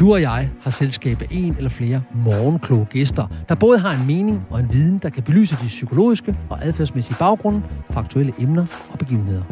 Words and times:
Du 0.00 0.12
og 0.12 0.20
jeg 0.20 0.50
har 0.60 0.70
selskab 0.70 1.22
af 1.22 1.26
en 1.30 1.56
eller 1.56 1.70
flere 1.70 2.02
morgenkloge 2.14 2.84
gæster, 2.90 3.26
der 3.48 3.54
både 3.54 3.78
har 3.78 4.00
en 4.00 4.06
mening 4.06 4.46
og 4.50 4.60
en 4.60 4.72
viden, 4.72 4.98
der 4.98 5.10
kan 5.10 5.22
belyse 5.22 5.56
de 5.62 5.66
psykologiske 5.66 6.36
og 6.50 6.64
adfærdsmæssige 6.64 7.16
baggrunde 7.18 7.62
for 7.90 8.00
aktuelle 8.00 8.32
emner 8.38 8.66
og 8.92 8.98
begivenheder. 8.98 9.42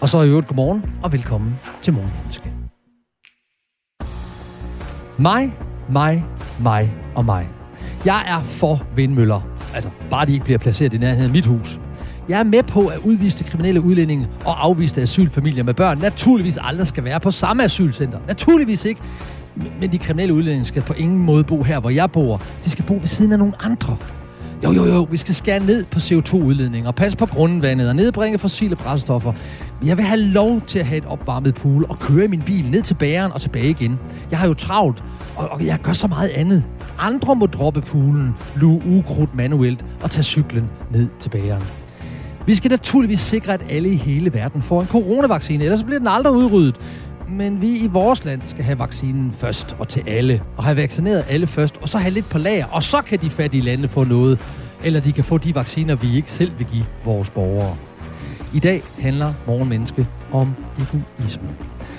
Og 0.00 0.08
så 0.08 0.22
i 0.22 0.28
øvrigt 0.28 0.46
godmorgen 0.46 0.84
og 1.02 1.12
velkommen 1.12 1.54
til 1.82 1.92
Morgenmenneske. 1.92 2.52
Mig, 5.18 5.52
mig, 5.88 6.24
mig 6.60 6.92
og 7.14 7.24
mig. 7.24 7.48
Jeg 8.04 8.24
er 8.28 8.42
for 8.42 8.82
vindmøller. 8.96 9.40
Altså, 9.74 9.90
bare 10.10 10.26
de 10.26 10.32
ikke 10.32 10.44
bliver 10.44 10.58
placeret 10.58 10.94
i 10.94 10.98
nærheden 10.98 11.26
af 11.26 11.32
mit 11.32 11.46
hus. 11.46 11.78
Jeg 12.28 12.38
er 12.38 12.44
med 12.44 12.62
på, 12.62 12.86
at 12.86 12.98
udviste 12.98 13.44
kriminelle 13.44 13.80
udlændinge 13.80 14.28
og 14.44 14.64
afviste 14.64 15.02
asylfamilier 15.02 15.62
med 15.62 15.74
børn 15.74 15.98
naturligvis 15.98 16.58
aldrig 16.60 16.86
skal 16.86 17.04
være 17.04 17.20
på 17.20 17.30
samme 17.30 17.64
asylcenter. 17.64 18.18
Naturligvis 18.26 18.84
ikke. 18.84 19.00
Men 19.80 19.92
de 19.92 19.98
kriminelle 19.98 20.34
udlændinge 20.34 20.64
skal 20.64 20.82
på 20.82 20.92
ingen 20.92 21.18
måde 21.18 21.44
bo 21.44 21.62
her, 21.62 21.80
hvor 21.80 21.90
jeg 21.90 22.10
bor. 22.10 22.42
De 22.64 22.70
skal 22.70 22.84
bo 22.84 22.94
ved 22.94 23.06
siden 23.06 23.32
af 23.32 23.38
nogle 23.38 23.54
andre. 23.60 23.96
Jo, 24.64 24.72
jo, 24.72 24.84
jo, 24.84 25.02
vi 25.10 25.16
skal 25.16 25.34
skære 25.34 25.60
ned 25.60 25.84
på 25.84 25.98
CO2-udledning 25.98 26.86
og 26.86 26.94
passe 26.94 27.18
på 27.18 27.26
grundvandet 27.26 27.88
og 27.88 27.96
nedbringe 27.96 28.38
fossile 28.38 28.76
brændstoffer. 28.76 29.32
Men 29.80 29.88
jeg 29.88 29.96
vil 29.96 30.04
have 30.04 30.20
lov 30.20 30.60
til 30.66 30.78
at 30.78 30.86
have 30.86 30.98
et 30.98 31.04
opvarmet 31.06 31.54
pool 31.54 31.86
og 31.88 31.98
køre 31.98 32.28
min 32.28 32.42
bil 32.42 32.70
ned 32.70 32.82
til 32.82 32.94
bæren 32.94 33.32
og 33.32 33.40
tilbage 33.40 33.70
igen. 33.70 33.98
Jeg 34.30 34.38
har 34.38 34.46
jo 34.46 34.54
travlt, 34.54 35.02
og, 35.36 35.48
og 35.48 35.66
jeg 35.66 35.78
gør 35.82 35.92
så 35.92 36.06
meget 36.06 36.28
andet. 36.28 36.64
Andre 36.98 37.36
må 37.36 37.46
droppe 37.46 37.80
poolen, 37.80 38.34
luge 38.56 38.82
ukrudt 38.86 39.34
manuelt 39.34 39.84
og 40.02 40.10
tage 40.10 40.24
cyklen 40.24 40.70
ned 40.90 41.08
til 41.20 41.28
bæren. 41.28 41.62
Vi 42.46 42.54
skal 42.54 42.70
naturligvis 42.70 43.20
sikre, 43.20 43.52
at 43.54 43.64
alle 43.70 43.88
i 43.88 43.96
hele 43.96 44.34
verden 44.34 44.62
får 44.62 44.80
en 44.80 44.86
coronavaccine, 44.86 45.64
ellers 45.64 45.82
bliver 45.84 45.98
den 45.98 46.08
aldrig 46.08 46.32
udryddet. 46.32 46.76
Men 47.28 47.60
vi 47.60 47.76
i 47.76 47.86
vores 47.86 48.24
land 48.24 48.40
skal 48.44 48.64
have 48.64 48.78
vaccinen 48.78 49.32
først 49.38 49.76
og 49.78 49.88
til 49.88 50.02
alle, 50.06 50.42
og 50.56 50.64
have 50.64 50.76
vaccineret 50.76 51.24
alle 51.28 51.46
først, 51.46 51.76
og 51.82 51.88
så 51.88 51.98
have 51.98 52.14
lidt 52.14 52.28
på 52.28 52.38
lager, 52.38 52.66
og 52.66 52.82
så 52.82 53.02
kan 53.02 53.18
de 53.18 53.30
fattige 53.30 53.60
lande 53.62 53.88
få 53.88 54.04
noget, 54.04 54.40
eller 54.84 55.00
de 55.00 55.12
kan 55.12 55.24
få 55.24 55.38
de 55.38 55.54
vacciner, 55.54 55.94
vi 55.94 56.16
ikke 56.16 56.30
selv 56.30 56.52
vil 56.58 56.66
give 56.66 56.84
vores 57.04 57.30
borgere. 57.30 57.76
I 58.54 58.58
dag 58.58 58.82
handler 58.98 59.32
Morgenmenneske 59.46 60.06
om 60.32 60.54
egoisme. 60.78 61.48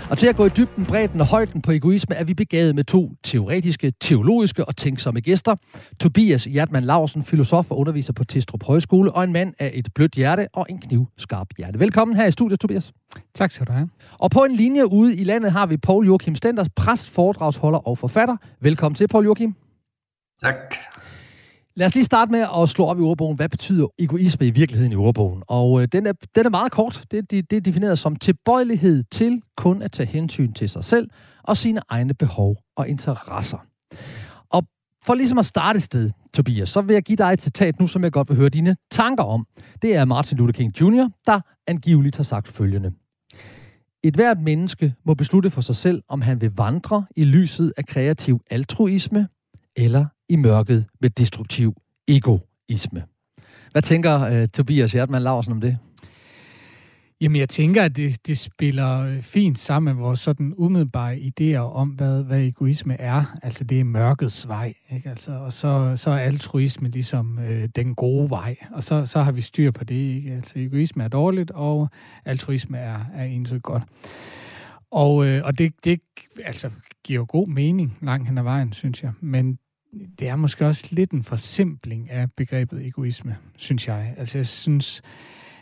Og 0.10 0.18
til 0.18 0.28
at 0.28 0.36
gå 0.36 0.46
i 0.46 0.50
dybden, 0.50 0.86
bredden 0.86 1.22
og 1.22 1.28
højden 1.28 1.62
på 1.62 1.72
egoisme, 1.72 2.16
er 2.16 2.24
vi 2.24 2.34
begavet 2.34 2.76
med 2.76 2.84
to 2.84 3.12
teoretiske, 3.24 3.94
teologiske 4.02 4.66
og 4.66 4.76
tænksomme 4.78 5.20
gæster. 5.20 5.56
Tobias 6.00 6.44
Hjertmann 6.44 6.86
Larsen, 6.86 7.24
filosof 7.24 7.72
og 7.72 7.80
underviser 7.80 8.14
på 8.14 8.24
Testrup 8.24 8.64
Højskole, 8.64 9.12
og 9.12 9.24
en 9.24 9.34
mand 9.34 9.54
af 9.60 9.72
et 9.74 9.90
blødt 9.96 10.14
hjerte 10.14 10.48
og 10.54 10.66
en 10.70 10.80
knivskarp 10.80 11.48
hjerte. 11.58 11.80
Velkommen 11.80 12.18
her 12.18 12.26
i 12.26 12.32
studiet, 12.32 12.60
Tobias. 12.60 12.92
Tak 13.36 13.52
skal 13.52 13.68
du 13.68 13.72
have. 13.72 13.90
Og 14.12 14.32
på 14.32 14.40
en 14.40 14.56
linje 14.56 14.92
ude 14.92 15.16
i 15.16 15.24
landet 15.24 15.52
har 15.52 15.66
vi 15.66 15.78
Paul 15.78 16.06
Joachim 16.06 16.36
Stenders, 16.36 16.70
præst, 16.76 17.10
foredragsholder 17.10 17.80
og 17.80 17.98
forfatter. 17.98 18.38
Velkommen 18.62 18.96
til, 18.96 19.08
Paul 19.08 19.26
Joachim. 19.26 19.56
Tak. 20.42 20.56
Lad 21.78 21.88
os 21.88 21.96
lige 21.96 22.06
starte 22.06 22.32
med 22.32 22.46
at 22.58 22.70
slå 22.70 22.86
op 22.86 23.00
i 23.00 23.02
ordbogen. 23.02 23.36
Hvad 23.36 23.50
betyder 23.50 23.88
egoisme 24.00 24.48
i 24.48 24.50
virkeligheden 24.50 24.92
i 24.92 24.96
ordbogen? 24.96 25.44
Og 25.48 25.82
øh, 25.82 25.88
den, 25.92 26.08
er, 26.08 26.14
den 26.36 26.46
er 26.46 26.50
meget 26.50 26.72
kort. 26.72 27.04
Det, 27.12 27.32
det, 27.32 27.50
det 27.50 27.58
er 27.58 27.62
defineret 27.62 28.00
som 28.00 28.16
tilbøjelighed 28.16 29.04
til 29.12 29.42
kun 29.58 29.82
at 29.82 29.92
tage 29.92 30.08
hensyn 30.08 30.54
til 30.54 30.70
sig 30.70 30.84
selv 30.84 31.10
og 31.44 31.58
sine 31.58 31.82
egne 31.90 32.14
behov 32.14 32.58
og 32.78 32.90
interesser. 32.90 33.58
Og 34.50 34.64
for 35.06 35.14
ligesom 35.14 35.38
at 35.38 35.46
starte 35.46 35.78
et 35.78 35.84
sted, 35.84 36.12
Tobias, 36.34 36.70
så 36.70 36.82
vil 36.82 36.94
jeg 36.94 37.04
give 37.04 37.16
dig 37.16 37.34
et 37.34 37.42
citat 37.42 37.80
nu, 37.80 37.88
som 37.88 38.04
jeg 38.04 38.12
godt 38.12 38.30
vil 38.30 38.38
høre 38.38 38.50
dine 38.50 38.76
tanker 38.92 39.24
om. 39.24 39.48
Det 39.82 39.96
er 39.96 40.06
Martin 40.06 40.38
Luther 40.38 40.54
King 40.54 40.82
Jr., 40.82 41.10
der 41.26 41.42
angiveligt 41.68 42.16
har 42.16 42.24
sagt 42.24 42.48
følgende. 42.48 42.92
Et 44.04 44.16
hvert 44.16 44.42
menneske 44.42 44.94
må 45.06 45.14
beslutte 45.14 45.50
for 45.50 45.62
sig 45.62 45.76
selv, 45.76 46.04
om 46.10 46.22
han 46.22 46.42
vil 46.42 46.52
vandre 46.56 47.06
i 47.16 47.24
lyset 47.24 47.74
af 47.78 47.86
kreativ 47.86 48.40
altruisme 48.50 49.28
eller 49.76 50.06
i 50.30 50.36
mørket 50.36 50.86
med 51.02 51.10
destruktiv 51.10 51.74
egoisme. 52.08 53.04
Hvad 53.72 53.82
tænker 53.82 54.42
uh, 54.42 54.48
Tobias 54.48 54.92
Hjertmann 54.92 55.24
Larsen 55.24 55.52
om 55.52 55.62
det? 55.62 55.78
Jamen, 57.22 57.36
jeg 57.40 57.50
tænker, 57.50 57.84
at 57.84 57.96
det, 57.96 58.28
det 58.28 58.38
spiller 58.38 59.00
øh, 59.00 59.22
fint 59.22 59.60
sammen 59.60 59.96
med 59.96 60.04
vores 60.04 60.20
sådan 60.20 60.54
umiddelbare 60.58 61.16
idéer 61.16 61.58
om, 61.58 61.90
hvad, 61.90 62.24
hvad 62.24 62.42
egoisme 62.42 63.02
er. 63.02 63.38
Altså, 63.44 63.64
det 63.64 63.80
er 63.80 63.84
mørkets 63.84 64.48
vej, 64.48 64.74
ikke? 64.92 65.10
Altså, 65.10 65.32
og 65.32 65.54
så, 65.54 65.94
så 65.96 66.10
er 66.10 66.18
altruisme 66.18 66.90
ligesom 66.90 67.40
øh, 67.40 67.70
den 67.76 67.96
gode 67.96 68.30
vej, 68.30 68.56
og 68.72 68.84
så, 68.84 69.06
så 69.06 69.22
har 69.22 69.32
vi 69.32 69.42
styr 69.42 69.72
på 69.72 69.84
det, 69.84 69.96
ikke? 69.96 70.32
Altså, 70.32 70.60
egoisme 70.60 71.04
er 71.04 71.08
dårligt, 71.08 71.52
og 71.52 71.90
altruisme 72.26 72.78
er, 72.78 73.00
er 73.14 73.24
egentlig 73.24 73.62
godt. 73.62 73.84
Og, 74.92 75.26
øh, 75.26 75.42
og 75.46 75.58
det, 75.58 75.74
det 75.84 76.00
altså, 76.44 76.70
giver 77.04 77.20
jo 77.20 77.26
god 77.30 77.48
mening 77.48 77.98
langt 78.02 78.28
hen 78.28 78.38
ad 78.38 78.44
vejen, 78.44 78.74
synes 78.74 79.04
jeg. 79.04 79.12
Men 79.22 79.58
det 80.20 80.28
er 80.28 80.36
måske 80.36 80.68
også 80.68 80.88
lidt 80.92 81.12
en 81.12 81.24
forsimpling 81.24 82.12
af 82.12 82.32
begrebet 82.32 82.86
egoisme, 82.86 83.38
synes 83.58 83.88
jeg. 83.88 84.14
Altså 84.18 84.38
jeg 84.38 84.46
synes, 84.46 85.02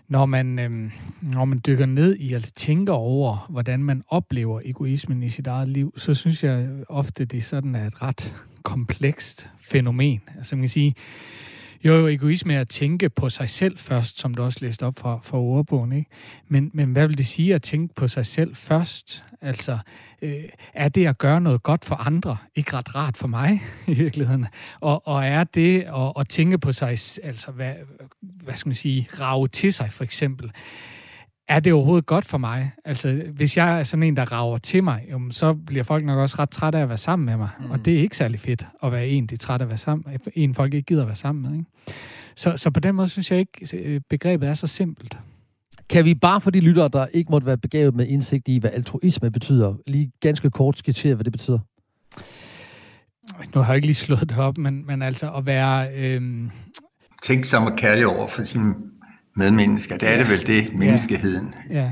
når 0.07 0.25
man, 0.25 0.59
øhm, 0.59 0.91
når 1.21 1.45
man 1.45 1.61
dykker 1.67 1.85
ned 1.85 2.15
i 2.15 2.33
at 2.33 2.51
tænke 2.55 2.91
over, 2.91 3.47
hvordan 3.49 3.83
man 3.83 4.03
oplever 4.07 4.61
egoismen 4.65 5.23
i 5.23 5.29
sit 5.29 5.47
eget 5.47 5.69
liv, 5.69 5.93
så 5.97 6.13
synes 6.13 6.43
jeg 6.43 6.69
ofte, 6.89 7.25
det 7.25 7.43
sådan 7.43 7.75
er 7.75 7.87
et 7.87 8.01
ret 8.01 8.35
komplekst 8.63 9.49
fænomen. 9.61 10.21
Altså 10.37 10.55
man 10.55 10.61
kan 10.61 10.69
sige, 10.69 10.95
jo, 11.85 11.93
jo, 11.93 12.07
egoisme 12.07 12.53
er 12.53 12.61
at 12.61 12.69
tænke 12.69 13.09
på 13.09 13.29
sig 13.29 13.49
selv 13.49 13.77
først, 13.77 14.19
som 14.19 14.33
du 14.33 14.43
også 14.43 14.59
læste 14.61 14.85
op 14.85 14.99
fra, 14.99 15.19
fra 15.23 15.37
ordbogen. 15.37 15.91
Ikke? 15.91 16.09
Men, 16.47 16.71
men 16.73 16.91
hvad 16.91 17.07
vil 17.07 17.17
det 17.17 17.27
sige 17.27 17.55
at 17.55 17.61
tænke 17.61 17.95
på 17.95 18.07
sig 18.07 18.25
selv 18.25 18.55
først? 18.55 19.23
Altså, 19.41 19.77
øh, 20.21 20.43
er 20.73 20.89
det 20.89 21.07
at 21.07 21.17
gøre 21.17 21.41
noget 21.41 21.63
godt 21.63 21.85
for 21.85 21.95
andre 21.95 22.37
ikke 22.55 22.73
ret 22.73 22.95
rart 22.95 23.17
for 23.17 23.27
mig 23.27 23.61
i 23.87 23.93
virkeligheden? 23.93 24.45
Og, 24.79 25.07
og 25.07 25.25
er 25.25 25.43
det 25.43 25.81
at, 25.81 26.13
at 26.19 26.27
tænke 26.29 26.57
på 26.57 26.71
sig, 26.71 26.89
altså 27.23 27.51
hvad, 27.51 27.73
hvad 28.21 28.55
skal 28.55 28.69
man 28.69 28.75
sige, 28.75 29.07
rave 29.19 29.47
til 29.47 29.73
sig 29.73 29.91
for 29.91 30.03
eksempel, 30.03 30.51
er 31.47 31.59
det 31.59 31.73
overhovedet 31.73 32.05
godt 32.05 32.25
for 32.25 32.37
mig? 32.37 32.71
Altså, 32.85 33.23
hvis 33.33 33.57
jeg 33.57 33.79
er 33.79 33.83
sådan 33.83 34.03
en, 34.03 34.17
der 34.17 34.31
rager 34.31 34.57
til 34.57 34.83
mig, 34.83 35.05
jamen, 35.07 35.31
så 35.31 35.53
bliver 35.53 35.83
folk 35.83 36.05
nok 36.05 36.19
også 36.19 36.35
ret 36.39 36.49
trætte 36.49 36.77
af 36.77 36.81
at 36.83 36.89
være 36.89 36.97
sammen 36.97 37.25
med 37.25 37.37
mig. 37.37 37.49
Mm. 37.59 37.71
Og 37.71 37.85
det 37.85 37.93
er 37.93 37.99
ikke 37.99 38.17
særlig 38.17 38.39
fedt 38.39 38.67
at 38.83 38.91
være 38.91 39.07
en, 39.07 39.27
de 39.27 39.33
er 39.33 39.37
trætte 39.37 39.63
af 39.63 39.65
at 39.65 39.69
være 39.69 39.77
sammen 39.77 40.05
med. 40.07 40.19
En, 40.33 40.53
folk 40.53 40.73
ikke 40.73 40.85
gider 40.85 41.01
at 41.01 41.07
være 41.07 41.15
sammen 41.15 41.41
med. 41.41 41.59
Ikke? 41.59 41.69
Så, 42.35 42.57
så 42.57 42.71
på 42.71 42.79
den 42.79 42.95
måde 42.95 43.07
synes 43.07 43.31
jeg 43.31 43.39
ikke, 43.39 43.77
øh, 43.77 44.01
begrebet 44.09 44.49
er 44.49 44.53
så 44.53 44.67
simpelt. 44.67 45.17
Kan 45.89 46.05
vi 46.05 46.15
bare 46.15 46.41
for 46.41 46.49
de 46.49 46.59
lyttere, 46.59 46.89
der 46.93 47.05
ikke 47.05 47.31
måtte 47.31 47.47
være 47.47 47.57
begavet 47.57 47.95
med 47.95 48.07
indsigt 48.07 48.47
i, 48.47 48.57
hvad 48.57 48.71
altruisme 48.73 49.31
betyder, 49.31 49.75
lige 49.87 50.11
ganske 50.19 50.49
kort 50.49 50.77
skitsere, 50.77 51.15
hvad 51.15 51.23
det 51.23 51.31
betyder? 51.31 51.59
Nu 53.55 53.61
har 53.61 53.67
jeg 53.67 53.75
ikke 53.75 53.87
lige 53.87 53.95
slået 53.95 54.29
det 54.29 54.37
op, 54.37 54.57
men, 54.57 54.85
men 54.85 55.01
altså 55.01 55.31
at 55.31 55.45
være... 55.45 55.95
Øhm... 55.95 56.51
Tænk 57.23 57.45
som 57.45 57.63
og 57.63 57.77
kærlig 57.77 58.07
over 58.07 58.27
for 58.27 58.41
sin 58.41 58.73
medmennesker. 59.35 59.97
Det 59.97 60.13
er 60.13 60.17
det 60.17 60.29
vel 60.29 60.47
det, 60.47 60.75
menneskeheden. 60.75 61.55
Ja. 61.69 61.75
ja. 61.79 61.91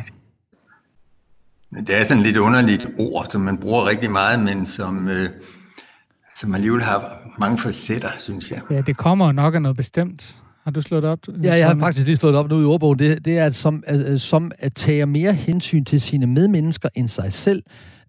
Det 1.81 1.99
er 1.99 2.03
sådan 2.03 2.21
et 2.21 2.27
lidt 2.27 2.37
underligt 2.37 2.89
ord, 2.99 3.27
som 3.31 3.41
man 3.41 3.57
bruger 3.57 3.85
rigtig 3.85 4.11
meget, 4.11 4.39
men 4.39 4.65
som, 4.65 5.07
øh, 5.07 5.29
som 6.35 6.55
alligevel 6.55 6.81
har 6.81 7.17
mange 7.39 7.57
facetter, 7.57 8.09
synes 8.19 8.51
jeg. 8.51 8.61
Ja, 8.71 8.81
det 8.81 8.97
kommer 8.97 9.31
nok 9.31 9.55
af 9.55 9.61
noget 9.61 9.77
bestemt. 9.77 10.37
Har 10.63 10.71
du 10.71 10.81
slået 10.81 11.03
op? 11.03 11.19
Ja, 11.43 11.55
jeg 11.55 11.67
har 11.67 11.79
faktisk 11.79 12.07
lige 12.07 12.15
slået 12.15 12.35
op 12.35 12.49
nu 12.49 12.61
i 12.61 12.65
ordbogen. 12.65 12.99
Det, 12.99 13.25
det 13.25 13.37
er 13.39 13.49
som, 13.49 13.83
uh, 13.93 14.17
som 14.17 14.51
at 14.59 14.75
tage 14.75 15.05
mere 15.05 15.33
hensyn 15.33 15.85
til 15.85 16.01
sine 16.01 16.27
medmennesker 16.27 16.89
end 16.95 17.07
sig 17.07 17.33
selv. 17.33 17.63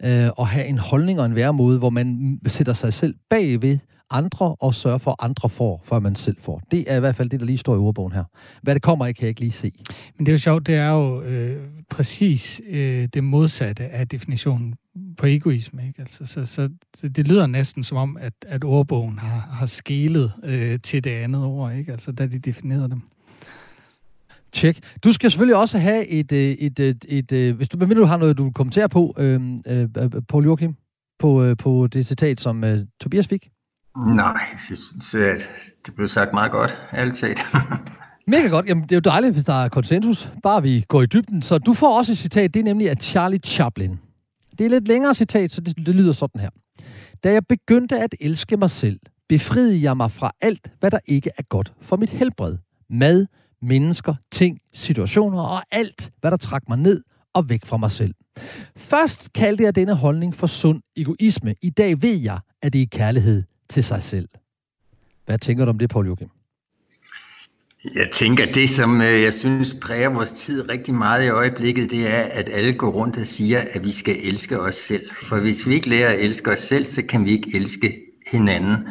øh, 0.04 0.28
og 0.36 0.48
have 0.48 0.66
en 0.66 0.78
holdning 0.78 1.20
og 1.20 1.26
en 1.26 1.34
væremåde, 1.34 1.78
hvor 1.78 1.90
man 1.90 2.38
sætter 2.46 2.72
sig 2.72 2.92
selv 2.92 3.14
bagved 3.30 3.78
andre 4.12 4.56
og 4.60 4.74
sørger 4.74 4.98
for, 4.98 5.10
at 5.10 5.16
andre 5.18 5.48
får, 5.48 5.82
før 5.84 5.98
man 5.98 6.16
selv 6.16 6.36
får. 6.40 6.62
Det 6.70 6.84
er 6.86 6.96
i 6.96 7.00
hvert 7.00 7.16
fald 7.16 7.30
det, 7.30 7.40
der 7.40 7.46
lige 7.46 7.58
står 7.58 7.74
i 7.74 7.78
ordbogen 7.78 8.12
her. 8.12 8.24
Hvad 8.62 8.74
det 8.74 8.82
kommer 8.82 9.06
af, 9.06 9.14
kan 9.14 9.22
jeg 9.22 9.28
ikke 9.28 9.40
lige 9.40 9.50
se. 9.50 9.72
Men 10.16 10.26
det 10.26 10.32
er 10.32 10.34
jo 10.34 10.38
sjovt, 10.38 10.66
det 10.66 10.74
er 10.74 10.90
jo 10.90 11.22
øh, 11.22 11.68
præcis 11.90 12.60
øh, 12.68 13.08
det 13.14 13.24
modsatte 13.24 13.84
af 13.84 14.08
definitionen 14.08 14.74
på 15.16 15.26
egoisme. 15.26 15.86
Ikke? 15.86 16.00
Altså, 16.00 16.26
så, 16.26 16.44
så, 16.44 16.68
det 17.08 17.28
lyder 17.28 17.46
næsten 17.46 17.82
som 17.82 17.96
om, 17.96 18.16
at, 18.20 18.32
at 18.46 18.64
ordbogen 18.64 19.18
har, 19.18 19.48
har 19.50 19.66
skelet 19.66 20.32
øh, 20.44 20.78
til 20.82 21.04
det 21.04 21.10
andet 21.10 21.44
ord, 21.44 21.74
ikke? 21.74 21.92
Altså, 21.92 22.12
da 22.12 22.26
de 22.26 22.38
definerede 22.38 22.90
dem. 22.90 23.02
Tjek. 24.52 24.78
Du 25.04 25.12
skal 25.12 25.30
selvfølgelig 25.30 25.56
også 25.56 25.78
have 25.78 26.06
et, 26.06 26.32
øh, 26.32 26.38
et, 26.38 26.80
et, 26.80 27.04
et, 27.08 27.32
et 27.32 27.54
hvis 27.54 27.68
du, 27.68 27.76
hvad 27.76 27.96
du 27.96 28.04
har 28.04 28.16
noget, 28.16 28.38
du 28.38 28.50
kommenterer 28.50 28.86
på, 28.86 29.14
øh, 29.18 29.40
øh, 29.66 29.88
Paul 30.28 30.44
Joachim, 30.44 30.74
på, 31.18 31.42
øh, 31.42 31.56
på 31.56 31.86
det 31.86 32.06
citat, 32.06 32.40
som 32.40 32.64
øh, 32.64 32.86
Tobias 33.00 33.28
fik? 33.28 33.48
Nej, 33.96 34.40
jeg 34.70 34.78
synes, 34.78 35.14
at 35.14 35.50
det 35.86 35.94
blev 35.94 36.08
sagt 36.08 36.32
meget 36.32 36.52
godt, 36.52 36.76
altid. 36.90 37.34
Mega 38.26 38.48
godt. 38.48 38.66
Jamen, 38.66 38.82
det 38.82 38.92
er 38.92 38.96
jo 38.96 39.00
dejligt, 39.00 39.32
hvis 39.32 39.44
der 39.44 39.64
er 39.64 39.68
konsensus. 39.68 40.28
Bare 40.42 40.62
vi 40.62 40.84
går 40.88 41.02
i 41.02 41.06
dybden. 41.06 41.42
Så 41.42 41.58
du 41.58 41.74
får 41.74 41.98
også 41.98 42.12
et 42.12 42.18
citat, 42.18 42.54
det 42.54 42.60
er 42.60 42.64
nemlig 42.64 42.90
af 42.90 42.96
Charlie 42.96 43.40
Chaplin. 43.44 43.98
Det 44.58 44.66
er 44.66 44.70
lidt 44.70 44.88
længere 44.88 45.14
citat, 45.14 45.52
så 45.52 45.60
det, 45.60 45.76
det 45.76 45.94
lyder 45.94 46.12
sådan 46.12 46.40
her. 46.40 46.50
Da 47.24 47.32
jeg 47.32 47.42
begyndte 47.48 47.98
at 48.00 48.14
elske 48.20 48.56
mig 48.56 48.70
selv, 48.70 49.00
befriede 49.28 49.82
jeg 49.82 49.96
mig 49.96 50.10
fra 50.10 50.32
alt, 50.40 50.70
hvad 50.80 50.90
der 50.90 50.98
ikke 51.06 51.30
er 51.38 51.42
godt 51.42 51.72
for 51.80 51.96
mit 51.96 52.10
helbred. 52.10 52.58
Mad, 52.90 53.26
mennesker, 53.62 54.14
ting, 54.32 54.58
situationer 54.74 55.42
og 55.42 55.62
alt, 55.72 56.10
hvad 56.20 56.30
der 56.30 56.36
trak 56.36 56.62
mig 56.68 56.78
ned 56.78 57.02
og 57.34 57.48
væk 57.48 57.66
fra 57.66 57.76
mig 57.76 57.90
selv. 57.90 58.14
Først 58.76 59.32
kaldte 59.32 59.64
jeg 59.64 59.74
denne 59.74 59.94
holdning 59.94 60.34
for 60.34 60.46
sund 60.46 60.82
egoisme. 60.96 61.54
I 61.62 61.70
dag 61.70 62.02
ved 62.02 62.18
jeg, 62.18 62.38
at 62.62 62.72
det 62.72 62.82
er 62.82 62.86
kærlighed 62.86 63.42
til 63.72 63.84
sig 63.84 64.02
selv. 64.02 64.28
Hvad 65.26 65.38
tænker 65.38 65.64
du 65.64 65.70
om 65.70 65.78
det, 65.78 65.90
Paul 65.90 66.06
Joachim? 66.06 66.28
Jeg 67.94 68.08
tænker, 68.12 68.52
det 68.52 68.70
som 68.70 69.00
øh, 69.00 69.22
jeg 69.22 69.34
synes 69.34 69.76
præger 69.82 70.08
vores 70.08 70.30
tid 70.30 70.70
rigtig 70.70 70.94
meget 70.94 71.24
i 71.24 71.28
øjeblikket, 71.28 71.90
det 71.90 72.14
er, 72.14 72.22
at 72.22 72.48
alle 72.52 72.72
går 72.72 72.90
rundt 72.90 73.16
og 73.16 73.26
siger, 73.26 73.60
at 73.70 73.84
vi 73.84 73.92
skal 73.92 74.16
elske 74.24 74.60
os 74.60 74.74
selv. 74.74 75.10
For 75.22 75.40
hvis 75.40 75.66
vi 75.66 75.74
ikke 75.74 75.88
lærer 75.88 76.12
at 76.12 76.20
elske 76.20 76.50
os 76.50 76.58
selv, 76.58 76.86
så 76.86 77.02
kan 77.02 77.24
vi 77.24 77.30
ikke 77.30 77.50
elske 77.56 78.00
hinanden. 78.32 78.88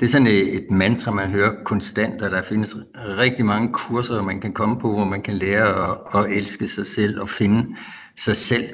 Det 0.00 0.06
er 0.06 0.10
sådan 0.10 0.26
et 0.26 0.70
mantra, 0.70 1.10
man 1.10 1.28
hører 1.28 1.64
konstant, 1.64 2.22
og 2.22 2.30
der 2.30 2.42
findes 2.42 2.76
rigtig 2.96 3.44
mange 3.44 3.72
kurser, 3.72 4.22
man 4.22 4.40
kan 4.40 4.52
komme 4.52 4.78
på, 4.80 4.92
hvor 4.92 5.04
man 5.04 5.22
kan 5.22 5.34
lære 5.34 5.90
at, 5.90 5.98
at 6.14 6.36
elske 6.36 6.68
sig 6.68 6.86
selv 6.86 7.20
og 7.20 7.28
finde 7.28 7.76
sig 8.16 8.36
selv. 8.36 8.64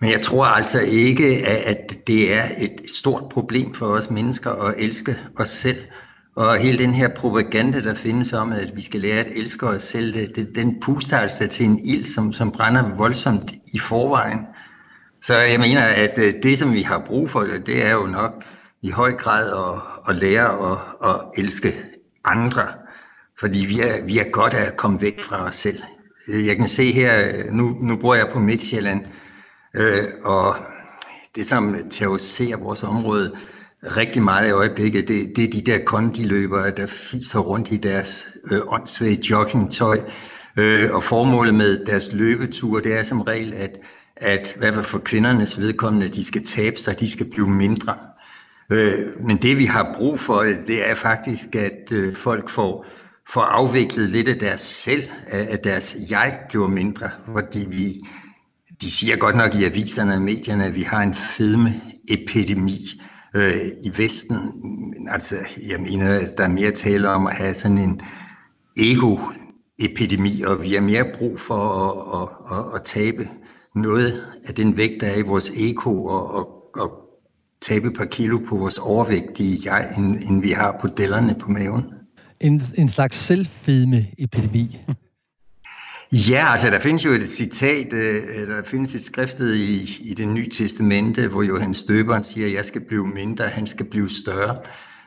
Men 0.00 0.10
jeg 0.10 0.20
tror 0.20 0.44
altså 0.44 0.80
ikke, 0.80 1.46
at 1.46 1.98
det 2.06 2.34
er 2.34 2.44
et 2.58 2.90
stort 2.90 3.24
problem 3.30 3.74
for 3.74 3.86
os 3.86 4.10
mennesker 4.10 4.50
at 4.50 4.74
elske 4.78 5.18
os 5.38 5.48
selv. 5.48 5.78
Og 6.36 6.58
hele 6.58 6.78
den 6.78 6.94
her 6.94 7.08
propaganda, 7.08 7.80
der 7.80 7.94
findes 7.94 8.32
om, 8.32 8.52
at 8.52 8.76
vi 8.76 8.82
skal 8.82 9.00
lære 9.00 9.20
at 9.24 9.32
elske 9.36 9.66
os 9.66 9.82
selv, 9.82 10.14
det, 10.14 10.36
det, 10.36 10.54
den 10.54 10.80
puster 10.80 11.18
altså 11.18 11.48
til 11.48 11.66
en 11.66 11.80
ild, 11.84 12.04
som, 12.04 12.32
som 12.32 12.50
brænder 12.50 12.94
voldsomt 12.96 13.52
i 13.74 13.78
forvejen. 13.78 14.38
Så 15.22 15.34
jeg 15.34 15.60
mener, 15.60 15.82
at 15.82 16.18
øh, 16.18 16.34
det, 16.42 16.58
som 16.58 16.72
vi 16.72 16.82
har 16.82 17.02
brug 17.06 17.30
for, 17.30 17.46
det 17.66 17.86
er 17.86 17.92
jo 17.92 18.06
nok 18.06 18.44
i 18.82 18.90
høj 18.90 19.12
grad 19.12 19.46
at, 19.52 19.82
at 20.08 20.16
lære 20.22 20.72
at, 20.72 20.78
at 21.10 21.44
elske 21.44 21.74
andre. 22.24 22.62
Fordi 23.40 23.64
vi 23.64 23.80
er, 23.80 24.04
vi 24.04 24.18
er 24.18 24.30
godt 24.30 24.54
af 24.54 24.66
at 24.66 24.76
komme 24.76 25.00
væk 25.00 25.20
fra 25.20 25.46
os 25.46 25.54
selv. 25.54 25.82
Jeg 26.28 26.56
kan 26.56 26.68
se 26.68 26.92
her, 26.92 27.28
øh, 27.28 27.52
nu, 27.52 27.76
nu 27.80 27.96
bor 27.96 28.14
jeg 28.14 28.28
på 28.32 28.38
Midtjylland, 28.38 29.04
øh, 29.74 30.04
og 30.22 30.56
det 31.34 31.46
som 31.46 31.76
terroriserer 31.90 32.56
vores 32.56 32.82
område, 32.82 33.36
rigtig 33.82 34.22
meget 34.22 34.48
i 34.48 34.52
øjeblikket, 34.52 35.08
det, 35.08 35.32
det 35.36 35.44
er 35.44 35.50
de 35.50 35.60
der 35.60 35.78
kondiløbere, 35.84 36.70
der 36.70 36.86
fiser 36.86 37.38
rundt 37.38 37.72
i 37.72 37.76
deres 37.76 38.26
øh, 38.50 38.60
åndssvage 38.66 39.20
joggingtøj. 39.30 40.00
Øh, 40.56 40.94
og 40.94 41.02
formålet 41.02 41.54
med 41.54 41.84
deres 41.86 42.12
løbetur, 42.12 42.80
det 42.80 42.98
er 42.98 43.02
som 43.02 43.20
regel, 43.20 43.54
at, 43.54 43.78
at 44.16 44.54
hvad 44.58 44.82
for 44.82 44.98
kvindernes 44.98 45.58
vedkommende, 45.60 46.08
de 46.08 46.24
skal 46.24 46.44
tabe 46.44 46.76
sig, 46.76 47.00
de 47.00 47.10
skal 47.10 47.30
blive 47.30 47.50
mindre. 47.50 47.94
Øh, 48.72 48.94
men 49.24 49.36
det 49.36 49.58
vi 49.58 49.64
har 49.64 49.94
brug 49.96 50.20
for, 50.20 50.42
det 50.42 50.90
er 50.90 50.94
faktisk, 50.94 51.56
at 51.56 51.92
øh, 51.92 52.16
folk 52.16 52.48
får, 52.48 52.86
får 53.28 53.40
afviklet 53.40 54.10
lidt 54.10 54.28
af 54.28 54.36
deres 54.36 54.60
selv, 54.60 55.08
at 55.30 55.64
deres 55.64 55.96
jeg 56.10 56.38
bliver 56.48 56.68
mindre, 56.68 57.10
fordi 57.32 57.66
vi, 57.68 58.00
de 58.82 58.90
siger 58.90 59.16
godt 59.16 59.36
nok 59.36 59.54
i 59.54 59.64
aviserne 59.64 60.14
og 60.14 60.22
medierne, 60.22 60.64
at 60.64 60.74
vi 60.74 60.82
har 60.82 61.02
en 61.02 61.14
fedmeepidemi 61.14 63.00
øh, 63.36 63.66
i 63.84 63.90
Vesten. 63.96 64.36
Altså, 65.08 65.34
jeg 65.68 65.80
mener, 65.80 66.34
der 66.36 66.44
er 66.44 66.48
mere 66.48 66.70
tale 66.70 67.08
om 67.08 67.26
at 67.26 67.34
have 67.34 67.54
sådan 67.54 67.78
en 67.78 68.00
ego-epidemi, 68.78 70.42
og 70.42 70.62
vi 70.62 70.74
har 70.74 70.80
mere 70.80 71.04
brug 71.18 71.40
for 71.40 71.54
at, 71.54 72.20
at, 72.22 72.58
at, 72.58 72.74
at 72.74 72.82
tabe 72.84 73.28
noget 73.74 74.24
af 74.48 74.54
den 74.54 74.76
vægt, 74.76 75.00
der 75.00 75.06
er 75.06 75.16
i 75.16 75.22
vores 75.22 75.50
ego, 75.56 76.04
og, 76.04 76.30
og, 76.30 76.46
og 76.76 76.90
tabe 77.60 77.88
et 77.88 77.96
par 77.96 78.04
kilo 78.04 78.38
på 78.48 78.56
vores 78.56 78.78
overvægtige 78.78 79.60
jeg, 79.64 79.88
end, 79.98 80.16
end 80.16 80.42
vi 80.42 80.50
har 80.50 80.76
på 80.80 80.86
dellerne 80.96 81.34
på 81.40 81.50
maven. 81.50 81.84
En, 82.40 82.62
en 82.78 82.88
slags 82.88 83.16
selvfedme-epidemi. 83.16 84.78
Ja, 86.12 86.52
altså 86.52 86.70
der 86.70 86.80
findes 86.80 87.04
jo 87.04 87.10
et 87.10 87.30
citat, 87.30 87.92
øh, 87.92 88.48
der 88.48 88.62
findes 88.64 88.94
et 88.94 89.04
skriftet 89.04 89.54
i, 89.54 89.98
i 90.10 90.14
det 90.14 90.28
nye 90.28 90.48
testamente, 90.48 91.28
hvor 91.28 91.42
Johannes 91.42 91.84
Døberen 91.84 92.24
siger, 92.24 92.46
at 92.46 92.52
jeg 92.52 92.64
skal 92.64 92.80
blive 92.80 93.06
mindre, 93.06 93.44
han 93.44 93.66
skal 93.66 93.86
blive 93.86 94.10
større. 94.10 94.56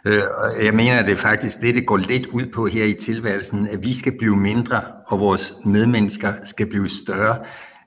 Øh, 0.05 0.21
og 0.37 0.65
jeg 0.65 0.73
mener, 0.73 0.99
at 0.99 1.05
det 1.05 1.11
er 1.11 1.17
faktisk 1.17 1.61
det, 1.61 1.75
det 1.75 1.85
går 1.85 1.97
lidt 1.97 2.25
ud 2.27 2.45
på 2.45 2.65
her 2.65 2.85
i 2.85 2.93
tilværelsen, 2.93 3.67
at 3.67 3.83
vi 3.83 3.93
skal 3.93 4.17
blive 4.17 4.37
mindre, 4.37 4.81
og 5.07 5.19
vores 5.19 5.53
medmennesker 5.65 6.33
skal 6.43 6.69
blive 6.69 6.89
større. 6.89 7.37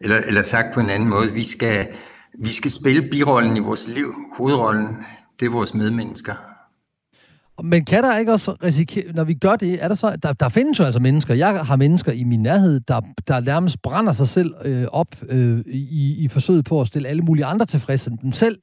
Eller, 0.00 0.16
eller 0.16 0.42
sagt 0.42 0.74
på 0.74 0.80
en 0.80 0.90
anden 0.90 1.08
måde, 1.08 1.32
vi 1.32 1.42
skal, 1.42 1.86
vi 2.38 2.48
skal 2.48 2.70
spille 2.70 3.08
birollen 3.10 3.56
i 3.56 3.60
vores 3.60 3.88
liv. 3.88 4.14
Hovedrollen, 4.36 4.96
det 5.40 5.46
er 5.46 5.50
vores 5.50 5.74
medmennesker. 5.74 6.55
Men 7.62 7.84
kan 7.84 8.02
der 8.02 8.18
ikke 8.18 8.32
også 8.32 8.52
risikere, 8.64 9.12
når 9.12 9.24
vi 9.24 9.34
gør 9.34 9.56
det, 9.56 9.84
er 9.84 9.88
der 9.88 9.94
så, 9.94 10.16
der, 10.22 10.32
der 10.32 10.48
findes 10.48 10.78
jo 10.78 10.84
altså 10.84 11.00
mennesker, 11.00 11.34
jeg 11.34 11.60
har 11.60 11.76
mennesker 11.76 12.12
i 12.12 12.24
min 12.24 12.42
nærhed, 12.42 12.80
der, 12.80 13.00
der 13.28 13.40
nærmest 13.40 13.82
brænder 13.82 14.12
sig 14.12 14.28
selv 14.28 14.54
øh, 14.64 14.86
op 14.92 15.08
øh, 15.28 15.60
i, 15.66 16.24
i 16.24 16.28
forsøget 16.28 16.64
på 16.64 16.80
at 16.80 16.86
stille 16.86 17.08
alle 17.08 17.22
mulige 17.22 17.44
andre 17.44 17.66
tilfredse 17.66 18.10
end 18.10 18.18
dem 18.18 18.32
selv, 18.32 18.58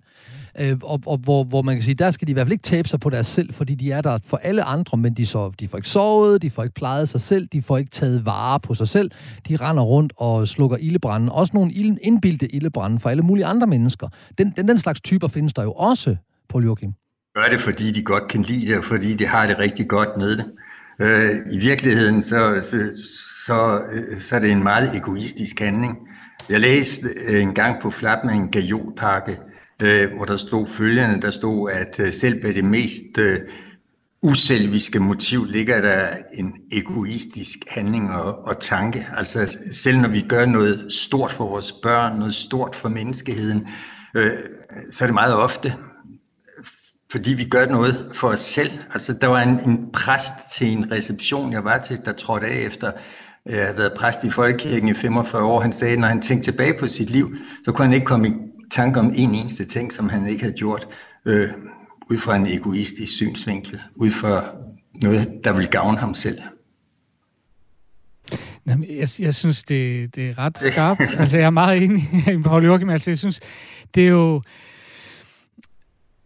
øh, 0.60 0.78
og, 0.84 1.00
og 1.06 1.18
hvor, 1.18 1.44
hvor 1.44 1.62
man 1.62 1.76
kan 1.76 1.84
sige, 1.84 1.96
der 1.96 2.12
skal 2.12 2.28
de 2.28 2.32
i 2.32 2.34
hvert 2.34 2.46
fald 2.46 2.52
ikke 2.52 2.64
tabe 2.64 2.88
sig 2.88 3.00
på 3.00 3.10
deres 3.10 3.28
selv, 3.28 3.54
fordi 3.54 3.76
de 3.76 3.92
er 3.92 4.02
der 4.02 4.20
for 4.26 4.38
alle 4.38 4.64
andre, 4.64 4.98
men 4.98 5.14
de, 5.14 5.26
så, 5.26 5.52
de 5.60 5.68
får 5.68 5.78
ikke 5.78 5.90
sovet, 5.90 6.42
de 6.42 6.50
får 6.50 6.64
ikke 6.64 6.76
plejet 6.76 7.10
sig 7.10 7.22
selv, 7.22 7.48
de 7.48 7.62
får 7.62 7.78
ikke 7.78 7.92
taget 7.92 8.26
vare 8.26 8.60
på 8.60 8.74
sig 8.74 8.88
selv, 8.88 9.12
de 9.48 9.56
render 9.56 9.84
rundt 9.84 10.14
og 10.18 10.48
slukker 10.48 10.78
ildebranden, 10.78 11.30
også 11.30 11.52
nogle 11.54 11.74
indbildte 12.02 12.56
ildebranden 12.56 13.00
for 13.00 13.10
alle 13.10 13.24
mulige 13.24 13.46
andre 13.46 13.68
mennesker. 13.68 14.08
Den, 14.38 14.54
den, 14.58 14.68
den 14.68 14.78
slags 14.78 15.02
typer 15.02 15.28
findes 15.28 15.54
der 15.54 15.64
jo 15.64 15.72
også, 15.72 16.16
på 16.50 16.62
Joachim 16.62 16.94
gør 17.36 17.48
det, 17.50 17.62
fordi 17.62 17.92
de 17.92 18.04
godt 18.04 18.28
kan 18.28 18.42
lide 18.42 18.68
det, 18.68 18.78
og 18.78 18.84
fordi 18.84 19.14
de 19.14 19.26
har 19.26 19.48
det 19.48 19.60
rigtig 19.60 19.88
godt 19.88 20.10
med 20.18 20.38
det. 20.38 20.46
Øh, 21.02 21.36
I 21.52 21.58
virkeligheden, 21.58 22.24
så, 22.24 22.62
så, 22.62 22.78
så, 23.46 23.82
øh, 23.94 24.22
så 24.22 24.36
er 24.36 24.40
det 24.40 24.52
en 24.52 24.64
meget 24.64 24.96
egoistisk 24.96 25.60
handling. 25.60 25.98
Jeg 26.50 26.60
læste 26.60 27.08
øh, 27.28 27.42
en 27.42 27.54
gang 27.54 27.82
på 27.82 27.92
Flappen 27.92 28.30
en 28.30 28.52
gajolpakke, 28.52 29.40
øh, 29.84 30.14
hvor 30.16 30.26
der 30.26 30.38
stod 30.38 30.68
følgende, 30.68 31.22
der 31.22 31.32
stod, 31.32 31.72
at 31.72 32.00
øh, 32.00 32.14
selv 32.14 32.44
ved 32.44 32.54
det 32.54 32.66
mest 32.66 33.18
øh, 33.20 33.40
uselviske 34.24 35.00
motiv 35.00 35.46
ligger 35.46 35.82
der 35.82 36.08
en 36.34 36.54
egoistisk 36.72 37.58
handling 37.68 38.12
og, 38.12 38.46
og 38.46 38.60
tanke. 38.60 39.08
Altså 39.18 39.58
selv 39.74 39.98
når 39.98 40.10
vi 40.10 40.22
gør 40.22 40.46
noget 40.46 40.94
stort 40.94 41.32
for 41.32 41.50
vores 41.50 41.72
børn, 41.72 42.20
noget 42.20 42.34
stort 42.34 42.76
for 42.76 42.90
menneskeheden, 42.90 43.68
øh, 44.16 44.32
så 44.92 45.04
er 45.04 45.08
det 45.08 45.14
meget 45.14 45.36
ofte 45.36 45.74
fordi 47.14 47.34
vi 47.34 47.44
gør 47.44 47.66
noget 47.66 48.12
for 48.16 48.28
os 48.28 48.40
selv. 48.40 48.72
Altså, 48.94 49.14
der 49.14 49.28
var 49.28 49.42
en, 49.42 49.70
en 49.70 49.90
præst 49.94 50.34
til 50.56 50.68
en 50.68 50.92
reception, 50.92 51.54
jeg 51.54 51.64
var 51.64 51.78
til, 51.78 52.00
der 52.06 52.12
trådte 52.12 52.48
af 52.48 52.66
efter 52.68 52.92
øh, 53.46 53.56
jeg 53.56 53.64
havde 53.64 53.78
været 53.78 53.94
præst 53.98 54.24
i 54.24 54.30
Folkekirken 54.30 54.90
i 54.90 54.94
45 54.94 55.44
år. 55.44 55.62
Han 55.62 55.74
sagde, 55.74 55.94
at 55.94 56.00
når 56.00 56.08
han 56.08 56.22
tænkte 56.22 56.52
tilbage 56.52 56.74
på 56.80 56.88
sit 56.88 57.10
liv, 57.10 57.36
så 57.66 57.72
kunne 57.72 57.86
han 57.86 57.94
ikke 57.94 58.06
komme 58.06 58.28
i 58.28 58.32
tanke 58.72 59.00
om 59.00 59.06
en 59.16 59.36
eneste 59.36 59.66
ting, 59.66 59.94
som 59.94 60.10
han 60.10 60.28
ikke 60.28 60.44
havde 60.44 60.56
gjort, 60.56 60.88
øh, 61.26 61.50
ud 62.12 62.18
fra 62.18 62.36
en 62.36 62.48
egoistisk 62.48 63.14
synsvinkel, 63.14 63.82
ud 63.96 64.12
fra 64.12 64.56
noget, 64.94 65.28
der 65.44 65.54
vil 65.54 65.68
gavne 65.68 65.98
ham 65.98 66.14
selv. 66.14 66.42
Jamen, 68.68 68.86
jeg, 68.90 69.10
jeg 69.20 69.36
synes, 69.36 69.64
det, 69.64 70.16
det 70.16 70.30
er 70.30 70.38
ret 70.38 70.58
skarpt. 70.72 71.02
altså, 71.18 71.38
jeg 71.38 71.46
er 71.46 71.50
meget 71.50 71.84
enig 71.84 72.10
i 72.40 72.42
Paul 72.44 72.66
Joachim. 72.66 72.90
Altså, 72.90 73.12
jeg 73.12 73.18
synes, 73.18 73.40
det 73.96 74.04
er 74.04 74.10
jo 74.10 74.42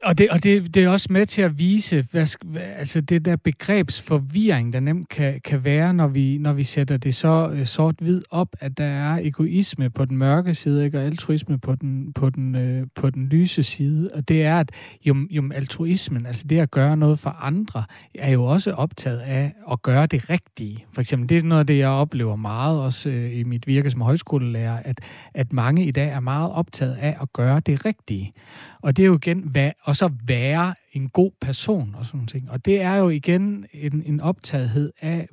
og, 0.04 0.18
det, 0.18 0.30
og 0.30 0.44
det, 0.44 0.74
det 0.74 0.84
er 0.84 0.89
også 0.89 1.08
med 1.10 1.25
til 1.25 1.42
at 1.42 1.60
vise, 1.60 2.08
hvad, 2.12 2.27
altså 2.75 3.01
det 3.01 3.25
der 3.25 3.36
begrebsforvirring, 3.36 4.74
der 4.74 4.80
nemt 4.80 5.10
kan, 5.10 5.42
kan 5.44 5.63
være, 5.63 5.94
når 5.94 6.08
vi, 6.08 6.38
når 6.38 6.54
vi 6.54 6.63
sætter 6.63 6.98
det 6.98 7.16
så 7.16 7.50
øh, 7.54 7.66
sort-hvid 7.66 8.22
op, 8.30 8.48
at 8.60 8.77
der 8.77 8.86
er 8.86 9.20
egoisme 9.22 9.89
på 9.89 10.06
den 10.06 10.18
mørke 10.18 10.54
side, 10.54 10.86
ikke, 10.86 10.98
og 11.00 11.04
altruisme 11.04 11.60
på 11.60 11.75
den, 11.75 12.13
på 12.13 12.30
den, 12.30 12.56
øh, 12.56 12.88
på 12.96 13.10
den 13.10 13.27
lyse 13.27 13.63
side. 13.63 14.10
Og 14.13 14.27
det 14.27 14.44
er, 14.44 14.60
at 14.60 14.72
jo, 15.06 15.16
jo 15.30 15.51
altruismen, 15.56 16.25
altså 16.25 16.48
det 16.48 16.60
at 16.60 16.72
gøre 16.72 16.98
noget 16.98 17.20
for 17.20 17.30
andre, 17.30 17.84
er 18.16 18.32
jo 18.32 18.44
også 18.44 18.72
optaget 18.72 19.20
af 19.20 19.54
at 19.72 19.82
gøre 19.82 20.06
det 20.06 20.30
rigtige. 20.30 20.86
For 20.94 21.01
eksempel, 21.01 21.30
det 21.30 21.38
er 21.38 21.44
noget 21.44 21.60
af 21.60 21.68
det, 21.68 21.77
jeg 21.77 21.89
oplever 21.89 22.36
meget 22.36 22.82
også 22.82 23.10
øh, 23.10 23.38
i 23.38 23.44
mit 23.44 23.68
virke 23.68 23.89
som 23.89 24.01
højskolelærer, 24.01 24.80
at, 24.86 25.01
at 25.34 25.54
mange 25.54 25.86
i 25.86 25.92
dag 25.92 26.10
er 26.10 26.20
meget 26.20 26.51
optaget 26.51 26.98
af 27.01 27.18
at 27.22 27.34
gøre 27.34 27.60
det 27.60 27.86
rigtige. 27.86 28.34
Og 28.81 28.98
det 28.98 29.03
er 29.03 29.07
jo 29.07 29.15
igen, 29.15 29.39
hvad, 29.39 29.72
og 29.84 29.96
så 29.96 30.10
være 30.24 30.75
en 30.93 31.10
god 31.10 31.31
person 31.41 31.96
og 32.00 32.05
sådan 32.05 32.27
ting. 32.27 32.51
Og 32.51 32.65
det 32.65 32.81
er 32.81 32.96
jo 32.96 33.10
igen 33.10 33.65
en, 33.74 34.03
en 34.05 34.19
optagethed 34.19 34.91
af, 35.01 35.27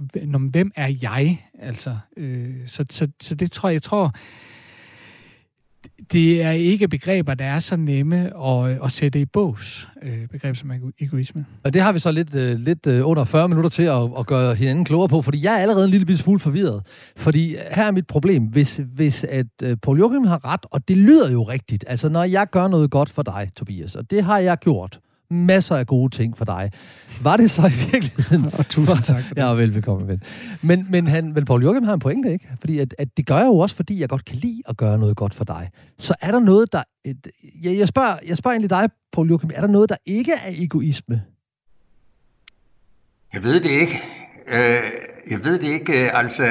hvem 0.51 0.73
er 0.77 0.95
jeg? 1.03 1.47
Altså, 1.59 1.99
øh, 2.17 2.55
så, 2.67 2.85
så, 2.91 3.09
så 3.21 3.35
det 3.35 3.53
tror 3.53 3.69
jeg, 3.69 3.75
jeg 3.75 3.83
tror, 3.83 4.13
det 6.13 6.43
er 6.43 6.51
ikke 6.51 6.89
begreber, 6.89 7.35
der 7.35 7.45
er 7.45 7.59
så 7.59 7.77
nemme 7.77 8.45
at, 8.47 8.85
at 8.85 8.93
sætte 8.93 9.21
i 9.21 9.25
bås, 9.25 9.89
øh, 10.03 10.55
som 10.55 10.73
egoisme. 11.01 11.47
Og 11.65 11.75
det 11.75 11.83
har 11.83 11.93
vi 11.93 11.99
så 11.99 12.13
lidt, 12.13 12.35
øh, 12.35 12.59
lidt 12.59 12.87
øh, 12.87 13.09
under 13.09 13.25
40 13.25 13.49
minutter 13.49 13.71
til 13.71 13.83
at, 13.83 14.11
at 14.19 14.27
gøre 14.27 14.55
hinanden 14.55 14.85
klogere 14.85 15.09
på, 15.09 15.23
fordi 15.23 15.45
jeg 15.45 15.55
er 15.55 15.59
allerede 15.59 15.85
en 15.85 15.91
lille 15.91 16.17
smule 16.17 16.41
forvirret. 16.41 16.83
Fordi 17.17 17.57
her 17.71 17.85
er 17.85 17.91
mit 17.91 18.07
problem, 18.07 18.43
hvis, 18.43 18.81
hvis 18.95 19.25
at 19.25 19.47
øh, 19.63 19.77
Paul 19.83 19.99
Joachim 19.99 20.25
har 20.25 20.53
ret, 20.53 20.67
og 20.71 20.89
det 20.89 20.97
lyder 20.97 21.33
jo 21.33 21.43
rigtigt, 21.43 21.85
altså 21.87 22.09
når 22.09 22.25
jeg 22.25 22.47
gør 22.51 22.69
noget 22.69 22.91
godt 22.91 23.11
for 23.11 23.23
dig, 23.23 23.49
Tobias, 23.57 23.95
og 23.95 24.11
det 24.11 24.25
har 24.25 24.39
jeg 24.39 24.59
gjort, 24.59 25.01
masser 25.31 25.77
af 25.77 25.87
gode 25.87 26.17
ting 26.17 26.37
for 26.37 26.45
dig. 26.45 26.71
Var 27.23 27.37
det 27.37 27.51
så 27.51 27.67
i 27.67 27.91
virkeligheden... 27.93 28.45
Og 28.59 28.69
tusind 28.69 29.03
tak 29.05 29.23
for 29.25 29.35
det. 29.35 29.43
Ja, 29.43 29.53
velbekomme, 29.53 30.09
ven. 30.09 30.23
Men, 30.63 30.87
men 30.91 31.07
han, 31.07 31.35
vel, 31.35 31.45
Paul 31.45 31.63
Joachim 31.63 31.85
har 31.85 31.95
en 31.95 32.01
pointe, 32.01 32.33
ikke? 32.33 32.49
Fordi 32.61 32.79
at, 32.79 32.95
at 32.99 33.09
det 33.17 33.27
gør 33.27 33.37
jeg 33.37 33.47
jo 33.47 33.59
også, 33.59 33.77
fordi 33.77 34.01
jeg 34.01 34.09
godt 34.09 34.25
kan 34.25 34.37
lide 34.37 34.63
at 34.69 34.77
gøre 34.77 34.99
noget 34.99 35.17
godt 35.17 35.35
for 35.35 35.45
dig. 35.45 35.71
Så 35.99 36.15
er 36.21 36.31
der 36.31 36.41
noget, 36.41 36.73
der... 36.73 36.83
Et, 37.05 37.27
jeg, 37.63 37.79
jeg, 37.79 37.89
spørger, 37.89 38.17
jeg 38.27 38.37
spørger 38.37 38.55
egentlig 38.55 38.71
dig, 38.71 38.89
Paul 39.13 39.29
Joachim, 39.29 39.51
er 39.55 39.61
der 39.61 39.69
noget, 39.69 39.89
der 39.89 39.97
ikke 40.07 40.33
er 40.33 40.51
egoisme? 40.59 41.23
Jeg 43.35 43.43
ved 43.43 43.61
det 43.61 43.71
ikke. 43.71 44.01
Øh, 44.49 44.83
jeg 45.31 45.45
ved 45.45 45.59
det 45.59 45.69
ikke. 45.69 45.93
Altså, 45.93 46.43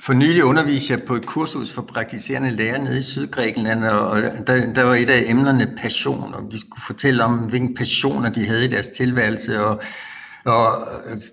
for 0.00 0.12
nylig 0.12 0.44
underviste 0.44 0.92
jeg 0.92 1.02
på 1.02 1.14
et 1.14 1.26
kursus 1.26 1.72
for 1.72 1.82
praktiserende 1.82 2.50
læger 2.50 2.78
nede 2.78 2.98
i 2.98 3.02
Sydgrækenland, 3.02 3.84
og 3.84 4.22
der, 4.46 4.72
der 4.72 4.82
var 4.82 4.94
et 4.94 5.10
af 5.10 5.24
emnerne 5.26 5.72
passion, 5.76 6.34
og 6.34 6.52
de 6.52 6.60
skulle 6.60 6.82
fortælle 6.86 7.24
om, 7.24 7.38
hvilken 7.38 7.74
passioner 7.74 8.30
de 8.30 8.46
havde 8.46 8.64
i 8.64 8.68
deres 8.68 8.88
tilværelse, 8.88 9.64
og, 9.64 9.82
og 10.44 10.62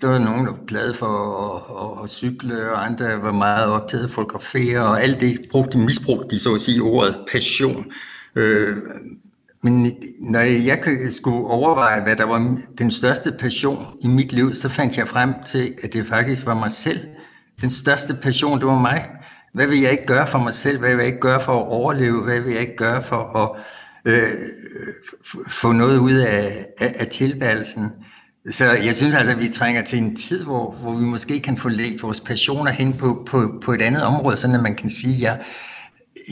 der 0.01 0.07
var 0.07 0.19
nogen, 0.19 0.45
der 0.45 0.51
var 0.51 0.65
glade 0.67 0.93
for 0.93 1.07
at, 1.07 1.99
at, 1.99 2.03
at 2.03 2.09
cykle, 2.09 2.71
og 2.71 2.85
andre 2.85 3.21
var 3.21 3.31
meget 3.31 3.67
optaget 3.67 4.03
af 4.03 4.09
fotografere, 4.09 4.79
og 4.79 5.01
alt 5.01 5.19
det 5.19 5.39
brugte, 5.51 5.77
misbrugte 5.77 6.35
de 6.35 6.39
så 6.39 6.53
at 6.53 6.61
sige 6.61 6.81
ordet 6.81 7.17
passion. 7.31 7.85
Øh, 8.35 8.77
men 9.63 9.93
når 10.19 10.39
jeg 10.39 10.79
skulle 11.11 11.47
overveje, 11.47 12.03
hvad 12.03 12.15
der 12.15 12.23
var 12.23 12.57
den 12.77 12.91
største 12.91 13.31
passion 13.39 13.85
i 14.03 14.07
mit 14.07 14.31
liv, 14.31 14.55
så 14.55 14.69
fandt 14.69 14.97
jeg 14.97 15.07
frem 15.07 15.33
til, 15.45 15.73
at 15.83 15.93
det 15.93 16.07
faktisk 16.07 16.45
var 16.45 16.53
mig 16.53 16.71
selv, 16.71 16.99
den 17.63 17.69
største 17.69 18.13
passion, 18.13 18.59
det 18.59 18.67
var 18.67 18.79
mig. 18.79 19.09
Hvad 19.53 19.67
vil 19.67 19.81
jeg 19.81 19.91
ikke 19.91 20.05
gøre 20.05 20.27
for 20.27 20.39
mig 20.39 20.53
selv? 20.53 20.79
Hvad 20.79 20.89
vil 20.89 20.97
jeg 20.97 21.05
ikke 21.05 21.19
gøre 21.19 21.41
for 21.41 21.51
at 21.51 21.67
overleve? 21.67 22.23
Hvad 22.23 22.39
vil 22.39 22.51
jeg 22.51 22.61
ikke 22.61 22.75
gøre 22.77 23.03
for 23.03 23.37
at 23.37 23.49
øh, 24.05 24.29
få 25.47 25.71
noget 25.71 25.97
ud 25.97 26.13
af, 26.13 26.65
af, 26.79 26.93
af 26.99 27.07
tilværelsen? 27.07 27.91
Så 28.51 28.65
jeg 28.65 28.95
synes 28.95 29.15
altså, 29.15 29.31
at 29.31 29.39
vi 29.39 29.47
trænger 29.47 29.81
til 29.81 29.99
en 29.99 30.15
tid, 30.15 30.43
hvor, 30.43 30.71
hvor 30.71 30.93
vi 30.93 31.05
måske 31.05 31.39
kan 31.39 31.57
få 31.57 31.69
lægt 31.69 32.03
vores 32.03 32.19
passioner 32.19 32.71
hen 32.71 32.93
på, 32.93 33.23
på, 33.27 33.51
på 33.65 33.71
et 33.73 33.81
andet 33.81 34.03
område, 34.03 34.37
sådan 34.37 34.55
at 34.55 34.63
man 34.63 34.75
kan 34.75 34.89
sige, 34.89 35.15
at 35.15 35.21
jeg, 35.21 35.39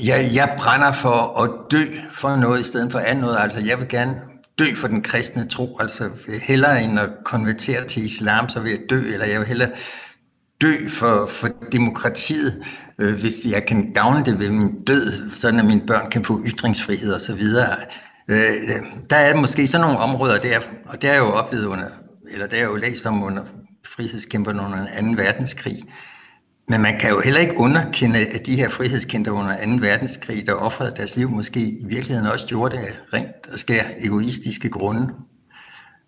jeg, 0.06 0.32
jeg 0.36 0.56
brænder 0.58 0.92
for 0.92 1.44
at 1.44 1.72
dø 1.72 1.86
for 2.12 2.36
noget 2.36 2.62
i 2.62 2.64
stedet 2.64 2.92
for 2.92 3.00
andet 3.00 3.22
noget. 3.22 3.38
Altså 3.40 3.60
jeg 3.70 3.80
vil 3.80 3.88
gerne 3.88 4.22
dø 4.60 4.76
for 4.76 4.88
den 4.88 5.02
kristne 5.02 5.48
tro, 5.48 5.78
altså 5.80 6.10
hellere 6.48 6.84
end 6.84 7.00
at 7.00 7.10
konvertere 7.26 7.86
til 7.88 8.06
islam, 8.06 8.50
så 8.50 8.60
vil 8.60 8.72
jeg 8.72 8.80
dø, 8.90 9.14
eller 9.14 9.26
jeg 9.26 9.40
vil 9.40 9.48
hellere 9.48 9.70
dø 10.62 10.90
for, 10.90 11.26
for 11.26 11.48
demokratiet, 11.72 12.64
øh, 13.00 13.20
hvis 13.20 13.46
jeg 13.46 13.66
kan 13.66 13.92
gavne 13.94 14.26
det 14.26 14.40
ved 14.40 14.52
min 14.52 14.84
død, 14.84 15.30
sådan 15.36 15.60
at 15.60 15.66
mine 15.66 15.82
børn 15.88 16.10
kan 16.10 16.26
få 16.26 16.42
ytringsfrihed 16.46 17.14
osv. 17.14 17.42
Øh, 18.28 18.82
der 19.10 19.16
er 19.16 19.36
måske 19.36 19.68
sådan 19.68 19.88
nogle 19.88 20.00
områder 20.00 20.40
der, 20.40 20.60
og 20.86 21.02
det 21.02 21.10
har 21.10 21.16
jeg 21.16 21.26
jo 21.26 21.32
oplevet 21.32 21.66
under, 21.66 21.88
eller 22.32 22.48
det 22.48 22.54
har 22.54 22.66
jeg 22.66 22.72
jo 22.72 22.76
læst 22.76 23.06
om 23.06 23.24
under 23.24 23.44
frihedskæmperne 23.88 24.62
under 24.62 24.78
2. 25.16 25.24
verdenskrig. 25.24 25.84
Men 26.70 26.82
man 26.82 27.00
kan 27.00 27.10
jo 27.10 27.20
heller 27.20 27.40
ikke 27.40 27.58
underkende, 27.58 28.20
at 28.20 28.46
de 28.46 28.56
her 28.56 28.70
frihedskæmper 28.70 29.32
under 29.32 29.56
2. 29.66 29.72
verdenskrig, 29.82 30.48
der 30.48 30.54
offrede 30.54 30.94
deres 30.98 31.18
liv, 31.18 31.30
måske 31.30 31.60
i 31.60 31.86
virkeligheden 31.88 32.32
også 32.32 32.48
gjorde 32.48 32.78
det 32.78 33.00
rent 33.14 33.54
og 33.54 33.60
skær 33.60 33.84
egoistiske 34.04 34.70
grunde. 34.70 35.14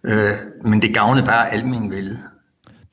Øh, 0.03 0.31
men 0.65 0.81
det 0.81 0.93
gavnede 0.93 1.25
bare 1.25 1.53
almenvældet. 1.53 2.17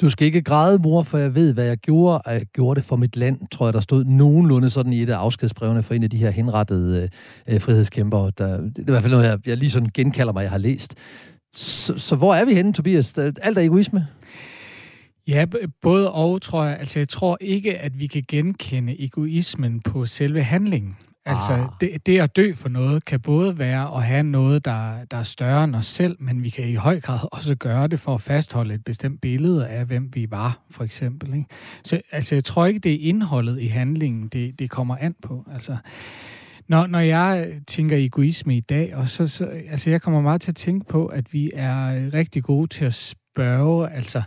Du 0.00 0.10
skal 0.10 0.26
ikke 0.26 0.42
græde, 0.42 0.78
mor, 0.78 1.02
for 1.02 1.18
jeg 1.18 1.34
ved, 1.34 1.54
hvad 1.54 1.64
jeg 1.64 1.76
gjorde. 1.76 2.18
Og 2.18 2.32
jeg 2.32 2.46
gjorde 2.54 2.80
det 2.80 2.86
for 2.88 2.96
mit 2.96 3.16
land, 3.16 3.38
tror 3.52 3.66
jeg, 3.66 3.74
der 3.74 3.80
stod 3.80 4.04
nogenlunde 4.04 4.70
sådan 4.70 4.92
i 4.92 5.02
et 5.02 5.10
af 5.10 5.16
afskedsbrevene 5.16 5.82
for 5.82 5.94
en 5.94 6.02
af 6.02 6.10
de 6.10 6.16
her 6.16 6.30
henrettede 6.30 7.02
øh, 7.48 7.54
øh 7.54 7.60
frihedskæmpere. 7.60 8.32
Der, 8.38 8.60
det 8.60 8.78
er 8.78 8.82
i 8.82 8.90
hvert 8.90 9.02
fald 9.02 9.12
noget, 9.12 9.26
jeg, 9.26 9.38
jeg 9.46 9.56
lige 9.56 9.70
sådan 9.70 9.90
genkalder 9.94 10.32
mig, 10.32 10.42
jeg 10.42 10.50
har 10.50 10.58
læst. 10.58 10.94
Så, 11.54 11.98
så 11.98 12.16
hvor 12.16 12.34
er 12.34 12.44
vi 12.44 12.54
henne, 12.54 12.72
Tobias? 12.72 13.18
Alt 13.18 13.58
er 13.58 13.62
egoisme? 13.62 14.06
Ja, 15.28 15.44
både 15.82 16.12
og, 16.12 16.42
tror 16.42 16.64
jeg. 16.64 16.76
Altså, 16.78 16.98
jeg 16.98 17.08
tror 17.08 17.38
ikke, 17.40 17.78
at 17.78 18.00
vi 18.00 18.06
kan 18.06 18.24
genkende 18.28 19.04
egoismen 19.04 19.80
på 19.80 20.06
selve 20.06 20.42
handlingen. 20.42 20.96
Altså, 21.30 21.52
ah. 21.52 21.68
det, 21.80 22.06
det 22.06 22.20
at 22.20 22.36
dø 22.36 22.52
for 22.54 22.68
noget 22.68 23.04
kan 23.04 23.20
både 23.20 23.58
være 23.58 23.96
at 23.96 24.02
have 24.02 24.22
noget, 24.22 24.64
der, 24.64 25.04
der 25.10 25.16
er 25.16 25.22
større 25.22 25.64
end 25.64 25.76
os 25.76 25.86
selv, 25.86 26.16
men 26.20 26.42
vi 26.42 26.50
kan 26.50 26.68
i 26.68 26.74
høj 26.74 27.00
grad 27.00 27.18
også 27.32 27.54
gøre 27.54 27.86
det 27.86 28.00
for 28.00 28.14
at 28.14 28.20
fastholde 28.20 28.74
et 28.74 28.84
bestemt 28.84 29.20
billede 29.20 29.68
af, 29.68 29.84
hvem 29.84 30.10
vi 30.14 30.30
var, 30.30 30.58
for 30.70 30.84
eksempel. 30.84 31.34
Ikke? 31.34 31.46
Så 31.84 32.00
altså, 32.12 32.34
jeg 32.34 32.44
tror 32.44 32.66
ikke, 32.66 32.80
det 32.80 32.92
er 32.92 33.08
indholdet 33.08 33.60
i 33.60 33.66
handlingen, 33.66 34.28
det, 34.28 34.58
det 34.58 34.70
kommer 34.70 34.96
an 34.96 35.14
på. 35.22 35.46
Altså, 35.52 35.76
når, 36.68 36.86
når 36.86 36.98
jeg 36.98 37.52
tænker 37.66 37.96
egoisme 37.96 38.56
i 38.56 38.60
dag, 38.60 38.96
og 38.96 39.08
så, 39.08 39.26
så, 39.26 39.44
altså, 39.44 39.90
jeg 39.90 40.02
kommer 40.02 40.20
meget 40.20 40.40
til 40.40 40.50
at 40.50 40.56
tænke 40.56 40.86
på, 40.88 41.06
at 41.06 41.32
vi 41.32 41.50
er 41.54 42.14
rigtig 42.14 42.42
gode 42.42 42.66
til 42.66 42.84
at 42.84 42.94
spørge, 42.94 43.90
altså, 43.90 44.22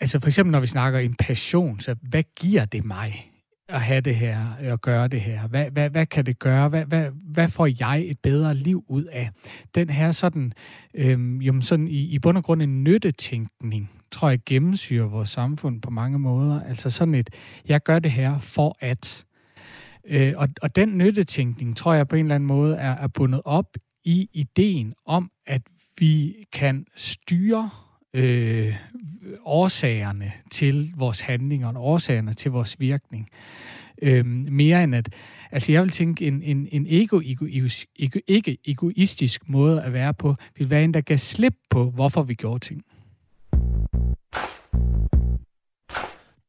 altså 0.00 0.20
for 0.20 0.26
eksempel 0.26 0.52
når 0.52 0.60
vi 0.60 0.66
snakker 0.66 0.98
en 0.98 1.14
passion, 1.14 1.80
så 1.80 1.94
hvad 2.02 2.22
giver 2.36 2.64
det 2.64 2.84
mig? 2.84 3.33
At 3.68 3.80
have 3.80 4.00
det 4.00 4.16
her, 4.16 4.38
øh, 4.62 4.72
at 4.72 4.80
gøre 4.80 5.08
det 5.08 5.20
her? 5.20 5.48
Hvad, 5.48 5.70
hvad, 5.70 5.90
hvad 5.90 6.06
kan 6.06 6.26
det 6.26 6.38
gøre? 6.38 6.68
Hvad, 6.68 6.84
hvad, 6.84 7.10
hvad 7.32 7.48
får 7.48 7.66
jeg 7.80 8.04
et 8.06 8.18
bedre 8.18 8.54
liv 8.54 8.84
ud 8.88 9.04
af? 9.04 9.30
Den 9.74 9.90
her 9.90 10.12
sådan, 10.12 10.52
øhm, 10.94 11.40
jamen 11.40 11.62
sådan 11.62 11.88
i, 11.88 12.00
i 12.14 12.18
bund 12.18 12.38
og 12.38 12.44
grund 12.44 12.62
en 12.62 12.84
nyttetænkning, 12.84 13.90
tror 14.12 14.28
jeg 14.28 14.38
gennemsyrer 14.46 15.06
vores 15.06 15.28
samfund 15.28 15.82
på 15.82 15.90
mange 15.90 16.18
måder. 16.18 16.62
Altså 16.62 16.90
sådan 16.90 17.14
et, 17.14 17.30
jeg 17.68 17.82
gør 17.82 17.98
det 17.98 18.10
her 18.10 18.38
for 18.38 18.76
at. 18.80 19.24
Øh, 20.06 20.32
og, 20.36 20.48
og 20.62 20.76
den 20.76 20.98
nyttetænkning, 20.98 21.76
tror 21.76 21.94
jeg 21.94 22.08
på 22.08 22.16
en 22.16 22.24
eller 22.24 22.34
anden 22.34 22.46
måde, 22.46 22.76
er, 22.76 22.90
er 22.90 23.08
bundet 23.08 23.42
op 23.44 23.76
i 24.04 24.28
ideen 24.32 24.94
om, 25.06 25.30
at 25.46 25.62
vi 25.98 26.34
kan 26.52 26.86
styre 26.96 27.70
øh, 28.14 28.74
årsagerne 29.44 30.32
til 30.50 30.92
vores 30.96 31.20
handlinger 31.20 31.68
og 31.68 31.84
årsagerne 31.84 32.32
til 32.32 32.50
vores 32.50 32.80
virkning. 32.80 33.28
Øh, 34.02 34.26
mere 34.26 34.84
end 34.84 34.94
at, 34.94 35.08
altså 35.50 35.72
jeg 35.72 35.82
vil 35.82 35.90
tænke, 35.90 36.26
en, 36.26 36.42
en, 36.42 36.68
en 36.72 36.86
ego, 36.88 37.20
ego, 37.24 37.46
ego, 37.98 38.18
ikke 38.26 38.58
egoistisk 38.64 39.48
måde 39.48 39.82
at 39.82 39.92
være 39.92 40.14
på, 40.14 40.34
vil 40.58 40.70
være 40.70 40.84
en, 40.84 40.94
der 40.94 41.00
kan 41.00 41.18
slippe 41.18 41.58
på, 41.70 41.90
hvorfor 41.90 42.22
vi 42.22 42.34
gjorde 42.34 42.58
ting. 42.58 42.84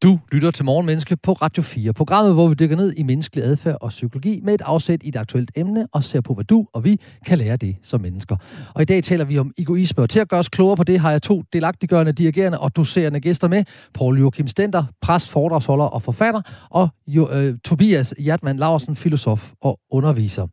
Du 0.06 0.20
lytter 0.32 0.52
til 0.52 0.66
Morgenmenneske 0.66 1.18
på 1.18 1.34
Radio 1.34 1.64
4, 1.64 1.94
programmet, 1.94 2.34
hvor 2.34 2.48
vi 2.48 2.54
dykker 2.54 2.76
ned 2.76 2.94
i 2.98 3.04
menneskelig 3.04 3.44
adfærd 3.44 3.78
og 3.82 3.90
psykologi 3.90 4.40
med 4.44 4.54
et 4.54 4.62
afsæt 4.62 5.04
i 5.04 5.08
et 5.08 5.16
aktuelt 5.16 5.52
emne 5.56 5.88
og 5.94 6.04
ser 6.04 6.22
på, 6.22 6.34
hvad 6.34 6.44
du 6.44 6.66
og 6.74 6.84
vi 6.84 7.00
kan 7.26 7.38
lære 7.38 7.58
det 7.58 7.76
som 7.84 8.02
mennesker. 8.02 8.36
Og 8.74 8.82
i 8.82 8.86
dag 8.86 9.04
taler 9.04 9.26
vi 9.26 9.38
om 9.38 9.52
egoisme, 9.58 10.04
og 10.04 10.10
til 10.10 10.20
at 10.20 10.30
gøre 10.30 10.40
os 10.40 10.50
klogere 10.50 10.78
på 10.78 10.84
det, 10.84 11.00
har 11.00 11.12
jeg 11.12 11.22
to 11.22 11.44
delagtiggørende, 11.54 12.12
dirigerende 12.12 12.60
og 12.60 12.76
doserende 12.76 13.20
gæster 13.20 13.48
med. 13.48 13.64
Paul 13.94 14.20
Joachim 14.20 14.48
Stenter, 14.48 14.84
præst, 15.02 15.30
foredragsholder 15.30 15.86
og 15.86 16.02
forfatter, 16.02 16.42
og 16.70 16.90
jo, 17.08 17.30
øh, 17.32 17.54
Tobias 17.64 18.14
Hjertmann 18.20 18.60
Larsen, 18.60 18.96
filosof 18.96 19.52
og 19.62 19.80
underviser 19.92 20.48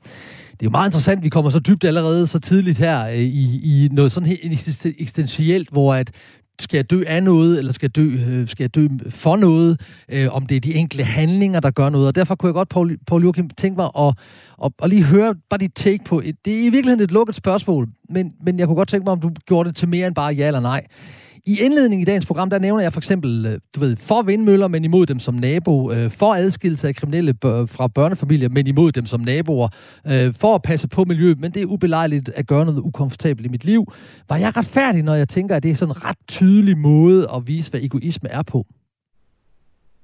det 0.62 0.66
er 0.66 0.70
jo 0.70 0.78
meget 0.78 0.88
interessant, 0.88 1.22
vi 1.22 1.28
kommer 1.28 1.50
så 1.50 1.58
dybt 1.58 1.84
allerede 1.84 2.26
så 2.26 2.38
tidligt 2.38 2.78
her 2.78 3.06
øh, 3.06 3.18
i, 3.18 3.84
i 3.84 3.88
noget 3.92 4.12
sådan 4.12 4.28
helt 4.28 4.40
eksistentielt, 4.84 5.68
hvor 5.70 5.94
at 5.94 6.10
skal 6.60 6.78
jeg 6.78 6.90
dø 6.90 7.02
af 7.06 7.22
noget, 7.22 7.58
eller 7.58 7.72
skal 7.72 7.86
jeg 7.86 7.96
dø, 7.96 8.02
øh, 8.02 8.48
skal 8.48 8.64
jeg 8.64 8.74
dø 8.74 8.88
for 9.08 9.36
noget, 9.36 9.80
øh, 10.08 10.34
om 10.34 10.46
det 10.46 10.56
er 10.56 10.60
de 10.60 10.74
enkelte 10.74 11.04
handlinger, 11.04 11.60
der 11.60 11.70
gør 11.70 11.88
noget. 11.88 12.06
Og 12.06 12.14
derfor 12.14 12.34
kunne 12.34 12.46
jeg 12.46 12.54
godt, 12.54 12.68
Paul, 12.68 12.98
Paul 13.06 13.22
Joachim, 13.22 13.50
tænke 13.50 13.76
mig 13.76 13.90
at, 13.98 14.14
at, 14.64 14.72
at 14.82 14.90
lige 14.90 15.02
høre 15.02 15.34
bare 15.50 15.58
dit 15.58 15.72
take 15.74 16.04
på 16.04 16.20
et, 16.24 16.36
det 16.44 16.52
er 16.52 16.58
i 16.58 16.70
virkeligheden 16.70 17.00
et 17.00 17.10
lukket 17.10 17.36
spørgsmål, 17.36 17.88
men, 18.08 18.32
men 18.44 18.58
jeg 18.58 18.66
kunne 18.66 18.76
godt 18.76 18.88
tænke 18.88 19.04
mig, 19.04 19.12
om 19.12 19.20
du 19.20 19.30
gjorde 19.46 19.68
det 19.68 19.76
til 19.76 19.88
mere 19.88 20.06
end 20.06 20.14
bare 20.14 20.34
ja 20.34 20.46
eller 20.46 20.60
nej. 20.60 20.86
I 21.46 21.60
indledningen 21.60 22.02
i 22.02 22.04
dagens 22.04 22.26
program, 22.26 22.50
der 22.50 22.58
nævner 22.58 22.82
jeg 22.82 22.92
for 22.92 23.00
eksempel, 23.00 23.46
øh, 23.46 23.58
du 23.74 23.80
ved, 23.80 23.96
for 23.96 24.22
vindmøller, 24.22 24.68
men 24.68 24.84
imod 24.84 25.06
dem 25.06 25.18
som 25.18 25.34
nabo, 25.34 25.92
øh, 25.92 26.10
for 26.10 26.34
adskillelse 26.34 26.88
af 26.88 26.94
kriminelle 26.94 27.34
fra 27.42 27.88
børnefamilier, 27.88 28.48
men 28.48 28.66
imod 28.66 28.92
dem 28.92 29.06
som 29.06 29.20
naboer, 29.20 29.68
øh, 30.06 30.34
for 30.34 30.54
at 30.54 30.62
passe 30.62 30.88
på 30.88 31.04
miljøet, 31.04 31.40
men 31.40 31.50
det 31.50 31.62
er 31.62 31.66
ubelejligt 31.66 32.28
at 32.28 32.46
gøre 32.46 32.64
noget 32.64 32.80
ukomfortabelt 32.80 33.46
i 33.46 33.48
mit 33.48 33.64
liv. 33.64 33.92
Var 34.28 34.36
jeg 34.36 34.56
retfærdig, 34.56 35.02
når 35.02 35.14
jeg 35.14 35.28
tænker, 35.28 35.56
at 35.56 35.62
det 35.62 35.70
er 35.70 35.74
sådan 35.74 35.94
en 35.94 36.04
ret 36.04 36.16
tydelig 36.28 36.78
måde 36.78 37.28
at 37.36 37.46
vise, 37.46 37.70
hvad 37.70 37.80
egoisme 37.80 38.28
er 38.28 38.42
på? 38.42 38.66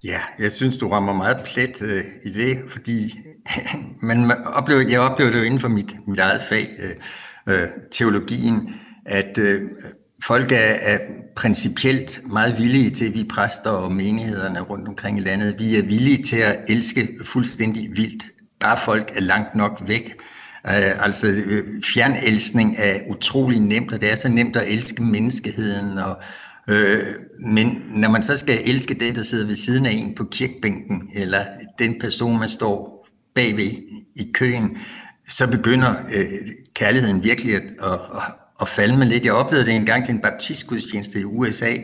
Ja, 0.04 0.20
jeg 0.38 0.52
synes, 0.52 0.76
du 0.76 0.88
rammer 0.88 1.12
meget 1.12 1.36
plet 1.44 1.82
øh, 1.82 2.04
i 2.24 2.30
det, 2.32 2.58
fordi 2.68 3.14
man 4.08 4.30
oplever, 4.44 4.88
jeg 4.88 5.00
oplever 5.00 5.30
det 5.30 5.38
jo 5.38 5.44
inden 5.44 5.60
for 5.60 5.68
mit, 5.68 5.96
mit 6.06 6.18
eget 6.18 6.40
fag, 6.48 6.66
øh, 7.46 7.68
teologien, 7.90 8.74
at 9.06 9.38
øh, 9.38 9.60
folk 10.24 10.52
er, 10.52 10.74
er 10.82 10.98
principielt 11.36 12.20
meget 12.26 12.58
villige 12.58 12.90
til, 12.90 13.14
vi 13.14 13.24
præster 13.24 13.70
og 13.70 13.92
menighederne 13.92 14.60
rundt 14.60 14.88
omkring 14.88 15.18
i 15.18 15.20
landet, 15.20 15.58
vi 15.58 15.76
er 15.76 15.82
villige 15.82 16.22
til 16.22 16.36
at 16.36 16.58
elske 16.68 17.08
fuldstændig 17.24 17.90
vildt, 17.96 18.24
bare 18.60 18.78
folk 18.84 19.10
er 19.16 19.20
langt 19.20 19.54
nok 19.54 19.82
væk. 19.86 20.14
Uh, 20.64 21.04
altså 21.04 21.26
øh, 21.26 21.58
uh, 21.58 21.82
fjernelskning 21.94 22.74
er 22.78 23.00
utrolig 23.08 23.60
nemt, 23.60 23.92
og 23.92 24.00
det 24.00 24.12
er 24.12 24.16
så 24.16 24.28
nemt 24.28 24.56
at 24.56 24.72
elske 24.72 25.02
menneskeheden. 25.02 25.98
Og, 25.98 26.22
uh, 26.68 26.74
men 27.52 27.82
når 27.90 28.10
man 28.10 28.22
så 28.22 28.36
skal 28.36 28.58
elske 28.66 28.94
den, 28.94 29.14
der 29.14 29.22
sidder 29.22 29.46
ved 29.46 29.54
siden 29.54 29.86
af 29.86 29.90
en 29.90 30.14
på 30.14 30.24
kirkebænken, 30.24 31.10
eller 31.14 31.38
den 31.78 31.94
person, 32.00 32.38
man 32.38 32.48
står 32.48 33.06
bagved 33.34 33.70
i 34.16 34.32
køen, 34.34 34.78
så 35.28 35.50
begynder 35.50 35.90
uh, 35.90 36.48
kærligheden 36.74 37.24
virkelig 37.24 37.54
at, 37.54 37.62
at, 37.62 38.00
at 38.60 38.68
falme 38.68 39.04
lidt. 39.04 39.24
Jeg 39.24 39.32
oplevede 39.32 39.66
det 39.66 39.76
en 39.76 39.86
gang 39.86 40.04
til 40.04 40.14
en 40.14 40.20
baptistgudstjeneste 40.20 41.20
i 41.20 41.24
USA, 41.24 41.74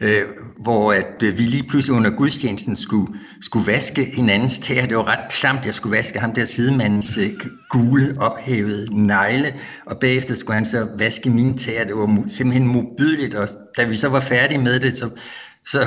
øh, 0.00 0.22
hvor 0.58 0.92
at 0.92 1.22
øh, 1.22 1.38
vi 1.38 1.42
lige 1.42 1.68
pludselig 1.68 1.96
under 1.96 2.10
gudstjenesten 2.10 2.76
skulle, 2.76 3.14
skulle 3.40 3.66
vaske 3.66 4.04
hinandens 4.16 4.58
tæer. 4.58 4.86
Det 4.86 4.96
var 4.96 5.08
ret 5.08 5.30
klamt, 5.30 5.66
jeg 5.66 5.74
skulle 5.74 5.96
vaske 5.96 6.18
ham 6.18 6.32
der 6.32 6.44
sidemandens 6.44 7.18
øh, 7.18 7.50
gule, 7.68 8.14
ophævede 8.18 9.06
negle, 9.06 9.54
og 9.86 9.98
bagefter 9.98 10.34
skulle 10.34 10.54
han 10.54 10.64
så 10.64 10.88
vaske 10.98 11.30
mine 11.30 11.56
tæer. 11.56 11.84
Det 11.84 11.96
var 11.96 12.24
simpelthen 12.26 12.66
modbydeligt, 12.66 13.34
og 13.34 13.48
da 13.76 13.84
vi 13.84 13.96
så 13.96 14.08
var 14.08 14.20
færdige 14.20 14.58
med 14.58 14.80
det, 14.80 14.94
så, 14.94 15.10
så 15.66 15.78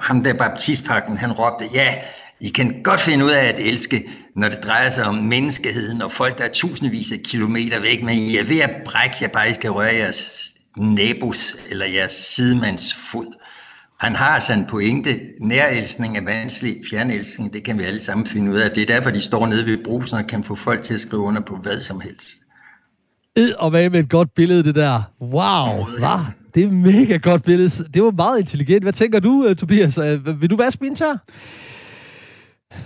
ham 0.00 0.24
der 0.24 0.34
baptistpakken, 0.34 1.16
han 1.16 1.32
råbte, 1.32 1.64
ja, 1.74 1.94
i 2.40 2.48
kan 2.48 2.80
godt 2.82 3.00
finde 3.00 3.24
ud 3.24 3.30
af 3.30 3.44
at 3.44 3.58
elske, 3.58 4.08
når 4.36 4.48
det 4.48 4.58
drejer 4.64 4.90
sig 4.90 5.04
om 5.04 5.14
menneskeheden 5.14 6.02
og 6.02 6.12
folk, 6.12 6.38
der 6.38 6.44
er 6.44 6.52
tusindvis 6.52 7.12
af 7.12 7.18
kilometer 7.24 7.80
væk, 7.80 8.02
men 8.02 8.18
I 8.18 8.36
er 8.36 8.44
ved 8.44 8.60
at 8.60 8.70
brække 8.84 9.16
jer 9.22 9.28
bare, 9.28 9.50
I 9.50 9.52
skal 9.52 9.70
røre 9.70 9.94
jeres 9.94 10.54
nabos 10.76 11.56
eller 11.70 11.86
jeres 11.86 12.12
sidemands 12.12 12.94
fod. 12.94 13.34
Han 14.00 14.14
har 14.14 14.26
altså 14.26 14.52
en 14.52 14.64
pointe. 14.68 15.20
Nærelsning 15.40 16.16
er 16.16 16.24
vanskelig, 16.24 16.76
fjernelsning, 16.90 17.52
det 17.52 17.62
kan 17.62 17.78
vi 17.78 17.84
alle 17.84 18.00
sammen 18.00 18.26
finde 18.26 18.52
ud 18.52 18.56
af. 18.56 18.70
Det 18.70 18.82
er 18.82 18.86
derfor, 18.86 19.10
de 19.10 19.20
står 19.20 19.46
nede 19.46 19.66
ved 19.66 19.78
brusen 19.84 20.18
og 20.18 20.26
kan 20.26 20.44
få 20.44 20.54
folk 20.54 20.82
til 20.82 20.94
at 20.94 21.00
skrive 21.00 21.22
under 21.22 21.40
på 21.40 21.56
hvad 21.56 21.78
som 21.78 22.00
helst. 22.00 22.28
Ed 23.36 23.52
og 23.52 23.70
hvad 23.70 23.90
med 23.90 24.00
et 24.00 24.10
godt 24.10 24.34
billede, 24.34 24.64
det 24.64 24.74
der. 24.74 25.02
Wow, 25.20 25.84
hva? 25.84 26.16
Det 26.54 26.64
er 26.64 26.70
mega 26.70 27.16
godt 27.16 27.42
billede. 27.42 27.84
Det 27.94 28.02
var 28.02 28.10
meget 28.10 28.40
intelligent. 28.40 28.82
Hvad 28.84 28.92
tænker 28.92 29.20
du, 29.20 29.54
Tobias? 29.54 29.98
Vil 30.40 30.50
du 30.50 30.56
vaske 30.56 30.84
min 30.84 30.94
tør? 30.94 31.16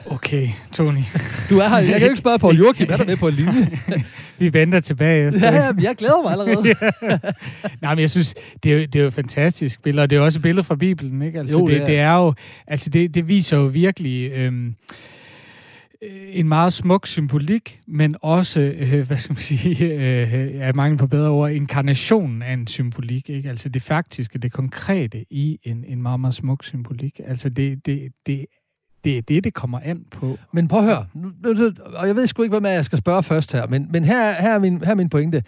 Okay, 0.07 0.49
Tony. 0.73 1.03
Du 1.51 1.59
er 1.59 1.69
her. 1.69 1.77
Jeg 1.77 2.01
kan 2.01 2.03
ikke 2.03 2.17
spørge 2.17 2.39
Paul 2.39 2.57
Joachim, 2.57 2.87
er 2.91 2.97
der 2.97 3.05
med 3.05 3.17
på 3.17 3.29
en 3.29 3.35
linje? 3.35 3.69
Vi 4.39 4.53
venter 4.53 4.81
tilbage 4.81 5.29
efter. 5.29 5.53
Ja, 5.53 5.67
ja, 5.67 5.73
jeg 5.83 5.95
glæder 5.99 6.23
mig 6.23 6.33
allerede. 6.33 6.69
ja. 7.03 7.19
Nej, 7.81 7.95
men 7.95 8.01
jeg 8.01 8.11
synes, 8.11 8.35
det 8.63 8.73
er, 8.73 8.77
jo, 8.77 8.81
det 8.81 8.97
er 8.97 9.05
jo 9.05 9.11
fantastisk 9.11 9.83
billede, 9.83 10.03
og 10.03 10.11
det 10.11 10.17
er 10.17 10.21
også 10.21 10.39
et 10.39 10.43
billede 10.43 10.65
fra 10.65 10.75
Bibelen, 10.75 11.23
ikke? 11.23 11.39
Altså, 11.39 11.59
jo, 11.59 11.67
det, 11.67 11.75
det, 11.75 11.83
er. 11.83 11.87
det 11.87 11.99
er 11.99 12.17
jo, 12.17 12.35
altså 12.67 12.91
det, 12.91 13.15
det 13.15 13.29
viser 13.29 13.57
jo 13.57 13.65
virkelig 13.65 14.33
øhm, 14.33 14.75
en 16.33 16.49
meget 16.49 16.73
smuk 16.73 17.07
symbolik, 17.07 17.81
men 17.87 18.17
også, 18.23 18.61
øh, 18.61 19.07
hvad 19.07 19.17
skal 19.17 19.33
man 19.33 19.43
sige, 19.43 19.85
øh, 19.85 20.35
er 20.55 20.73
mangel 20.73 20.99
på 20.99 21.07
bedre 21.07 21.31
ord, 21.31 21.51
inkarnationen 21.51 22.43
af 22.43 22.53
en 22.53 22.67
symbolik, 22.67 23.31
ikke? 23.31 23.51
Altså 23.51 23.69
det 23.69 23.83
faktiske, 23.83 24.39
det 24.39 24.53
konkrete 24.53 25.25
i 25.31 25.59
en, 25.63 25.85
en 25.89 26.03
meget, 26.03 26.21
meget 26.21 26.35
smuk 26.35 26.65
symbolik. 26.65 27.21
Altså 27.27 27.49
det, 27.49 27.87
det, 27.87 28.13
det 28.27 28.47
det 29.05 29.19
er 29.19 29.23
det, 29.23 29.45
det 29.45 29.55
kommer 29.55 29.81
an 29.85 30.05
på. 30.11 30.39
Men 30.53 30.69
prøv 30.69 30.79
at 30.79 30.85
høre, 30.85 31.07
og 31.97 32.07
jeg 32.07 32.17
ved 32.17 32.27
sgu 32.27 32.43
ikke, 32.43 32.59
hvad 32.59 32.73
jeg 32.73 32.85
skal 32.85 32.99
spørge 32.99 33.23
først 33.23 33.53
her, 33.53 33.67
men, 33.67 33.87
men 33.91 34.05
her, 34.05 34.33
her, 34.33 34.55
er 34.55 34.59
min, 34.59 34.85
her 34.85 34.91
er 34.91 34.95
min 34.95 35.09
pointe. 35.09 35.43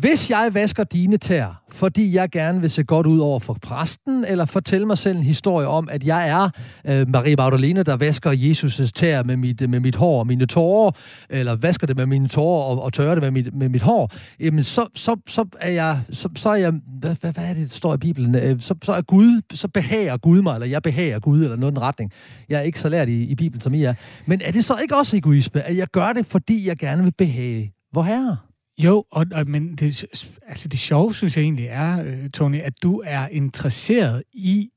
Hvis 0.00 0.30
jeg 0.30 0.50
vasker 0.52 0.84
dine 0.84 1.16
tær, 1.16 1.62
fordi 1.70 2.14
jeg 2.14 2.30
gerne 2.30 2.60
vil 2.60 2.70
se 2.70 2.84
godt 2.84 3.06
ud 3.06 3.18
over 3.18 3.40
for 3.40 3.56
præsten, 3.62 4.24
eller 4.24 4.44
fortælle 4.44 4.86
mig 4.86 4.98
selv 4.98 5.16
en 5.16 5.22
historie 5.22 5.66
om, 5.66 5.88
at 5.90 6.04
jeg 6.04 6.28
er 6.28 6.50
øh, 6.84 7.08
Marie 7.08 7.36
Magdalene, 7.36 7.82
der 7.82 7.96
vasker 7.96 8.30
Jesus' 8.30 8.90
tær 8.94 9.22
med 9.22 9.36
mit, 9.36 9.70
med 9.70 9.80
mit 9.80 9.96
hår 9.96 10.18
og 10.18 10.26
mine 10.26 10.46
tårer, 10.46 10.90
eller 11.30 11.56
vasker 11.56 11.86
det 11.86 11.96
med 11.96 12.06
mine 12.06 12.28
tårer 12.28 12.64
og, 12.64 12.82
og 12.82 12.92
tørrer 12.92 13.14
det 13.14 13.22
med 13.22 13.30
mit, 13.30 13.54
med 13.54 13.68
mit 13.68 13.82
hår, 13.82 14.10
jamen 14.40 14.64
så, 14.64 14.86
så, 14.94 15.16
så 15.26 15.44
er 15.60 15.70
jeg, 15.70 16.00
så, 16.10 16.28
så 16.36 16.48
er 16.48 16.56
jeg, 16.56 16.72
hvad, 17.00 17.16
hvad, 17.20 17.32
hvad 17.32 17.44
er 17.44 17.54
det, 17.54 17.62
der 17.62 17.76
står 17.76 17.94
i 17.94 17.98
Bibelen? 17.98 18.34
Øh, 18.34 18.60
så, 18.60 18.74
så 18.82 18.92
er 18.92 19.02
Gud, 19.02 19.40
så 19.52 19.68
behager 19.68 20.16
Gud 20.16 20.42
mig, 20.42 20.54
eller 20.54 20.66
jeg 20.66 20.82
behager 20.82 21.18
Gud, 21.18 21.42
eller 21.42 21.56
noget 21.56 21.72
i 21.72 21.74
den 21.74 21.82
retning. 21.82 22.12
Jeg 22.48 22.58
er 22.58 22.62
ikke 22.62 22.80
så 22.80 22.88
lært 22.88 23.08
i, 23.08 23.22
i 23.22 23.34
Bibelen, 23.34 23.60
som 23.60 23.74
I 23.74 23.82
er. 23.82 23.94
Men 24.26 24.40
er 24.44 24.52
det 24.52 24.64
så 24.64 24.76
ikke 24.82 24.96
også 24.96 25.16
egoisme, 25.16 25.62
at 25.62 25.76
jeg 25.76 25.86
gør 25.92 26.12
det, 26.12 26.26
fordi 26.26 26.68
jeg 26.68 26.76
gerne 26.76 27.02
vil 27.02 27.12
behage 27.18 27.72
vor 27.94 28.02
herre? 28.02 28.36
Jo, 28.84 29.04
og, 29.10 29.26
og, 29.32 29.48
men 29.48 29.76
det, 29.76 30.04
altså 30.46 30.68
det 30.68 30.78
sjove, 30.78 31.14
synes 31.14 31.36
jeg 31.36 31.42
egentlig 31.42 31.66
er, 31.66 32.02
øh, 32.02 32.30
Tony, 32.30 32.60
at 32.60 32.82
du 32.82 33.02
er 33.04 33.28
interesseret 33.28 34.22
i, 34.32 34.70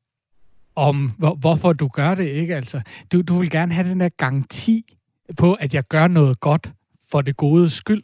om 0.76 1.12
hvor, 1.18 1.36
hvorfor 1.36 1.74
du 1.74 1.88
gør 1.88 2.16
det, 2.16 2.28
ikke? 2.28 2.56
Altså, 2.56 2.82
du, 3.12 3.22
du 3.22 3.40
vil 3.40 3.50
gerne 3.50 3.74
have 3.74 3.90
den 3.90 4.00
der 4.00 4.10
garanti 4.18 4.98
på, 5.38 5.54
at 5.54 5.74
jeg 5.74 5.84
gør 5.84 6.08
noget 6.08 6.40
godt 6.40 6.72
for 7.12 7.22
det 7.22 7.38
gode 7.38 7.70
skyld. 7.70 8.04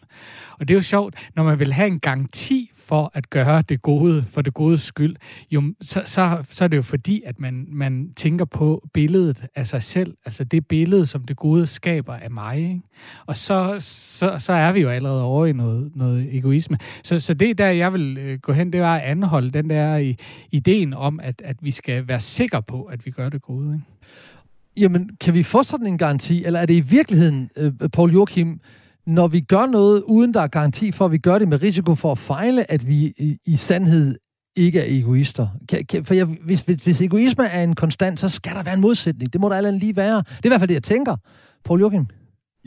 Og 0.51 0.67
det 0.67 0.73
er 0.73 0.75
jo 0.75 0.81
sjovt, 0.81 1.29
når 1.35 1.43
man 1.43 1.59
vil 1.59 1.73
have 1.73 1.87
en 1.87 1.99
garanti 1.99 2.70
for 2.91 3.11
at 3.13 3.29
gøre 3.29 3.61
det 3.61 3.81
gode 3.81 4.25
for 4.31 4.41
det 4.41 4.53
gode 4.53 4.77
skyld, 4.77 5.15
jo, 5.51 5.73
så, 5.81 6.01
så, 6.05 6.43
så 6.49 6.63
er 6.63 6.67
det 6.67 6.77
jo 6.77 6.81
fordi, 6.81 7.21
at 7.25 7.39
man, 7.39 7.65
man 7.71 8.13
tænker 8.15 8.45
på 8.45 8.87
billedet 8.93 9.43
af 9.55 9.67
sig 9.67 9.83
selv, 9.83 10.13
altså 10.25 10.43
det 10.43 10.67
billede, 10.67 11.05
som 11.05 11.23
det 11.23 11.37
gode 11.37 11.65
skaber 11.65 12.13
af 12.13 12.31
mig. 12.31 12.57
Ikke? 12.57 12.81
Og 13.25 13.37
så, 13.37 13.75
så, 13.79 14.35
så 14.39 14.53
er 14.53 14.71
vi 14.71 14.79
jo 14.79 14.89
allerede 14.89 15.23
over 15.23 15.45
i 15.45 15.53
noget, 15.53 15.91
noget 15.95 16.35
egoisme. 16.35 16.77
Så, 17.03 17.19
så 17.19 17.33
det 17.33 17.57
der, 17.57 17.69
jeg 17.69 17.93
vil 17.93 18.17
øh, 18.17 18.39
gå 18.39 18.53
hen, 18.53 18.73
det 18.73 18.81
var 18.81 18.97
at 18.97 19.03
anholde 19.03 19.51
den 19.51 19.69
der 19.69 19.97
i, 19.97 20.15
ideen 20.51 20.93
om, 20.93 21.19
at, 21.19 21.41
at 21.45 21.55
vi 21.61 21.71
skal 21.71 22.07
være 22.07 22.19
sikre 22.19 22.63
på, 22.63 22.83
at 22.83 23.05
vi 23.05 23.11
gør 23.11 23.29
det 23.29 23.41
gode. 23.41 23.73
Ikke? 23.73 23.85
Jamen, 24.77 25.09
kan 25.21 25.33
vi 25.33 25.43
få 25.43 25.63
sådan 25.63 25.87
en 25.87 25.97
garanti, 25.97 26.43
eller 26.43 26.59
er 26.59 26.65
det 26.65 26.73
i 26.73 26.81
virkeligheden, 26.81 27.49
øh, 27.57 27.71
Paul 27.93 28.13
Joachim, 28.13 28.59
når 29.07 29.27
vi 29.27 29.39
gør 29.39 29.65
noget, 29.65 30.03
uden 30.05 30.33
der 30.33 30.41
er 30.41 30.47
garanti 30.47 30.91
for, 30.91 31.05
at 31.05 31.11
vi 31.11 31.17
gør 31.17 31.39
det 31.39 31.47
med 31.47 31.61
risiko 31.61 31.95
for 31.95 32.11
at 32.11 32.17
fejle, 32.17 32.71
at 32.71 32.87
vi 32.87 33.13
i, 33.17 33.37
i 33.45 33.55
sandhed 33.55 34.15
ikke 34.55 34.79
er 34.79 34.85
egoister. 34.87 35.47
Kan, 35.69 35.85
kan, 35.85 36.05
for 36.05 36.13
jeg, 36.13 36.25
hvis, 36.25 36.61
hvis, 36.61 36.83
hvis 36.83 37.01
egoisme 37.01 37.45
er 37.45 37.63
en 37.63 37.75
konstant, 37.75 38.19
så 38.19 38.29
skal 38.29 38.55
der 38.55 38.63
være 38.63 38.73
en 38.73 38.81
modsætning. 38.81 39.33
Det 39.33 39.41
må 39.41 39.49
der 39.49 39.55
allerede 39.55 39.79
lige 39.79 39.95
være. 39.95 40.17
Det 40.17 40.25
er 40.27 40.45
i 40.45 40.47
hvert 40.47 40.61
fald 40.61 40.67
det, 40.67 40.73
jeg 40.73 40.83
tænker. 40.83 41.15
Paul 41.65 41.79
Joachim? 41.79 42.05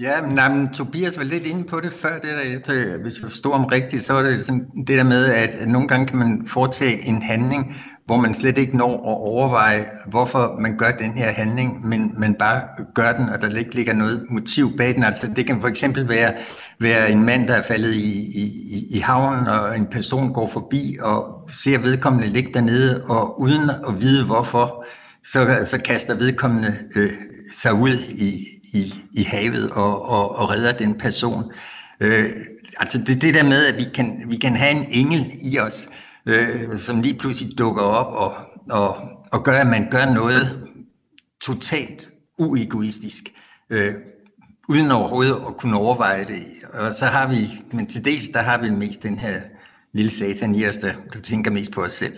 Ja, 0.01 0.23
men, 0.27 0.35
nej, 0.35 0.55
men 0.55 0.69
Tobias 0.73 1.19
var 1.19 1.25
lidt 1.25 1.47
inde 1.47 1.65
på 1.65 1.81
det 1.81 1.93
før, 1.93 2.15
det 2.15 2.31
der, 2.67 2.75
jeg, 2.75 2.99
hvis 3.03 3.21
jeg 3.23 3.31
forstår 3.31 3.53
om 3.53 3.65
rigtigt, 3.65 4.03
så 4.03 4.15
er 4.15 4.23
det 4.23 4.45
sådan 4.45 4.67
det 4.87 4.99
der 4.99 5.05
med, 5.05 5.25
at 5.25 5.69
nogle 5.69 5.89
gange 5.89 6.07
kan 6.07 6.19
man 6.19 6.47
foretage 6.47 7.09
en 7.09 7.23
handling, 7.23 7.77
hvor 8.07 8.17
man 8.17 8.35
slet 8.35 8.59
ikke 8.59 8.77
når 8.77 8.93
at 8.93 9.19
overveje, 9.31 9.87
hvorfor 10.07 10.57
man 10.61 10.77
gør 10.77 10.91
den 10.91 11.13
her 11.13 11.33
handling, 11.33 11.89
men 11.89 12.15
man 12.19 12.35
bare 12.35 12.63
gør 12.95 13.13
den, 13.13 13.29
og 13.29 13.41
der 13.41 13.59
ikke 13.59 13.75
ligger 13.75 13.95
noget 13.95 14.27
motiv 14.31 14.77
bag 14.77 14.95
den. 14.95 15.03
Altså 15.03 15.27
det 15.37 15.47
kan 15.47 15.61
for 15.61 15.69
eksempel 15.69 16.09
være, 16.09 16.33
være 16.81 17.11
en 17.11 17.25
mand, 17.25 17.49
der 17.49 17.55
er 17.55 17.63
faldet 17.63 17.95
i, 17.95 18.41
i, 18.41 18.87
i 18.91 18.99
havnen, 18.99 19.47
og 19.47 19.77
en 19.77 19.87
person 19.87 20.33
går 20.33 20.49
forbi 20.49 20.97
og 21.03 21.49
ser 21.53 21.79
vedkommende 21.79 22.29
ligge 22.29 22.53
dernede, 22.55 23.05
og 23.09 23.41
uden 23.41 23.71
at 23.89 24.01
vide 24.01 24.25
hvorfor, 24.25 24.85
så, 25.27 25.67
så 25.67 25.79
kaster 25.79 26.15
vedkommende 26.15 26.75
øh, 26.97 27.11
sig 27.55 27.75
ud 27.75 27.99
i, 28.19 28.55
i, 28.73 28.95
i 29.13 29.23
havet 29.23 29.71
og, 29.71 30.09
og, 30.09 30.37
og 30.37 30.51
redder 30.51 30.73
den 30.73 30.95
person. 30.95 31.53
Øh, 32.01 32.31
altså 32.81 32.99
det, 32.99 33.23
det 33.23 33.35
der 33.35 33.45
med, 33.45 33.67
at 33.67 33.79
vi 33.79 33.85
kan, 33.95 34.23
vi 34.29 34.37
kan 34.37 34.57
have 34.57 34.71
en 34.71 34.87
engel 34.91 35.33
i 35.43 35.59
os, 35.59 35.89
øh, 36.27 36.79
som 36.79 37.01
lige 37.01 37.19
pludselig 37.19 37.59
dukker 37.59 37.83
op 37.83 38.13
og, 38.15 38.35
og, 38.71 38.97
og 39.33 39.45
gør, 39.45 39.61
at 39.61 39.67
man 39.67 39.91
gør 39.91 40.15
noget 40.15 40.69
totalt 41.43 42.09
uegoistisk, 42.39 43.25
øh, 43.71 43.95
uden 44.69 44.91
overhovedet 44.91 45.35
at 45.35 45.57
kunne 45.57 45.77
overveje 45.77 46.25
det. 46.25 46.43
Og 46.73 46.93
så 46.93 47.05
har 47.05 47.29
vi, 47.29 47.63
men 47.73 47.87
til 47.87 48.05
dels, 48.05 48.29
der 48.29 48.43
har 48.43 48.63
vi 48.63 48.71
mest 48.71 49.03
den 49.03 49.19
her 49.19 49.41
lille 49.93 50.11
satan 50.11 50.55
i 50.55 50.67
os, 50.67 50.77
der, 50.77 50.93
der 51.13 51.21
tænker 51.21 51.51
mest 51.51 51.73
på 51.73 51.81
os 51.83 51.93
selv. 51.93 52.15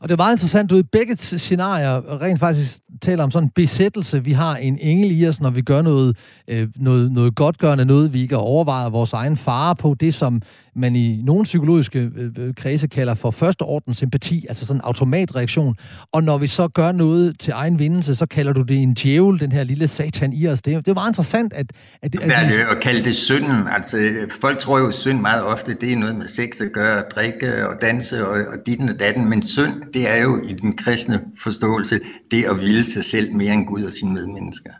Og 0.00 0.08
det 0.08 0.12
er 0.12 0.16
meget 0.16 0.34
interessant, 0.34 0.70
du 0.70 0.76
i 0.76 0.82
begge 0.82 1.16
scenarier 1.16 2.20
rent 2.22 2.40
faktisk 2.40 2.78
taler 3.02 3.24
om 3.24 3.30
sådan 3.30 3.46
en 3.46 3.50
besættelse. 3.50 4.24
Vi 4.24 4.32
har 4.32 4.56
en 4.56 4.78
engel 4.78 5.20
i 5.20 5.28
os, 5.28 5.40
når 5.40 5.50
vi 5.50 5.62
gør 5.62 5.82
noget, 5.82 6.16
øh, 6.48 6.68
noget, 6.76 7.12
noget 7.12 7.34
godtgørende, 7.34 7.84
noget 7.84 8.14
vi 8.14 8.22
ikke 8.22 8.34
har 8.34 8.42
overvejet 8.42 8.92
vores 8.92 9.12
egen 9.12 9.36
fare 9.36 9.76
på. 9.76 9.94
Det, 10.00 10.14
som 10.14 10.42
man 10.78 10.96
i 10.96 11.22
nogle 11.22 11.44
psykologiske 11.44 12.10
øh, 12.16 12.30
øh, 12.38 12.54
kredse 12.54 12.88
kalder 12.88 13.14
for 13.14 13.30
første 13.30 13.62
orden 13.62 13.94
sympati, 13.94 14.46
altså 14.48 14.66
sådan 14.66 14.78
en 14.78 14.84
automatreaktion. 14.84 15.76
Og 16.12 16.24
når 16.24 16.38
vi 16.38 16.46
så 16.46 16.68
gør 16.68 16.92
noget 16.92 17.38
til 17.40 17.52
egen 17.52 17.78
vindelse, 17.78 18.14
så 18.14 18.26
kalder 18.26 18.52
du 18.52 18.62
det 18.62 18.82
en 18.82 18.94
djævel, 18.94 19.40
den 19.40 19.52
her 19.52 19.64
lille 19.64 19.88
satan 19.88 20.32
i 20.32 20.46
os. 20.46 20.62
Det, 20.62 20.86
det 20.86 20.90
er 20.90 20.94
meget 20.94 21.10
interessant, 21.10 21.52
at... 21.52 21.72
at, 22.02 22.14
at, 22.14 22.22
at, 22.22 22.48
vi... 22.48 22.54
at 22.70 22.82
kalde 22.82 23.04
det 23.04 23.14
synden. 23.14 23.68
Altså, 23.70 23.96
folk 24.40 24.58
tror 24.58 24.78
jo, 24.78 24.88
at 24.88 24.94
synd 24.94 25.20
meget 25.20 25.42
ofte, 25.42 25.74
det 25.74 25.92
er 25.92 25.96
noget 25.96 26.16
med 26.16 26.26
sex 26.26 26.60
at 26.60 26.72
gøre, 26.72 27.02
drikke 27.14 27.68
og 27.68 27.80
danse 27.80 28.28
og, 28.28 28.32
og 28.32 28.58
ditten 28.66 28.88
og 28.88 29.00
datten, 29.00 29.28
men 29.28 29.42
synd, 29.42 29.82
det 29.94 30.16
er 30.16 30.22
jo 30.22 30.40
i 30.48 30.52
den 30.52 30.76
kristne 30.76 31.20
forståelse, 31.42 32.00
det 32.30 32.44
at 32.44 32.58
ville 32.58 32.84
sig 32.84 33.04
selv 33.04 33.34
mere 33.34 33.54
end 33.54 33.66
Gud 33.66 33.82
og 33.82 33.92
sine 33.92 34.12
medmennesker. 34.12 34.70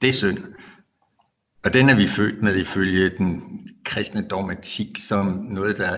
Det 0.00 0.08
er 0.08 0.12
synd. 0.12 0.38
Og 1.64 1.72
den 1.72 1.88
er 1.88 1.96
vi 1.96 2.06
født 2.06 2.42
med 2.42 2.56
ifølge 2.56 3.08
den 3.08 3.42
kristne 3.84 4.22
dogmatik 4.22 4.98
som 4.98 5.26
noget, 5.48 5.78
der 5.78 5.96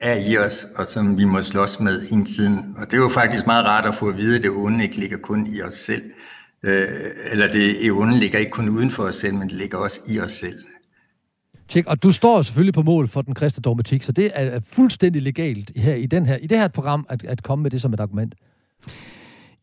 er 0.00 0.30
i 0.30 0.36
os, 0.36 0.66
og 0.76 0.86
som 0.86 1.18
vi 1.18 1.24
må 1.24 1.42
slås 1.42 1.80
med 1.80 2.10
hele 2.10 2.24
tiden. 2.24 2.74
Og 2.78 2.86
det 2.86 2.92
er 2.92 3.00
jo 3.00 3.08
faktisk 3.08 3.46
meget 3.46 3.64
rart 3.64 3.86
at 3.86 3.94
få 3.94 4.08
at 4.08 4.16
vide, 4.16 4.36
at 4.36 4.42
det 4.42 4.50
onde 4.50 4.84
ikke 4.84 4.96
ligger 4.96 5.18
kun 5.18 5.46
i 5.46 5.62
os 5.62 5.74
selv. 5.74 6.02
Øh, 6.64 6.88
eller 7.32 7.52
det 7.52 7.90
onde 7.92 8.18
ligger 8.18 8.38
ikke 8.38 8.50
kun 8.50 8.68
uden 8.68 8.90
for 8.90 9.02
os 9.02 9.16
selv, 9.16 9.34
men 9.34 9.48
det 9.48 9.56
ligger 9.56 9.78
også 9.78 10.00
i 10.08 10.20
os 10.20 10.32
selv. 10.32 10.58
Tjek, 11.68 11.86
og 11.86 12.02
du 12.02 12.12
står 12.12 12.42
selvfølgelig 12.42 12.74
på 12.74 12.82
mål 12.82 13.08
for 13.08 13.22
den 13.22 13.34
kristne 13.34 13.62
dogmatik, 13.62 14.02
så 14.02 14.12
det 14.12 14.30
er 14.34 14.60
fuldstændig 14.66 15.22
legalt 15.22 15.72
her 15.76 15.94
i, 15.94 16.06
den 16.06 16.26
her, 16.26 16.36
i 16.36 16.46
det 16.46 16.58
her 16.58 16.68
program 16.68 17.06
at, 17.08 17.24
at 17.24 17.42
komme 17.42 17.62
med 17.62 17.70
det 17.70 17.80
som 17.80 17.92
et 17.92 18.00
argument. 18.00 18.34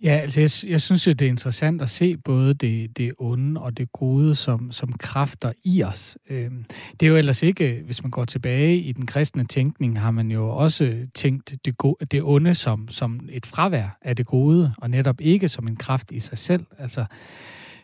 Ja, 0.04 0.10
altså 0.10 0.42
jeg, 0.42 0.72
jeg 0.72 0.82
synes 0.82 1.08
jo, 1.08 1.12
det 1.12 1.26
er 1.26 1.30
interessant 1.30 1.82
at 1.82 1.90
se 1.90 2.18
både 2.18 2.54
det, 2.54 2.98
det 2.98 3.12
onde 3.18 3.62
og 3.62 3.78
det 3.78 3.92
gode 3.92 4.36
som, 4.36 4.72
som 4.72 4.94
kræfter 4.94 5.52
i 5.64 5.84
os. 5.84 6.18
Øhm, 6.30 6.66
det 7.00 7.06
er 7.06 7.10
jo 7.10 7.18
ellers 7.18 7.44
ikke, 7.44 7.82
hvis 7.86 8.04
man 8.04 8.12
går 8.12 8.26
tilbage 8.26 8.78
i 8.78 8.92
den 8.92 9.06
kristne 9.06 9.46
tænkning, 9.46 10.00
har 10.00 10.12
man 10.12 10.32
jo 10.32 10.50
også 10.50 10.96
tænkt 11.16 11.54
det, 11.66 11.78
gode, 11.78 12.06
det 12.06 12.22
onde 12.24 12.54
som, 12.54 12.88
som 12.90 13.20
et 13.32 13.46
fravær 13.46 13.98
af 14.02 14.16
det 14.16 14.26
gode, 14.26 14.74
og 14.78 14.90
netop 14.90 15.22
ikke 15.22 15.50
som 15.50 15.68
en 15.68 15.76
kraft 15.76 16.12
i 16.12 16.20
sig 16.20 16.38
selv. 16.38 16.66
Altså, 16.80 17.06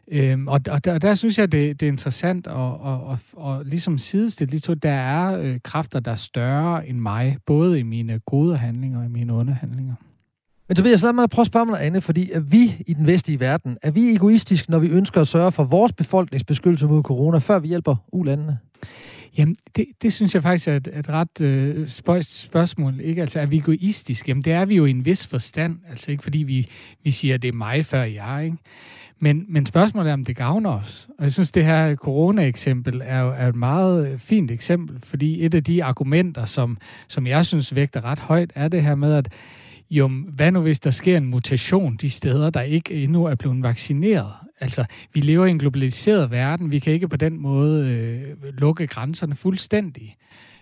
Øhm, 0.08 0.48
og, 0.48 0.60
og, 0.70 0.86
der, 0.86 0.94
og 0.94 1.02
der 1.02 1.16
synes 1.16 1.40
jeg, 1.40 1.52
det, 1.52 1.80
det 1.80 1.86
er 1.86 1.92
interessant 1.92 2.48
at, 2.48 2.54
at, 2.56 3.00
at, 3.12 3.46
at 3.46 3.68
ligesom 3.68 3.98
sidestille 3.98 4.52
lige 4.52 4.60
to. 4.60 4.74
Der 4.74 4.92
er 4.92 5.38
øh, 5.40 5.60
kræfter, 5.64 6.00
der 6.00 6.12
er 6.12 6.16
større 6.16 6.88
end 6.88 7.00
mig, 7.00 7.38
både 7.46 7.80
i 7.80 7.84
mine 7.84 8.20
gode 8.20 8.58
handlinger 8.58 9.00
og 9.00 9.06
i 9.06 9.10
mine 9.10 9.34
onde 9.34 9.54
handlinger. 9.54 9.96
Men 10.68 10.76
Tobias, 10.76 11.04
lad 11.04 11.14
mig 11.14 11.30
prøve 11.30 11.44
at 11.44 11.48
spørge 11.48 11.66
mig 11.66 11.72
noget 11.72 11.86
andet, 11.86 12.04
fordi 12.04 12.32
er 12.32 12.40
vi 12.40 12.84
i 12.88 12.94
den 12.94 13.08
vestlige 13.08 13.40
verden, 13.40 13.78
er 13.82 13.92
vi 13.92 14.16
egoistiske, 14.16 14.72
når 14.72 14.80
vi 14.80 14.88
ønsker 14.88 15.22
at 15.22 15.28
sørge 15.28 15.52
for 15.52 15.64
vores 15.64 15.94
befolkningsbeskyttelse 15.94 16.88
mod 16.88 17.04
corona, 17.04 17.38
før 17.38 17.60
vi 17.60 17.68
hjælper 17.68 17.96
ulandene? 18.12 18.58
Jamen, 19.38 19.56
det, 19.76 19.86
det 20.02 20.14
synes 20.14 20.36
jeg 20.36 20.44
faktisk 20.44 20.68
er 20.68 20.76
et, 20.76 20.88
et 20.88 21.10
ret 21.10 21.42
øh, 21.42 21.90
spøjst 21.90 22.40
spørgsmål. 22.40 23.00
Ikke? 23.02 23.22
Altså, 23.22 23.40
er 23.40 23.46
vi 23.46 23.58
egoistiske? 23.58 24.30
Jamen, 24.30 24.44
det 24.44 24.54
er 24.54 24.66
vi 24.66 24.76
jo 24.76 24.86
i 24.86 24.90
en 24.90 25.06
vis 25.06 25.28
forstand. 25.28 25.78
Altså, 25.90 26.12
ikke 26.12 26.24
fordi 26.24 26.38
vi, 26.38 26.70
vi 27.04 27.12
siger, 27.12 27.34
at 27.34 27.42
det 27.42 27.48
er 27.48 27.54
mig 27.54 27.86
før 27.86 28.04
jeg, 28.04 28.42
ikke? 28.46 28.58
Men, 29.20 29.46
men 29.50 29.66
spørgsmålet 29.66 30.10
er, 30.10 30.14
om 30.14 30.26
det 30.26 30.36
gavner 30.36 30.70
os. 30.70 31.08
Og 31.18 31.24
jeg 31.24 31.32
synes, 31.32 31.52
det 31.52 31.66
her 31.66 31.96
corona-eksempel 31.96 33.02
er 33.06 33.20
jo 33.20 33.30
er 33.30 33.48
et 33.48 33.56
meget 33.56 34.08
øh, 34.08 34.20
fint 34.20 34.52
eksempel, 34.52 35.00
fordi 35.00 35.46
et 35.46 35.54
af 35.54 35.64
de 35.64 35.84
argumenter, 35.84 36.46
som, 36.46 36.78
som 37.08 37.28
jeg 37.28 37.46
synes 37.46 37.76
vægter 37.76 38.06
ret 38.06 38.20
højt, 38.20 38.52
er 38.56 38.68
det 38.68 38.84
her 38.84 38.96
med, 38.96 39.14
at 39.14 39.30
jo, 39.98 40.08
hvad 40.08 40.52
nu 40.52 40.62
hvis 40.62 40.80
der 40.80 40.90
sker 40.90 41.18
en 41.18 41.26
mutation 41.26 41.96
de 41.96 42.10
steder, 42.10 42.50
der 42.50 42.62
ikke 42.62 43.04
endnu 43.04 43.26
er 43.26 43.36
blevet 43.36 43.64
vaccineret? 43.64 44.32
Altså, 44.60 44.86
vi 45.14 45.20
lever 45.20 45.46
i 45.46 45.50
en 45.50 45.60
globaliseret 45.60 46.32
verden. 46.32 46.72
Vi 46.72 46.80
kan 46.80 46.94
ikke 46.94 47.08
på 47.08 47.18
den 47.18 47.42
måde 47.42 47.90
øh, 47.90 48.54
lukke 48.58 48.88
grænserne 48.88 49.36
fuldstændig. 49.36 50.16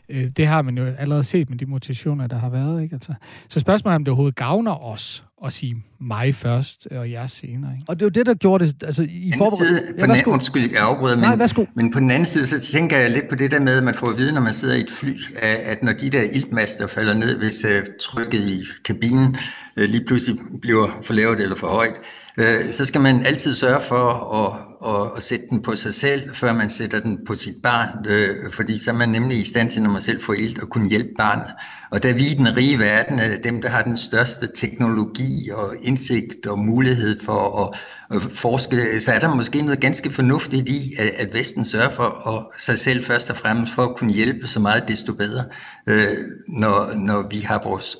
Øh, 0.10 0.30
det 0.30 0.48
har 0.48 0.62
man 0.62 0.78
jo 0.78 0.86
allerede 0.86 1.24
set 1.24 1.50
med 1.50 1.58
de 1.58 1.66
mutationer, 1.66 2.28
der 2.28 2.38
har 2.38 2.50
været. 2.50 2.84
Ikke? 2.84 2.94
Altså, 2.94 3.14
så 3.50 3.60
spørgsmålet 3.60 3.94
er, 3.94 3.96
om 3.96 4.06
det 4.06 4.12
overhovedet 4.12 4.36
gavner 4.36 4.84
os 4.84 5.26
at 5.46 5.54
sige 5.54 5.84
mig 6.00 6.36
først 6.36 6.88
og 6.92 7.12
jer 7.12 7.28
senere. 7.28 7.74
Ikke? 7.74 7.86
Og 7.88 8.00
det 8.00 8.02
er 8.02 8.06
jo 8.06 8.10
det, 8.10 8.26
der 8.26 8.34
gjorde 8.34 8.66
det. 8.66 8.84
Altså, 8.84 9.04
i 9.10 9.34
forbered... 9.38 9.96
ja, 9.98 10.06
på 10.06 10.14
den, 10.14 10.26
undskyld, 10.26 10.72
jeg 10.72 10.82
afbryder, 10.82 11.16
men, 11.16 11.40
Nej, 11.40 11.66
men 11.76 11.92
på 11.92 12.00
den 12.00 12.12
anden 12.12 12.26
side, 12.26 12.48
så 12.48 12.60
tænker 12.60 12.98
jeg 12.98 13.10
lidt 13.10 13.30
på 13.30 13.36
det 13.36 13.52
der 13.52 13.60
med, 13.60 13.78
at 13.78 13.84
man 13.84 13.94
får 13.94 14.10
at 14.10 14.18
vide, 14.18 14.34
når 14.34 14.42
man 14.42 14.54
sidder 14.54 14.76
i 14.76 14.82
et 14.82 14.92
fly, 14.92 15.14
at 15.42 15.84
når 15.84 15.94
de 15.94 16.10
der 16.10 16.22
iltmaster 16.34 16.88
falder 16.88 17.14
ned, 17.14 17.38
hvis 17.38 17.66
uh, 17.66 17.88
trykket 18.00 18.48
i 18.48 18.64
kabinen 18.86 19.36
uh, 19.78 19.84
lige 19.84 20.06
pludselig 20.06 20.40
bliver 20.62 21.00
for 21.04 21.14
lavt 21.14 21.40
eller 21.40 21.56
for 21.56 21.68
højt, 21.68 21.96
Øh, 22.42 22.72
så 22.72 22.86
skal 22.86 23.02
man 23.02 23.26
altid 23.26 23.56
sørge 23.56 23.82
for 23.82 24.06
at, 24.36 24.54
at, 24.96 25.12
at 25.18 25.24
sætte 25.24 25.46
den 25.50 25.62
på 25.62 25.76
sig 25.76 25.94
selv, 25.94 26.36
før 26.36 26.54
man 26.54 26.70
sætter 26.70 27.00
den 27.00 27.20
på 27.28 27.36
sit 27.36 27.56
barn, 27.64 28.06
øh, 28.10 28.54
fordi 28.54 28.80
så 28.80 28.92
er 28.92 28.96
man 28.96 29.10
nemlig 29.10 29.38
i 29.38 29.44
stand 29.44 29.70
til, 29.70 29.82
når 29.82 29.90
man 29.90 30.02
selv 30.02 30.24
får 30.24 30.34
ilt, 30.34 30.62
at 30.62 30.70
kunne 30.70 30.90
hjælpe 30.90 31.10
barnet. 31.18 31.48
Og 31.92 32.04
da 32.04 32.12
vi 32.12 32.26
i 32.26 32.34
den 32.34 32.58
rige 32.58 32.80
verden 32.80 33.20
er 33.20 33.38
dem, 33.44 33.62
der 33.62 33.70
har 33.70 33.82
den 33.82 33.98
største 33.98 34.48
teknologi 34.56 35.50
og 35.54 35.76
indsigt 35.82 36.48
og 36.48 36.60
mulighed 36.60 37.20
for 37.26 37.66
at, 37.66 37.80
at 38.16 38.32
forske, 38.32 39.00
så 39.00 39.12
er 39.12 39.20
der 39.20 39.36
måske 39.36 39.62
noget 39.62 39.80
ganske 39.80 40.12
fornuftigt 40.12 40.70
i, 40.70 40.94
at, 41.00 41.12
at 41.18 41.34
Vesten 41.34 41.66
sørger 41.66 41.90
for 41.90 42.38
at, 42.38 42.62
sig 42.62 42.80
selv 42.80 43.06
først 43.06 43.30
og 43.30 43.38
fremmest 43.38 43.74
for 43.74 43.82
at 43.82 43.96
kunne 43.98 44.14
hjælpe 44.14 44.48
så 44.48 44.60
meget 44.60 44.88
desto 44.88 45.14
bedre, 45.14 45.44
øh, 45.88 46.18
når, 46.48 46.96
når 46.96 47.28
vi 47.30 47.40
har 47.40 47.62
vores 47.64 47.98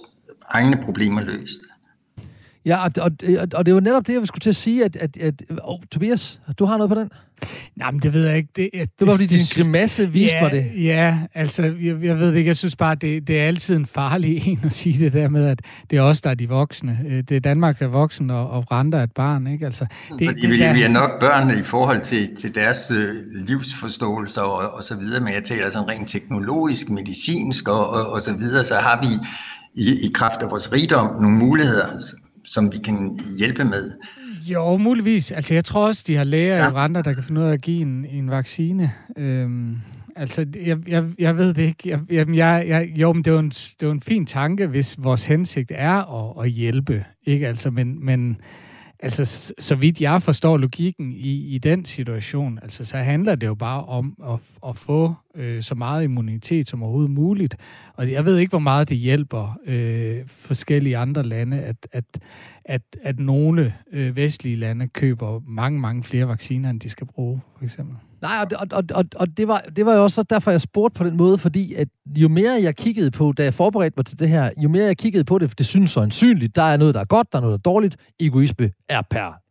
egne 0.50 0.78
problemer 0.86 1.22
løst. 1.22 1.62
Ja, 2.66 2.84
og, 2.86 2.92
og, 3.02 3.12
og 3.54 3.66
det 3.66 3.74
var 3.74 3.80
netop 3.80 4.08
det, 4.08 4.14
jeg 4.14 4.28
skulle 4.28 4.42
til 4.42 4.50
at 4.50 4.56
sige, 4.56 4.86
at, 4.86 4.96
at, 4.96 5.18
at 5.18 5.44
oh, 5.64 5.80
Tobias, 5.92 6.42
du 6.60 6.66
har 6.66 6.78
noget 6.78 6.90
på 6.90 6.96
den? 6.96 7.10
Nej, 7.76 7.92
men 7.92 8.02
det 8.02 8.14
ved 8.14 8.28
jeg 8.28 8.38
ikke. 8.38 8.50
Det, 8.56 8.70
det, 8.74 8.90
det 9.00 9.08
var 9.08 9.14
fordi, 9.14 9.26
din 9.26 9.40
grimasse 9.56 10.12
viste 10.12 10.36
ja, 10.36 10.42
mig 10.42 10.52
det. 10.52 10.84
Ja, 10.84 11.20
altså, 11.34 11.64
jeg, 11.64 12.04
jeg 12.04 12.20
ved 12.20 12.28
det 12.28 12.36
ikke. 12.36 12.48
Jeg 12.48 12.56
synes 12.56 12.76
bare, 12.76 12.96
det, 12.96 13.28
det 13.28 13.42
er 13.42 13.48
altid 13.48 13.76
en 13.76 13.86
farlig 13.86 14.48
en 14.48 14.60
at 14.64 14.74
sige 14.74 15.00
det 15.00 15.14
der 15.14 15.30
med, 15.30 15.46
at 15.46 15.62
det 15.90 15.98
er 15.98 16.02
os, 16.02 16.22
der 16.22 16.30
er 16.30 16.34
de 16.34 16.50
voksne. 16.50 17.00
Øh, 17.08 17.18
det 17.18 17.32
er 17.32 17.40
Danmark 17.40 17.82
er 17.82 17.88
voksen, 17.88 18.30
og, 18.30 18.50
og 18.50 18.72
renter 18.72 19.00
er 19.00 19.04
et 19.04 19.12
barn, 19.12 19.48
ikke? 19.48 19.66
Altså, 19.66 19.86
det, 20.20 20.28
fordi 20.28 20.52
det, 20.52 20.60
der... 20.60 20.74
vi 20.74 20.82
er 20.82 20.90
nok 20.90 21.20
børn 21.20 21.60
i 21.60 21.64
forhold 21.64 22.02
til, 22.02 22.36
til 22.36 22.56
deres 22.56 22.92
øh, 22.92 23.16
livsforståelser 23.48 24.42
og, 24.42 24.74
og 24.74 24.84
så 24.84 24.96
videre, 24.96 25.24
men 25.24 25.34
jeg 25.34 25.44
taler 25.44 25.70
sådan 25.70 25.90
rent 25.90 26.10
teknologisk, 26.10 26.90
medicinsk 26.90 27.68
og, 27.68 27.90
og, 27.90 28.12
og 28.12 28.22
så 28.22 28.34
videre, 28.34 28.64
så 28.64 28.76
har 28.76 29.02
vi 29.02 29.08
i, 29.76 30.08
i 30.08 30.12
kraft 30.14 30.42
af 30.42 30.52
vores 30.52 30.74
rigdom 30.74 31.22
nogle 31.22 31.38
muligheder, 31.38 31.86
som 32.54 32.72
vi 32.72 32.78
kan 32.78 33.20
hjælpe 33.38 33.64
med. 33.64 33.92
Jo, 34.46 34.78
muligvis. 34.78 35.32
Altså, 35.32 35.54
jeg 35.54 35.66
tror 35.66 35.88
også, 35.88 36.04
de 36.08 36.16
har 36.16 36.24
læger 36.24 36.56
ja. 36.56 36.70
i 36.70 36.74
renter, 36.74 37.02
der 37.02 37.14
kan 37.14 37.24
finde 37.24 37.42
ud 37.42 37.46
af 37.46 37.54
at 37.54 37.62
give 37.62 37.82
en, 37.82 38.06
en 38.06 38.32
vaccine. 38.32 38.92
Øhm, 39.18 39.78
altså, 40.16 40.46
jeg, 40.66 40.78
jeg, 40.88 41.06
jeg 41.20 41.38
ved 41.38 41.54
det 41.54 41.64
ikke. 41.64 41.90
Jeg, 41.90 42.00
jeg, 42.10 42.68
jeg, 42.68 42.92
jo, 42.96 43.14
men 43.14 43.24
det 43.24 43.34
er, 43.34 43.40
en, 43.40 43.50
det 43.50 43.84
er 43.84 43.92
en 43.92 44.02
fin 44.02 44.26
tanke, 44.26 44.68
hvis 44.68 44.96
vores 45.00 45.26
hensigt 45.26 45.72
er 45.76 46.30
at, 46.40 46.46
at 46.46 46.52
hjælpe. 46.52 47.06
Ikke? 47.26 47.48
Altså, 47.48 47.70
men, 47.70 48.06
men 48.06 48.38
altså, 49.02 49.54
så 49.60 49.76
vidt 49.76 50.02
jeg 50.02 50.24
forstår 50.24 50.58
logikken 50.58 51.14
i, 51.14 51.56
i 51.56 51.58
den 51.58 51.86
situation, 51.86 52.60
altså, 52.62 52.86
så 52.86 52.98
handler 52.98 53.36
det 53.36 53.48
jo 53.48 53.56
bare 53.56 53.86
om 53.86 54.18
at, 54.24 54.40
at 54.70 54.76
få 54.76 55.14
øh, 55.36 55.64
så 55.64 55.76
meget 55.76 56.04
immunitet 56.04 56.70
som 56.70 56.84
overhovedet 56.84 57.12
muligt. 57.12 57.56
Og 57.94 58.12
jeg 58.12 58.26
ved 58.26 58.38
ikke, 58.38 58.50
hvor 58.50 58.60
meget 58.60 58.90
det 58.90 58.98
hjælper 58.98 59.60
øh, 59.66 60.18
forskellige 60.28 60.98
andre 60.98 61.24
lande, 61.24 61.62
at, 61.62 61.88
at, 61.92 62.06
at, 62.66 62.82
at 63.02 63.20
nogle 63.20 63.74
øh, 63.92 64.16
vestlige 64.16 64.56
lande 64.56 64.88
køber 64.88 65.42
mange, 65.48 65.80
mange 65.80 66.04
flere 66.04 66.28
vacciner, 66.28 66.70
end 66.70 66.80
de 66.80 66.90
skal 66.90 67.08
bruge, 67.08 67.42
for 67.58 67.66
eksempel. 67.66 67.96
Nej, 68.22 68.46
og, 68.60 68.68
og, 68.72 68.84
og, 68.94 69.06
og 69.16 69.38
det, 69.38 69.48
var, 69.48 69.60
det 69.76 69.86
var 69.86 69.94
jo 69.96 70.04
også 70.04 70.24
derfor, 70.24 70.52
jeg 70.52 70.62
spurgte 70.62 70.98
på 70.98 71.04
den 71.04 71.18
måde, 71.18 71.38
fordi 71.38 71.74
at 71.74 71.88
jo 72.16 72.28
mere 72.28 72.62
jeg 72.62 72.76
kiggede 72.76 73.12
på, 73.12 73.32
da 73.32 73.44
jeg 73.44 73.54
forberedte 73.54 73.94
mig 73.98 74.06
til 74.06 74.20
det 74.20 74.30
her, 74.30 74.50
jo 74.64 74.70
mere 74.70 74.86
jeg 74.86 74.98
kiggede 74.98 75.24
på 75.24 75.40
det, 75.40 75.50
for 75.50 75.56
det 75.56 75.66
synes 75.66 75.92
så 75.92 76.00
ansynligt, 76.00 76.56
der 76.56 76.62
er 76.62 76.78
noget, 76.78 76.94
der 76.94 77.00
er 77.00 77.06
godt, 77.06 77.28
der 77.32 77.38
er 77.38 77.42
noget, 77.42 77.52
der 77.66 77.70
er 77.70 77.74
dårligt. 77.74 77.98
Egoisme 78.20 78.72
er 78.90 79.02
per 79.02 79.42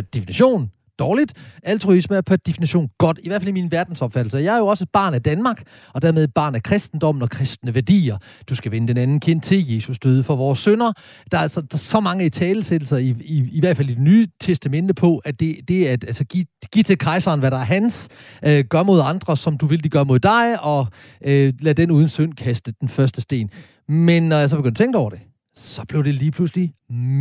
definition 0.00 0.70
dårligt. 1.00 1.32
Altruisme 1.62 2.16
er 2.16 2.20
per 2.20 2.36
definition 2.36 2.88
godt, 2.98 3.20
i 3.22 3.28
hvert 3.28 3.42
fald 3.42 3.48
i 3.48 3.52
min 3.52 3.70
verdensopfattelse. 3.70 4.38
Jeg 4.38 4.54
er 4.54 4.58
jo 4.58 4.66
også 4.66 4.84
et 4.84 4.90
barn 4.92 5.14
af 5.14 5.22
Danmark, 5.22 5.62
og 5.94 6.02
dermed 6.02 6.24
et 6.24 6.34
barn 6.34 6.54
af 6.54 6.62
kristendommen 6.62 7.22
og 7.22 7.30
kristne 7.30 7.74
værdier. 7.74 8.18
Du 8.48 8.54
skal 8.54 8.72
vinde 8.72 8.88
den 8.88 8.96
anden 8.96 9.20
kind 9.20 9.40
til. 9.40 9.74
Jesus 9.74 9.98
døde 9.98 10.22
for 10.22 10.36
vores 10.36 10.58
sønder. 10.58 10.92
Der 11.30 11.38
er, 11.38 11.42
altså, 11.42 11.60
der 11.60 11.74
er 11.74 11.78
så 11.78 12.00
mange 12.00 12.26
i 12.26 12.30
talesættelser, 12.30 12.96
i, 12.96 13.08
i, 13.20 13.48
i 13.52 13.60
hvert 13.60 13.76
fald 13.76 13.90
i 13.90 13.94
det 13.94 14.02
nye 14.02 14.26
testamente 14.40 14.94
på, 14.94 15.18
at 15.18 15.40
det, 15.40 15.56
det 15.68 15.88
er 15.88 15.92
at 15.92 16.04
altså, 16.04 16.24
give, 16.24 16.44
give 16.72 16.82
til 16.82 16.98
kejseren, 16.98 17.40
hvad 17.40 17.50
der 17.50 17.56
er 17.56 17.64
hans. 17.64 18.08
Øh, 18.44 18.64
gør 18.64 18.82
mod 18.82 19.00
andre, 19.04 19.36
som 19.36 19.58
du 19.58 19.66
vil, 19.66 19.84
de 19.84 19.88
gør 19.88 20.04
mod 20.04 20.18
dig, 20.18 20.62
og 20.62 20.86
øh, 21.24 21.52
lad 21.60 21.74
den 21.74 21.90
uden 21.90 22.08
synd 22.08 22.34
kaste 22.34 22.72
den 22.80 22.88
første 22.88 23.20
sten. 23.20 23.50
Men 23.88 24.22
når 24.22 24.36
jeg 24.36 24.50
så 24.50 24.56
begyndte 24.56 24.82
at 24.82 24.84
tænke 24.84 24.98
over 24.98 25.10
det, 25.10 25.20
så 25.56 25.84
blev 25.88 26.04
det 26.04 26.14
lige 26.14 26.30
pludselig 26.30 26.72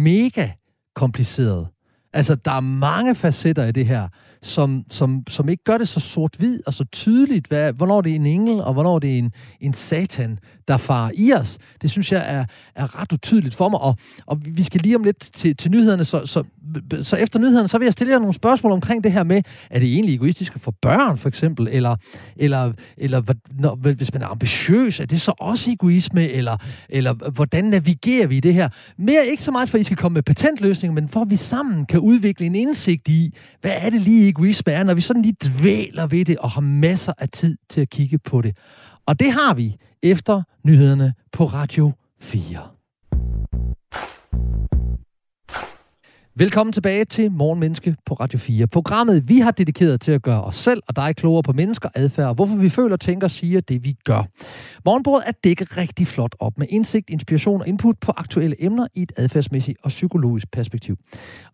mega 0.03 0.49
kompliceret 0.95 1.67
Altså, 2.13 2.35
der 2.35 2.51
er 2.51 2.59
mange 2.59 3.15
facetter 3.15 3.65
i 3.65 3.71
det 3.71 3.85
her, 3.85 4.07
som, 4.41 4.83
som, 4.89 5.23
som 5.29 5.49
ikke 5.49 5.63
gør 5.63 5.77
det 5.77 5.87
så 5.87 5.99
sort-hvid 5.99 6.59
og 6.65 6.73
så 6.73 6.83
tydeligt, 6.83 7.47
hvad, 7.47 7.73
hvornår 7.73 8.01
det 8.01 8.11
er 8.11 8.15
en 8.15 8.25
engel, 8.25 8.61
og 8.61 8.73
hvornår 8.73 8.99
det 8.99 9.13
er 9.13 9.17
en, 9.17 9.31
en 9.61 9.73
satan, 9.73 10.39
der 10.67 10.77
farer 10.77 11.11
i 11.15 11.33
os. 11.33 11.57
Det 11.81 11.91
synes 11.91 12.11
jeg 12.11 12.23
er, 12.27 12.45
er 12.75 13.01
ret 13.01 13.11
utydeligt 13.11 13.55
for 13.55 13.69
mig, 13.69 13.79
og, 13.79 13.95
og 14.25 14.41
vi 14.45 14.63
skal 14.63 14.81
lige 14.81 14.95
om 14.95 15.03
lidt 15.03 15.19
til, 15.19 15.55
til 15.55 15.71
nyhederne, 15.71 16.05
så, 16.05 16.25
så, 16.25 16.43
så 17.01 17.15
efter 17.15 17.39
nyhederne, 17.39 17.67
så 17.67 17.77
vil 17.77 17.85
jeg 17.85 17.93
stille 17.93 18.13
jer 18.13 18.19
nogle 18.19 18.33
spørgsmål 18.33 18.71
omkring 18.71 19.03
det 19.03 19.11
her 19.11 19.23
med, 19.23 19.41
er 19.69 19.79
det 19.79 19.93
egentlig 19.93 20.15
egoistisk 20.15 20.53
for 20.57 20.73
børn, 20.81 21.17
for 21.17 21.27
eksempel, 21.27 21.67
eller, 21.71 21.95
eller, 22.35 22.73
eller 22.97 23.21
når, 23.59 23.75
hvis 23.75 24.13
man 24.13 24.21
er 24.21 24.27
ambitiøs, 24.27 24.99
er 24.99 25.05
det 25.05 25.21
så 25.21 25.33
også 25.39 25.71
egoisme, 25.71 26.29
eller, 26.29 26.57
eller 26.89 27.13
hvordan 27.13 27.63
navigerer 27.63 28.27
vi 28.27 28.39
det 28.39 28.53
her? 28.53 28.69
Mere 28.97 29.27
ikke 29.27 29.43
så 29.43 29.51
meget, 29.51 29.69
for 29.69 29.77
at 29.77 29.81
I 29.81 29.83
skal 29.83 29.97
komme 29.97 30.13
med 30.13 30.23
patentløsninger, 30.23 31.01
men 31.01 31.09
for 31.09 31.21
at 31.21 31.29
vi 31.29 31.35
sammen 31.35 31.85
kan 31.85 31.99
udvikle 31.99 32.45
en 32.45 32.55
indsigt 32.55 33.07
i, 33.07 33.33
hvad 33.61 33.71
er 33.75 33.89
det 33.89 34.01
lige 34.01 34.29
egoisme 34.29 34.71
er, 34.71 34.83
når 34.83 34.93
vi 34.93 35.01
sådan 35.01 35.21
lige 35.21 35.35
dvæler 35.43 36.07
ved 36.07 36.25
det 36.25 36.37
og 36.37 36.51
har 36.51 36.61
masser 36.61 37.13
af 37.17 37.29
tid 37.29 37.57
til 37.69 37.81
at 37.81 37.89
kigge 37.89 38.19
på 38.19 38.41
det. 38.41 38.57
Og 39.05 39.19
det 39.19 39.31
har 39.31 39.53
vi 39.53 39.75
efter 40.03 40.43
nyhederne 40.65 41.13
på 41.31 41.45
Radio 41.45 41.93
4. 42.21 42.59
Velkommen 46.39 46.73
tilbage 46.73 47.05
til 47.05 47.31
Morgenmenneske 47.31 47.95
på 48.05 48.13
Radio 48.13 48.39
4. 48.39 48.67
Programmet, 48.67 49.29
vi 49.29 49.39
har 49.39 49.51
dedikeret 49.51 50.01
til 50.01 50.11
at 50.11 50.21
gøre 50.21 50.43
os 50.43 50.55
selv 50.55 50.81
og 50.87 50.95
dig 50.95 51.15
klogere 51.15 51.43
på 51.43 51.53
mennesker, 51.53 51.89
adfærd 51.95 52.27
og 52.27 52.33
hvorfor 52.33 52.55
vi 52.55 52.69
føler, 52.69 52.97
tænker 52.97 53.27
og 53.27 53.31
siger 53.31 53.61
det, 53.61 53.83
vi 53.83 53.95
gør. 54.05 54.23
Morgenbordet 54.85 55.27
er 55.27 55.31
dækket 55.43 55.77
rigtig 55.77 56.07
flot 56.07 56.35
op 56.39 56.57
med 56.57 56.67
indsigt, 56.69 57.09
inspiration 57.09 57.61
og 57.61 57.67
input 57.67 57.95
på 58.01 58.13
aktuelle 58.17 58.63
emner 58.63 58.87
i 58.95 59.01
et 59.01 59.11
adfærdsmæssigt 59.17 59.77
og 59.83 59.89
psykologisk 59.89 60.51
perspektiv. 60.51 60.95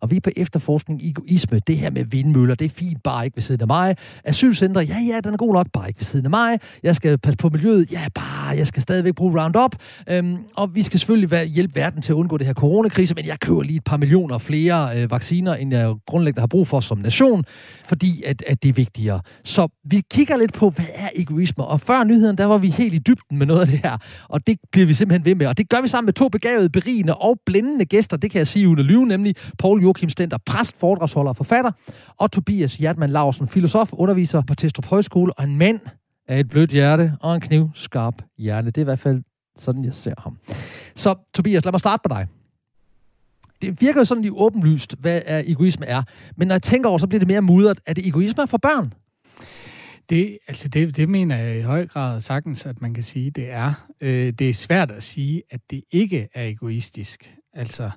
Og 0.00 0.10
vi 0.10 0.16
er 0.16 0.20
på 0.20 0.30
efterforskning 0.36 1.02
i 1.02 1.10
egoisme. 1.10 1.60
Det 1.66 1.76
her 1.76 1.90
med 1.90 2.04
vindmøller, 2.04 2.54
det 2.54 2.64
er 2.64 2.68
fint, 2.68 3.02
bare 3.02 3.24
ikke 3.24 3.36
ved 3.36 3.42
siden 3.42 3.60
af 3.60 3.66
mig. 3.66 3.96
Asylcenter, 4.24 4.80
ja, 4.80 4.98
ja, 4.98 5.20
den 5.24 5.32
er 5.32 5.38
god 5.38 5.54
nok, 5.54 5.66
bare 5.72 5.88
ikke 5.88 6.00
ved 6.00 6.04
siden 6.04 6.26
af 6.26 6.30
mig. 6.30 6.58
Jeg 6.82 6.96
skal 6.96 7.18
passe 7.18 7.36
på 7.36 7.48
miljøet, 7.48 7.92
ja, 7.92 8.06
bare, 8.14 8.56
jeg 8.56 8.66
skal 8.66 8.82
stadigvæk 8.82 9.14
bruge 9.14 9.42
Roundup. 9.42 9.76
Øhm, 10.10 10.36
og 10.56 10.74
vi 10.74 10.82
skal 10.82 11.00
selvfølgelig 11.00 11.30
være, 11.30 11.46
hjælpe 11.46 11.76
verden 11.76 12.02
til 12.02 12.12
at 12.12 12.16
undgå 12.16 12.38
det 12.38 12.46
her 12.46 12.54
coronakrise, 12.54 13.14
men 13.14 13.26
jeg 13.26 13.40
køber 13.40 13.62
lige 13.62 13.76
et 13.76 13.84
par 13.84 13.96
millioner 13.96 14.38
flere 14.38 14.75
øh, 14.84 15.10
vacciner, 15.10 15.54
end 15.54 15.74
jeg 15.74 15.94
grundlæggende 16.06 16.40
har 16.40 16.46
brug 16.46 16.68
for 16.68 16.80
som 16.80 16.98
nation, 16.98 17.44
fordi 17.84 18.22
at, 18.22 18.42
at 18.46 18.62
det 18.62 18.68
er 18.68 18.72
vigtigere. 18.72 19.20
Så 19.44 19.68
vi 19.84 20.02
kigger 20.10 20.36
lidt 20.36 20.52
på, 20.52 20.70
hvad 20.70 20.84
er 20.94 21.08
egoisme? 21.16 21.64
Og 21.64 21.80
før 21.80 22.04
nyheden, 22.04 22.38
der 22.38 22.44
var 22.44 22.58
vi 22.58 22.68
helt 22.68 22.94
i 22.94 22.98
dybden 22.98 23.38
med 23.38 23.46
noget 23.46 23.60
af 23.60 23.66
det 23.66 23.78
her, 23.78 23.96
og 24.28 24.46
det 24.46 24.58
bliver 24.72 24.86
vi 24.86 24.94
simpelthen 24.94 25.24
ved 25.24 25.34
med. 25.34 25.46
Og 25.46 25.58
det 25.58 25.68
gør 25.68 25.80
vi 25.80 25.88
sammen 25.88 26.06
med 26.06 26.12
to 26.12 26.28
begavede, 26.28 26.70
berigende 26.70 27.14
og 27.14 27.38
blændende 27.46 27.84
gæster, 27.84 28.16
det 28.16 28.30
kan 28.30 28.38
jeg 28.38 28.46
sige 28.46 28.68
uden 28.68 28.78
at 28.78 28.84
lyve, 28.84 29.06
nemlig 29.06 29.34
Paul 29.58 29.82
Joachim 29.82 30.08
Stenter, 30.08 30.38
præst, 30.46 30.76
foredragsholder 30.80 31.28
og 31.28 31.36
forfatter, 31.36 31.70
og 32.16 32.32
Tobias 32.32 32.76
Hjertmann 32.76 33.12
Larsen, 33.12 33.48
filosof, 33.48 33.92
underviser 33.92 34.42
på 34.46 34.54
Testrup 34.54 34.86
Højskole, 34.86 35.32
og 35.38 35.44
en 35.44 35.58
mand 35.58 35.80
af 36.28 36.40
et 36.40 36.48
blødt 36.48 36.70
hjerte 36.70 37.12
og 37.20 37.34
en 37.34 37.40
knivskarp 37.40 38.22
hjerne. 38.38 38.66
Det 38.66 38.78
er 38.78 38.82
i 38.82 38.84
hvert 38.84 38.98
fald 38.98 39.22
sådan, 39.58 39.84
jeg 39.84 39.94
ser 39.94 40.14
ham. 40.18 40.38
Så 40.96 41.14
Tobias, 41.34 41.64
lad 41.64 41.72
mig 41.72 41.80
starte 41.80 42.00
på 42.04 42.08
dig 42.08 42.26
det 43.62 43.80
virker 43.80 44.00
jo 44.00 44.04
sådan 44.04 44.22
lige 44.22 44.32
åbenlyst, 44.32 44.94
hvad 44.98 45.22
er 45.26 45.42
egoisme 45.46 45.86
er. 45.86 46.02
Men 46.36 46.48
når 46.48 46.54
jeg 46.54 46.62
tænker 46.62 46.88
over, 46.88 46.98
så 46.98 47.06
bliver 47.06 47.18
det 47.18 47.28
mere 47.28 47.40
mudret. 47.40 47.80
Er 47.86 47.92
det 47.92 48.06
egoisme 48.06 48.46
for 48.46 48.58
børn? 48.58 48.92
Det, 50.10 50.38
altså 50.48 50.68
det, 50.68 50.96
det 50.96 51.08
mener 51.08 51.36
jeg 51.36 51.58
i 51.58 51.62
høj 51.62 51.86
grad 51.86 52.20
sagtens, 52.20 52.66
at 52.66 52.82
man 52.82 52.94
kan 52.94 53.02
sige, 53.02 53.30
det 53.30 53.50
er. 53.50 53.86
Øh, 54.00 54.32
det 54.32 54.48
er 54.48 54.54
svært 54.54 54.90
at 54.90 55.02
sige, 55.02 55.42
at 55.50 55.60
det 55.70 55.82
ikke 55.90 56.28
er 56.34 56.44
egoistisk. 56.46 57.32
Altså, 57.54 57.90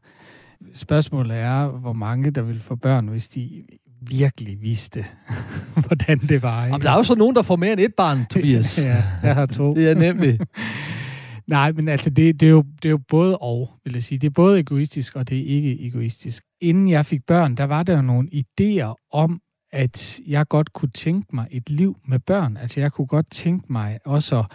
spørgsmålet 0.74 1.38
er, 1.38 1.68
hvor 1.68 1.94
mange 1.94 2.32
der 2.32 2.42
vil 2.42 2.60
få 2.60 2.76
børn, 2.76 3.08
hvis 3.08 3.28
de 3.28 3.64
virkelig 4.02 4.62
vidste, 4.62 5.06
hvordan 5.88 6.20
det 6.20 6.42
var. 6.42 6.66
Ikke? 6.66 6.74
Jamen, 6.74 6.86
der 6.86 6.92
er 6.92 6.98
jo 6.98 7.04
så 7.04 7.16
nogen, 7.16 7.36
der 7.36 7.42
får 7.42 7.56
mere 7.56 7.72
end 7.72 7.82
et 7.82 7.94
barn, 7.94 8.26
Tobias. 8.32 8.78
ja, 8.86 9.04
jeg 9.24 9.36
har 9.36 9.46
to. 9.46 9.74
det 9.76 9.90
er 9.90 9.96
nemlig. 9.96 10.40
Nej, 11.50 11.72
men 11.72 11.88
altså, 11.88 12.10
det, 12.10 12.40
det, 12.40 12.46
er 12.46 12.50
jo, 12.50 12.64
det 12.84 12.86
er 12.86 12.90
jo 12.90 12.98
både 12.98 13.38
og, 13.38 13.70
vil 13.84 13.94
jeg 13.94 14.04
sige. 14.04 14.20
Det 14.20 14.28
er 14.28 14.32
både 14.32 14.60
egoistisk, 14.60 15.16
og 15.16 15.30
det 15.30 15.40
er 15.40 15.56
ikke 15.56 15.88
egoistisk. 15.88 16.44
Inden 16.62 16.90
jeg 16.90 17.06
fik 17.06 17.26
børn, 17.26 17.56
der 17.56 17.64
var 17.64 17.84
der 17.84 17.96
jo 17.96 18.02
nogle 18.02 18.30
idéer 18.34 19.08
om, 19.12 19.42
at 19.72 20.20
jeg 20.28 20.48
godt 20.48 20.74
kunne 20.74 20.90
tænke 20.90 21.36
mig 21.36 21.48
et 21.52 21.70
liv 21.70 21.98
med 22.08 22.20
børn. 22.20 22.58
Altså, 22.58 22.80
jeg 22.80 22.92
kunne 22.92 23.08
godt 23.08 23.32
tænke 23.32 23.72
mig 23.74 24.00
også 24.06 24.40
at, 24.40 24.46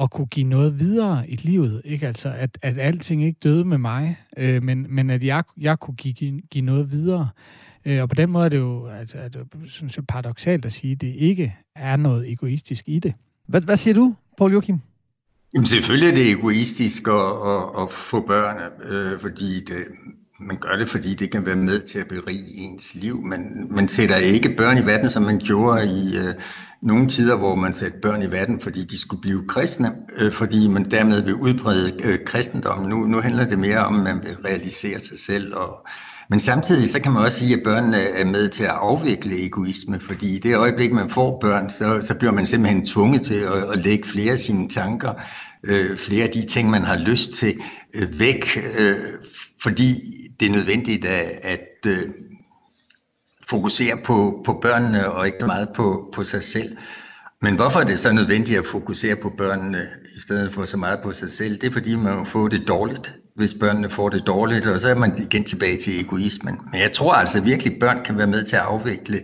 at 0.00 0.10
kunne 0.10 0.26
give 0.26 0.46
noget 0.46 0.78
videre 0.78 1.30
i 1.30 1.36
livet. 1.36 1.82
Ikke? 1.84 2.06
Altså, 2.06 2.28
at, 2.36 2.58
at 2.62 2.78
alting 2.78 3.24
ikke 3.24 3.38
døde 3.44 3.64
med 3.64 3.78
mig, 3.78 4.16
øh, 4.36 4.62
men, 4.62 4.86
men 4.88 5.10
at 5.10 5.24
jeg, 5.24 5.44
jeg 5.60 5.78
kunne 5.78 5.96
give, 5.96 6.40
give 6.40 6.64
noget 6.64 6.90
videre. 6.90 7.28
Øh, 7.84 8.02
og 8.02 8.08
på 8.08 8.14
den 8.14 8.30
måde 8.30 8.44
er 8.44 8.48
det 8.48 8.58
jo 8.58 8.86
altså, 8.86 9.18
at, 9.18 9.36
at, 9.36 9.46
synes 9.66 9.96
jeg, 9.96 10.06
paradoxalt 10.06 10.64
at 10.64 10.72
sige, 10.72 10.92
at 10.92 11.00
det 11.00 11.14
ikke 11.14 11.56
er 11.76 11.96
noget 11.96 12.32
egoistisk 12.32 12.88
i 12.88 12.98
det. 12.98 13.14
Hvad, 13.46 13.60
hvad 13.60 13.76
siger 13.76 13.94
du, 13.94 14.14
Paul 14.38 14.52
Joachim? 14.52 14.78
Jamen 15.54 15.66
selvfølgelig 15.66 16.08
er 16.08 16.14
det 16.14 16.30
egoistisk 16.30 17.08
at, 17.08 17.14
at, 17.14 17.82
at 17.82 17.90
få 17.90 18.20
børn, 18.26 18.56
øh, 18.90 19.20
fordi 19.20 19.60
det, 19.60 19.84
man 20.40 20.56
gør 20.56 20.76
det, 20.76 20.88
fordi 20.88 21.14
det 21.14 21.30
kan 21.30 21.46
være 21.46 21.56
med 21.56 21.80
til 21.80 21.98
at 21.98 22.08
berige 22.08 22.54
ens 22.54 22.94
liv. 22.94 23.22
Man, 23.22 23.68
man 23.70 23.88
sætter 23.88 24.16
ikke 24.16 24.54
børn 24.56 24.78
i 24.78 24.86
verden, 24.86 25.10
som 25.10 25.22
man 25.22 25.38
gjorde 25.38 25.86
i 25.86 26.16
øh, 26.16 26.34
nogle 26.82 27.06
tider, 27.08 27.36
hvor 27.36 27.54
man 27.54 27.72
satte 27.72 27.98
børn 28.02 28.22
i 28.22 28.30
verden, 28.30 28.60
fordi 28.60 28.84
de 28.84 28.98
skulle 28.98 29.20
blive 29.20 29.48
kristne, 29.48 29.92
øh, 30.18 30.32
fordi 30.32 30.68
man 30.68 30.90
dermed 30.90 31.22
vil 31.22 31.34
udbrede 31.34 31.92
øh, 32.04 32.18
kristendommen. 32.26 32.88
Nu, 32.88 32.96
nu 32.96 33.20
handler 33.20 33.46
det 33.46 33.58
mere 33.58 33.78
om, 33.78 33.96
at 33.96 34.02
man 34.02 34.24
vil 34.24 34.36
realisere 34.44 34.98
sig 34.98 35.18
selv. 35.20 35.54
Og, 35.54 35.86
men 36.30 36.40
samtidig 36.40 36.90
så 36.90 37.00
kan 37.00 37.12
man 37.12 37.22
også 37.22 37.38
sige, 37.38 37.56
at 37.56 37.62
børnene 37.64 37.96
er 37.96 38.24
med 38.24 38.48
til 38.48 38.62
at 38.62 38.70
afvikle 38.70 39.44
egoisme, 39.44 40.00
fordi 40.00 40.36
i 40.36 40.38
det 40.38 40.56
øjeblik, 40.56 40.92
man 40.92 41.10
får 41.10 41.38
børn, 41.40 41.70
så, 41.70 42.06
så 42.06 42.14
bliver 42.14 42.32
man 42.32 42.46
simpelthen 42.46 42.86
tvunget 42.86 43.22
til 43.22 43.34
at, 43.34 43.72
at 43.72 43.78
lægge 43.78 44.08
flere 44.08 44.32
af 44.32 44.38
sine 44.38 44.68
tanker, 44.68 45.12
øh, 45.64 45.98
flere 45.98 46.24
af 46.24 46.30
de 46.30 46.46
ting, 46.46 46.70
man 46.70 46.82
har 46.82 46.96
lyst 46.96 47.32
til, 47.32 47.60
øh, 47.94 48.20
væk, 48.20 48.58
øh, 48.78 48.96
fordi 49.62 49.94
det 50.40 50.48
er 50.48 50.52
nødvendigt 50.52 51.04
at, 51.04 51.40
at 51.42 51.68
øh, 51.86 52.08
fokusere 53.48 53.96
på, 54.04 54.42
på 54.44 54.58
børnene 54.62 55.12
og 55.12 55.26
ikke 55.26 55.46
meget 55.46 55.68
på, 55.76 56.10
på 56.14 56.24
sig 56.24 56.44
selv. 56.44 56.76
Men 57.42 57.56
hvorfor 57.56 57.80
er 57.80 57.84
det 57.84 58.00
så 58.00 58.12
nødvendigt 58.12 58.58
at 58.58 58.66
fokusere 58.66 59.16
på 59.16 59.32
børnene 59.38 59.88
i 60.16 60.20
stedet 60.20 60.54
for 60.54 60.64
så 60.64 60.76
meget 60.76 61.00
på 61.02 61.12
sig 61.12 61.32
selv? 61.32 61.60
Det 61.60 61.64
er 61.66 61.72
fordi, 61.72 61.96
man 61.96 62.26
får 62.26 62.48
det 62.48 62.68
dårligt, 62.68 63.19
hvis 63.40 63.54
børnene 63.54 63.90
får 63.90 64.08
det 64.08 64.26
dårligt, 64.26 64.66
og 64.66 64.80
så 64.80 64.88
er 64.88 64.94
man 64.94 65.16
igen 65.18 65.44
tilbage 65.44 65.76
til 65.76 66.00
egoismen. 66.00 66.58
Men 66.72 66.80
jeg 66.80 66.92
tror 66.92 67.12
altså 67.12 67.40
virkelig, 67.40 67.72
at 67.72 67.80
børn 67.80 68.04
kan 68.04 68.18
være 68.18 68.26
med 68.26 68.44
til 68.44 68.56
at 68.56 68.62
afvikle 68.62 69.20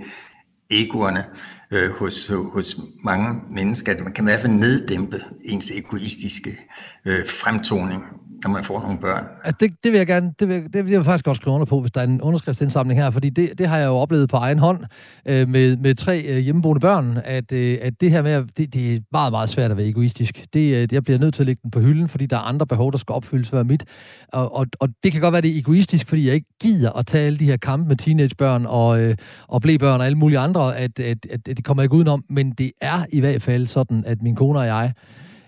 egoerne 0.71 1.25
øh, 1.71 1.91
hos, 1.91 2.31
hos 2.53 2.77
mange 3.05 3.41
mennesker, 3.51 3.93
at 3.93 4.01
man 4.01 4.13
kan 4.13 4.25
i 4.25 4.29
hvert 4.29 4.41
fald 4.41 4.53
neddæmpe 4.53 5.21
ens 5.45 5.71
egoistiske 5.71 6.59
øh, 7.05 7.29
fremtoning, 7.29 8.03
når 8.45 8.51
man 8.51 8.65
får 8.65 8.81
nogle 8.81 8.99
børn. 8.99 9.25
Altså 9.45 9.57
det, 9.61 9.85
det 9.85 9.93
vil 9.93 9.99
jeg 9.99 10.07
gerne, 10.07 10.35
det 10.41 10.49
vil, 10.49 10.73
det 10.73 10.85
vil 10.85 10.93
jeg 10.93 11.05
faktisk 11.05 11.27
også 11.29 11.41
skrive 11.41 11.55
under 11.55 11.67
på, 11.67 11.81
hvis 11.81 11.93
der 11.93 12.01
er 12.01 12.05
en 12.05 12.21
underskriftsindsamling 12.23 13.01
her, 13.01 13.11
fordi 13.11 13.31
det, 13.31 13.59
det 13.59 13.67
har 13.67 13.79
jeg 13.79 13.87
jo 13.87 13.95
oplevet 13.95 14.29
på 14.31 14.37
egen 14.37 14.59
hånd 14.59 14.85
øh, 15.27 15.49
med, 15.49 15.77
med 15.77 15.95
tre 15.95 16.23
øh, 16.23 16.39
hjemmeboende 16.39 16.81
børn, 16.81 17.19
at, 17.25 17.53
øh, 17.53 17.79
at 17.83 18.01
det 18.01 18.11
her 18.11 18.23
med, 18.23 18.45
det, 18.57 18.75
det 18.75 18.95
er 18.95 19.01
meget, 19.13 19.33
meget 19.33 19.49
svært 19.49 19.71
at 19.71 19.77
være 19.77 19.87
egoistisk. 19.87 20.45
Det, 20.55 20.75
øh, 20.75 20.89
jeg 20.93 21.05
bliver 21.05 21.19
nødt 21.19 21.35
til 21.35 21.43
at 21.43 21.47
lægge 21.47 21.61
den 21.63 21.71
på 21.71 21.81
hylden, 21.81 22.09
fordi 22.09 22.27
der 22.27 22.37
er 22.37 22.41
andre 22.41 22.67
behov, 22.67 22.93
der 22.93 22.99
skal 22.99 23.13
opfyldes 23.13 23.51
for 23.51 23.63
mit. 23.63 23.85
Og, 24.33 24.57
og, 24.57 24.67
og 24.81 24.89
det 25.05 25.13
kan 25.13 25.21
godt 25.21 25.33
være, 25.33 25.43
det 25.43 25.57
er 25.57 25.59
egoistisk, 25.59 26.09
fordi 26.09 26.27
jeg 26.27 26.35
ikke 26.35 26.55
gider 26.61 26.93
at 26.93 27.07
tage 27.07 27.27
alle 27.27 27.39
de 27.39 27.45
her 27.45 27.57
kampe 27.57 27.89
med 27.89 27.97
teenagebørn 27.97 28.67
og, 28.67 29.03
øh, 29.03 29.17
og 29.49 29.63
blæbørn 29.63 30.01
og 30.01 30.07
alle 30.07 30.19
mulige 30.19 30.39
andre, 30.39 30.77
at, 30.77 31.01
at, 31.01 31.27
at, 31.31 31.49
at 31.49 31.57
det 31.57 31.65
kommer 31.65 31.83
ikke 31.83 31.95
udenom, 31.95 32.25
men 32.31 32.51
det 32.51 32.73
er 32.81 33.05
i 33.13 33.21
hvert 33.21 33.43
fald 33.43 33.67
sådan, 33.67 34.05
at 34.07 34.23
min 34.23 34.37
kone 34.37 34.59
og 34.59 34.67
jeg 34.67 34.93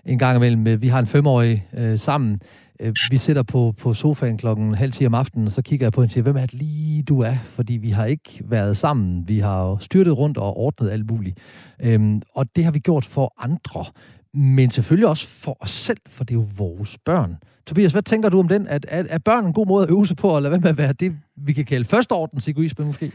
en 0.05 0.19
gang 0.19 0.35
imellem, 0.35 0.67
øh, 0.67 0.81
vi 0.81 0.87
har 0.87 0.99
en 0.99 1.07
femårig 1.07 1.67
øh, 1.77 1.99
sammen, 1.99 2.39
øh, 2.79 2.93
vi 3.11 3.17
sidder 3.17 3.43
på, 3.43 3.73
på 3.77 3.93
sofaen 3.93 4.37
klokken 4.37 4.73
halv 4.73 4.91
10 4.91 5.05
om 5.05 5.13
aftenen, 5.13 5.47
og 5.47 5.51
så 5.51 5.61
kigger 5.61 5.85
jeg 5.85 5.93
på 5.93 6.01
hende 6.01 6.07
og 6.07 6.11
siger, 6.11 6.23
hvem 6.23 6.37
er 6.37 6.45
det 6.45 6.53
lige 6.53 7.03
du 7.03 7.19
er? 7.19 7.35
Fordi 7.43 7.73
vi 7.73 7.89
har 7.89 8.05
ikke 8.05 8.41
været 8.45 8.77
sammen. 8.77 9.27
Vi 9.27 9.39
har 9.39 9.77
styrtet 9.79 10.17
rundt 10.17 10.37
og 10.37 10.57
ordnet 10.57 10.89
alt 10.89 11.11
muligt. 11.11 11.37
Øhm, 11.79 12.21
og 12.35 12.55
det 12.55 12.63
har 12.63 12.71
vi 12.71 12.79
gjort 12.79 13.05
for 13.05 13.33
andre. 13.37 13.85
Men 14.33 14.71
selvfølgelig 14.71 15.07
også 15.07 15.27
for 15.27 15.57
os 15.59 15.71
selv, 15.71 15.99
for 16.07 16.23
det 16.23 16.31
er 16.31 16.39
jo 16.39 16.47
vores 16.57 16.97
børn. 17.05 17.37
Tobias, 17.69 17.91
hvad 17.91 18.01
tænker 18.01 18.29
du 18.29 18.39
om 18.39 18.47
den? 18.47 18.67
At, 18.67 18.85
at, 18.89 19.05
er 19.09 19.17
børn 19.17 19.45
en 19.45 19.53
god 19.53 19.67
måde 19.67 19.83
at 19.83 19.89
øve 19.89 20.07
sig 20.07 20.17
på, 20.17 20.37
at 20.37 20.49
hvad 20.49 20.59
med 20.59 20.69
at 20.69 20.77
være 20.77 20.93
det, 20.93 21.17
vi 21.35 21.53
kan 21.53 21.65
kalde 21.65 21.85
førsteordens 21.85 22.47
egoisme 22.47 22.85
måske? 22.85 23.11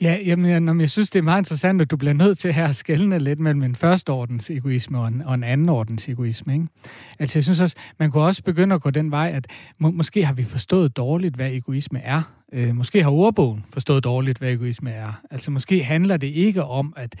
Ja, 0.00 0.18
jamen, 0.26 0.68
jeg, 0.68 0.80
jeg 0.80 0.90
synes, 0.90 1.10
det 1.10 1.18
er 1.18 1.22
meget 1.22 1.40
interessant, 1.40 1.82
at 1.82 1.90
du 1.90 1.96
bliver 1.96 2.12
nødt 2.12 2.38
til 2.38 2.52
her 2.52 2.68
at 2.68 2.76
skælne 2.76 3.18
lidt 3.18 3.40
mellem 3.40 3.62
en 3.62 3.74
førsteordens 3.74 4.50
egoisme 4.50 4.98
og 4.98 5.08
en, 5.08 5.22
og 5.22 5.34
en 5.34 5.44
andenordens 5.44 6.08
egoisme. 6.08 6.52
Ikke? 6.52 6.66
Altså, 7.18 7.38
jeg 7.38 7.44
synes 7.44 7.60
også, 7.60 7.76
man 7.98 8.10
kunne 8.10 8.22
også 8.22 8.42
begynde 8.42 8.74
at 8.74 8.80
gå 8.80 8.90
den 8.90 9.10
vej, 9.10 9.30
at 9.34 9.46
må, 9.78 9.90
måske 9.90 10.26
har 10.26 10.34
vi 10.34 10.44
forstået 10.44 10.96
dårligt, 10.96 11.34
hvad 11.34 11.50
egoisme 11.52 12.00
er. 12.00 12.22
Øh, 12.52 12.76
måske 12.76 13.02
har 13.02 13.10
ordbogen 13.10 13.64
forstået 13.72 14.04
dårligt, 14.04 14.38
hvad 14.38 14.52
egoisme 14.52 14.90
er. 14.90 15.20
Altså, 15.30 15.50
måske 15.50 15.84
handler 15.84 16.16
det 16.16 16.26
ikke 16.26 16.64
om, 16.64 16.92
at, 16.96 17.14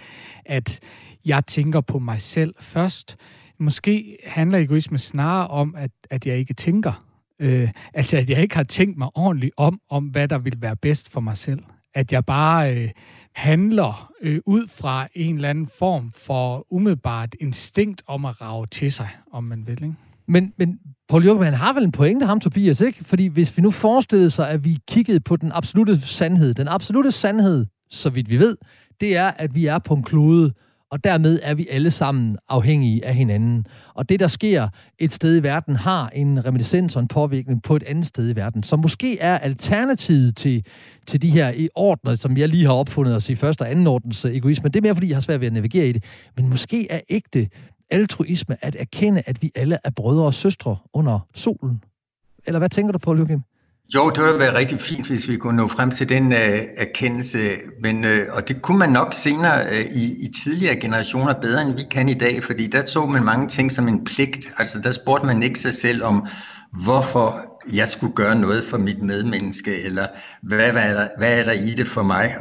at 0.44 0.80
jeg 1.24 1.46
tænker 1.46 1.80
på 1.80 1.98
mig 1.98 2.22
selv 2.22 2.54
først, 2.60 3.16
Måske 3.60 4.18
handler 4.24 4.58
egoisme 4.58 4.98
snarere 4.98 5.48
om, 5.48 5.74
at, 5.78 5.90
at 6.10 6.26
jeg 6.26 6.38
ikke 6.38 6.54
tænker. 6.54 7.04
Øh, 7.40 7.68
altså, 7.94 8.16
at 8.16 8.30
jeg 8.30 8.42
ikke 8.42 8.56
har 8.56 8.62
tænkt 8.62 8.98
mig 8.98 9.08
ordentligt 9.14 9.52
om, 9.56 9.80
om, 9.90 10.04
hvad 10.04 10.28
der 10.28 10.38
vil 10.38 10.56
være 10.62 10.76
bedst 10.76 11.12
for 11.12 11.20
mig 11.20 11.36
selv. 11.36 11.62
at 11.94 12.12
jeg 12.12 12.24
bare 12.24 12.76
øh, 12.76 12.90
handler 13.34 14.12
øh, 14.22 14.40
ud 14.46 14.68
fra 14.68 15.08
en 15.14 15.34
eller 15.34 15.50
anden 15.50 15.66
form 15.78 16.12
for 16.12 16.66
umiddelbart 16.70 17.34
instinkt 17.40 18.02
om 18.06 18.24
at 18.24 18.40
rave 18.40 18.66
til 18.66 18.92
sig, 18.92 19.08
om 19.32 19.44
man 19.44 19.66
vil. 19.66 19.82
Ikke? 19.82 19.94
Men, 20.28 20.52
men 20.56 20.78
Paul 21.08 21.24
Jørgen, 21.24 21.54
har 21.54 21.72
vel 21.72 21.84
en 21.84 21.92
pointe, 21.92 22.26
ham 22.26 22.40
Tobias, 22.40 22.80
ikke? 22.80 23.04
Fordi 23.04 23.26
hvis 23.26 23.56
vi 23.56 23.62
nu 23.62 23.70
forestillede 23.70 24.30
sig, 24.30 24.50
at 24.50 24.64
vi 24.64 24.78
kiggede 24.88 25.20
på 25.20 25.36
den 25.36 25.52
absolute 25.52 26.00
sandhed, 26.00 26.54
den 26.54 26.68
absolute 26.68 27.10
sandhed, 27.10 27.66
så 27.90 28.10
vidt 28.10 28.30
vi 28.30 28.38
ved, 28.38 28.56
det 29.00 29.16
er, 29.16 29.28
at 29.28 29.54
vi 29.54 29.66
er 29.66 29.78
på 29.78 29.94
en 29.94 30.02
klode, 30.02 30.52
og 30.90 31.04
dermed 31.04 31.40
er 31.42 31.54
vi 31.54 31.66
alle 31.70 31.90
sammen 31.90 32.36
afhængige 32.48 33.04
af 33.04 33.14
hinanden. 33.14 33.66
Og 33.94 34.08
det, 34.08 34.20
der 34.20 34.26
sker 34.26 34.68
et 34.98 35.12
sted 35.12 35.36
i 35.36 35.42
verden, 35.42 35.76
har 35.76 36.08
en 36.08 36.44
reminiscens 36.44 36.96
og 36.96 37.02
en 37.02 37.08
påvirkning 37.08 37.62
på 37.62 37.76
et 37.76 37.82
andet 37.82 38.06
sted 38.06 38.30
i 38.30 38.36
verden, 38.36 38.62
som 38.62 38.78
måske 38.78 39.18
er 39.18 39.38
alternativet 39.38 40.36
til, 40.36 40.64
til 41.06 41.22
de 41.22 41.30
her 41.30 41.68
ordner, 41.74 42.14
som 42.14 42.36
jeg 42.36 42.48
lige 42.48 42.64
har 42.66 42.72
opfundet 42.72 43.16
os 43.16 43.30
i 43.30 43.34
første 43.34 43.62
og 43.62 43.70
anden 43.70 43.86
ordens 43.86 44.24
øh, 44.24 44.36
egoisme. 44.36 44.68
Det 44.68 44.76
er 44.76 44.82
mere, 44.82 44.94
fordi 44.94 45.08
jeg 45.08 45.16
har 45.16 45.20
svært 45.20 45.40
ved 45.40 45.46
at 45.46 45.52
navigere 45.52 45.88
i 45.88 45.92
det. 45.92 46.04
Men 46.36 46.48
måske 46.48 46.90
er 46.90 47.00
ægte 47.10 47.48
altruisme 47.90 48.64
at 48.64 48.76
erkende, 48.78 49.22
at 49.26 49.42
vi 49.42 49.50
alle 49.54 49.78
er 49.84 49.90
brødre 49.90 50.24
og 50.24 50.34
søstre 50.34 50.76
under 50.92 51.26
solen. 51.34 51.82
Eller 52.46 52.58
hvad 52.58 52.68
tænker 52.68 52.92
du 52.92 52.98
på, 52.98 53.14
Lykke? 53.14 53.40
Jo, 53.94 54.10
det 54.10 54.24
ville 54.24 54.38
være 54.38 54.58
rigtig 54.58 54.80
fint, 54.80 55.06
hvis 55.06 55.28
vi 55.28 55.36
kunne 55.36 55.56
nå 55.56 55.68
frem 55.68 55.90
til 55.90 56.08
den 56.08 56.32
øh, 56.32 56.60
erkendelse, 56.76 57.38
men, 57.82 58.04
øh, 58.04 58.26
og 58.32 58.48
det 58.48 58.62
kunne 58.62 58.78
man 58.78 58.90
nok 58.90 59.14
senere 59.14 59.66
øh, 59.70 59.80
i, 59.80 60.24
i 60.24 60.32
tidligere 60.42 60.76
generationer 60.76 61.34
bedre, 61.40 61.62
end 61.62 61.76
vi 61.76 61.84
kan 61.90 62.08
i 62.08 62.14
dag, 62.14 62.44
fordi 62.44 62.66
der 62.66 62.84
så 62.84 63.06
man 63.06 63.24
mange 63.24 63.48
ting 63.48 63.72
som 63.72 63.88
en 63.88 64.04
pligt. 64.04 64.52
Altså 64.58 64.80
der 64.80 64.90
spurgte 64.90 65.26
man 65.26 65.42
ikke 65.42 65.58
sig 65.58 65.74
selv 65.74 66.04
om, 66.04 66.26
hvorfor 66.84 67.60
jeg 67.74 67.88
skulle 67.88 68.14
gøre 68.14 68.40
noget 68.40 68.64
for 68.64 68.78
mit 68.78 69.02
medmenneske, 69.02 69.84
eller 69.84 70.06
hvad, 70.42 70.72
hvad, 70.72 70.90
er, 70.90 70.94
der, 70.94 71.08
hvad 71.18 71.38
er 71.40 71.44
der 71.44 71.52
i 71.52 71.74
det 71.74 71.88
for 71.88 72.02
mig? 72.02 72.34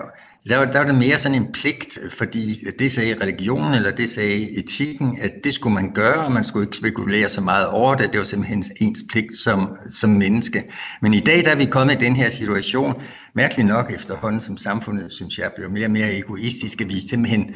Der 0.50 0.58
var, 0.58 0.66
der 0.66 0.80
var 0.80 0.86
det 0.86 0.96
mere 0.98 1.20
sådan 1.20 1.42
en 1.42 1.52
pligt, 1.52 2.00
fordi 2.18 2.64
det 2.80 2.92
sagde 2.92 3.16
religionen, 3.22 3.74
eller 3.74 3.92
det 3.92 4.10
sagde 4.10 4.60
etikken, 4.60 5.18
at 5.22 5.32
det 5.44 5.54
skulle 5.54 5.74
man 5.74 5.94
gøre, 5.94 6.26
og 6.26 6.32
man 6.32 6.44
skulle 6.44 6.66
ikke 6.66 6.78
spekulere 6.78 7.30
så 7.30 7.42
meget 7.42 7.68
over 7.68 7.96
det. 7.96 8.12
Det 8.12 8.18
var 8.18 8.26
simpelthen 8.26 8.64
ens 8.82 9.04
pligt 9.10 9.38
som, 9.38 9.76
som 9.90 10.10
menneske. 10.10 10.64
Men 11.02 11.14
i 11.14 11.20
dag 11.20 11.46
der 11.46 11.52
er 11.52 11.56
vi 11.56 11.66
kommet 11.66 12.02
i 12.02 12.06
den 12.06 12.16
her 12.16 12.30
situation, 12.30 12.94
mærkeligt 13.36 13.68
nok 13.68 13.92
efterhånden 13.96 14.42
som 14.42 14.58
samfundet, 14.58 15.12
synes 15.12 15.38
jeg, 15.38 15.52
bliver 15.56 15.70
mere 15.70 15.86
og 15.86 15.92
mere 15.92 16.18
egoistisk, 16.18 16.82
at 16.82 16.90
vi 16.90 17.08
simpelthen 17.10 17.54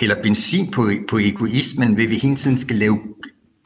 hælder 0.00 0.22
benzin 0.22 0.70
på, 0.70 0.90
på 1.08 1.18
egoismen, 1.18 1.96
ved 1.96 2.06
vi 2.06 2.14
hele 2.14 2.36
tiden 2.36 2.58
skal 2.58 2.76
lave 2.76 2.98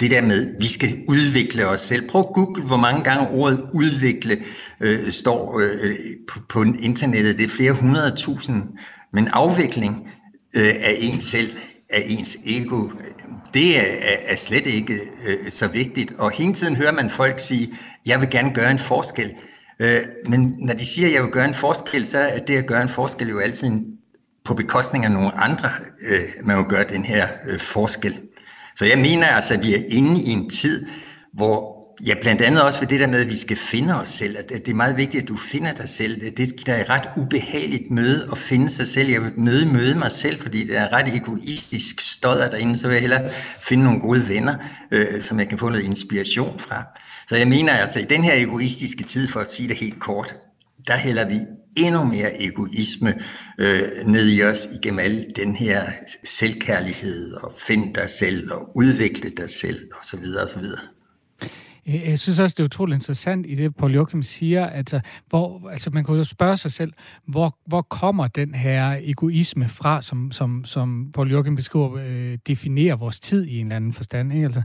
det 0.01 0.11
der 0.11 0.23
med, 0.23 0.55
vi 0.61 0.67
skal 0.67 0.89
udvikle 1.09 1.69
os 1.69 1.81
selv. 1.81 2.09
Prøv 2.09 2.21
at 2.21 2.35
google, 2.35 2.63
hvor 2.63 2.77
mange 2.77 3.05
gange 3.05 3.29
ordet 3.29 3.61
udvikle 3.73 4.43
øh, 4.81 5.11
står 5.11 5.61
øh, 5.61 5.97
på, 6.29 6.41
på 6.49 6.63
internettet. 6.63 7.39
Det 7.39 7.45
er 7.45 7.49
flere 7.49 7.73
hundrede 7.73 8.17
tusind. 8.17 8.63
Men 9.13 9.29
afvikling 9.29 10.11
øh, 10.57 10.75
af 10.81 10.97
ens 10.99 11.25
selv, 11.25 11.51
af 11.91 12.03
ens 12.07 12.39
ego, 12.47 12.89
det 13.55 13.79
er, 13.79 13.93
er, 14.01 14.17
er 14.27 14.37
slet 14.37 14.67
ikke 14.67 14.95
øh, 15.29 15.51
så 15.51 15.69
vigtigt. 15.69 16.13
Og 16.19 16.31
hele 16.31 16.53
tiden 16.53 16.77
hører 16.77 16.93
man 16.93 17.11
folk 17.11 17.41
sige, 17.41 17.73
jeg 18.07 18.21
vil 18.21 18.31
gerne 18.31 18.55
gøre 18.55 18.71
en 18.71 18.79
forskel. 18.79 19.35
Øh, 19.81 20.01
men 20.29 20.55
når 20.59 20.75
de 20.75 20.85
siger, 20.87 21.09
jeg 21.09 21.23
vil 21.23 21.31
gøre 21.31 21.49
en 21.49 21.55
forskel, 21.55 22.07
så 22.07 22.19
er 22.19 22.39
det 22.39 22.57
at 22.57 22.67
gøre 22.67 22.83
en 22.83 22.89
forskel 22.89 23.29
jo 23.29 23.39
altid 23.39 23.71
på 24.45 24.55
bekostning 24.55 25.05
af 25.05 25.11
nogle 25.11 25.33
andre, 25.33 25.71
øh, 26.11 26.47
man 26.47 26.57
vil 26.57 26.65
gøre 26.65 26.85
den 26.85 27.05
her 27.05 27.29
øh, 27.53 27.61
forskel. 27.61 28.21
Så 28.77 28.85
jeg 28.85 28.99
mener 28.99 29.27
altså, 29.27 29.55
at 29.55 29.63
vi 29.63 29.75
er 29.75 29.83
inde 29.89 30.21
i 30.23 30.31
en 30.31 30.51
tid, 30.51 30.87
hvor 31.33 31.75
Ja, 32.07 32.15
blandt 32.23 32.43
andet 32.43 32.63
også 32.63 32.81
ved 32.81 32.89
det 32.89 33.01
der 33.01 33.07
med, 33.07 33.21
at 33.21 33.29
vi 33.29 33.37
skal 33.37 33.57
finde 33.57 34.01
os 34.01 34.09
selv. 34.09 34.39
At 34.39 34.49
det 34.49 34.69
er 34.69 34.75
meget 34.75 34.97
vigtigt, 34.97 35.23
at 35.23 35.29
du 35.29 35.37
finder 35.37 35.73
dig 35.73 35.89
selv. 35.89 36.21
Det 36.21 36.69
er 36.69 36.81
et 36.81 36.91
ret 36.91 37.09
ubehageligt 37.17 37.91
møde 37.91 38.29
at 38.33 38.39
finde 38.39 38.69
sig 38.69 38.87
selv. 38.87 39.09
Jeg 39.11 39.23
vil 39.23 39.33
nøde 39.37 39.73
møde 39.73 39.95
mig 39.95 40.11
selv, 40.11 40.41
fordi 40.41 40.67
det 40.67 40.77
er 40.77 40.93
ret 40.93 41.17
egoistisk 41.17 42.01
stodder 42.01 42.51
derinde. 42.51 42.77
Så 42.77 42.87
vil 42.87 42.95
jeg 42.95 43.01
hellere 43.01 43.31
finde 43.61 43.85
nogle 43.85 44.01
gode 44.01 44.29
venner, 44.29 44.55
øh, 44.91 45.23
som 45.23 45.39
jeg 45.39 45.49
kan 45.49 45.59
få 45.59 45.69
noget 45.69 45.85
inspiration 45.85 46.59
fra. 46.59 46.85
Så 47.29 47.37
jeg 47.37 47.49
mener 47.49 47.73
altså, 47.73 48.01
i 48.01 48.05
den 48.05 48.25
her 48.25 48.35
egoistiske 48.35 49.05
tid, 49.05 49.29
for 49.29 49.41
at 49.41 49.53
sige 49.53 49.69
det 49.69 49.77
helt 49.77 50.01
kort, 50.01 50.35
der 50.87 50.97
hælder 50.97 51.29
vi 51.29 51.39
endnu 51.77 52.05
mere 52.05 52.43
egoisme 52.43 53.15
øh, 53.59 53.83
ned 54.07 54.29
i 54.29 54.43
os 54.43 54.69
igennem 54.75 54.99
al 54.99 55.27
den 55.37 55.57
her 55.57 55.83
selvkærlighed 56.25 57.33
og 57.33 57.55
find 57.67 57.95
dig 57.95 58.11
selv 58.11 58.53
og 58.53 58.77
udvikle 58.77 59.31
dig 59.31 59.51
selv 59.51 59.89
osv. 60.01 60.25
osv. 60.45 60.65
Jeg 61.87 62.19
synes 62.19 62.39
også, 62.39 62.55
det 62.55 62.61
er 62.61 62.65
utroligt 62.65 62.97
interessant 62.97 63.47
i 63.47 63.55
det, 63.55 63.77
Paul 63.77 63.95
Joachim 63.95 64.23
siger, 64.23 64.67
altså, 64.67 65.01
hvor, 65.29 65.69
altså 65.71 65.91
man 65.91 66.05
kunne 66.05 66.17
jo 66.17 66.25
spørge 66.25 66.57
sig 66.57 66.73
selv, 66.73 66.93
hvor, 67.27 67.59
hvor 67.67 67.83
kommer 67.83 68.29
den 68.29 68.55
her 68.55 68.99
egoisme 69.01 69.69
fra, 69.69 70.03
som, 70.03 70.33
som, 70.33 70.65
som 70.65 71.11
Paul 71.15 71.31
Joachim 71.31 71.57
beskriver, 71.57 71.97
øh, 72.07 72.39
definerer 72.47 72.97
vores 72.97 73.21
tid 73.21 73.45
i 73.45 73.59
en 73.59 73.67
eller 73.67 73.77
anden 73.77 73.93
forstand. 73.93 74.33
Ikke? 74.33 74.47
Altså, 74.47 74.63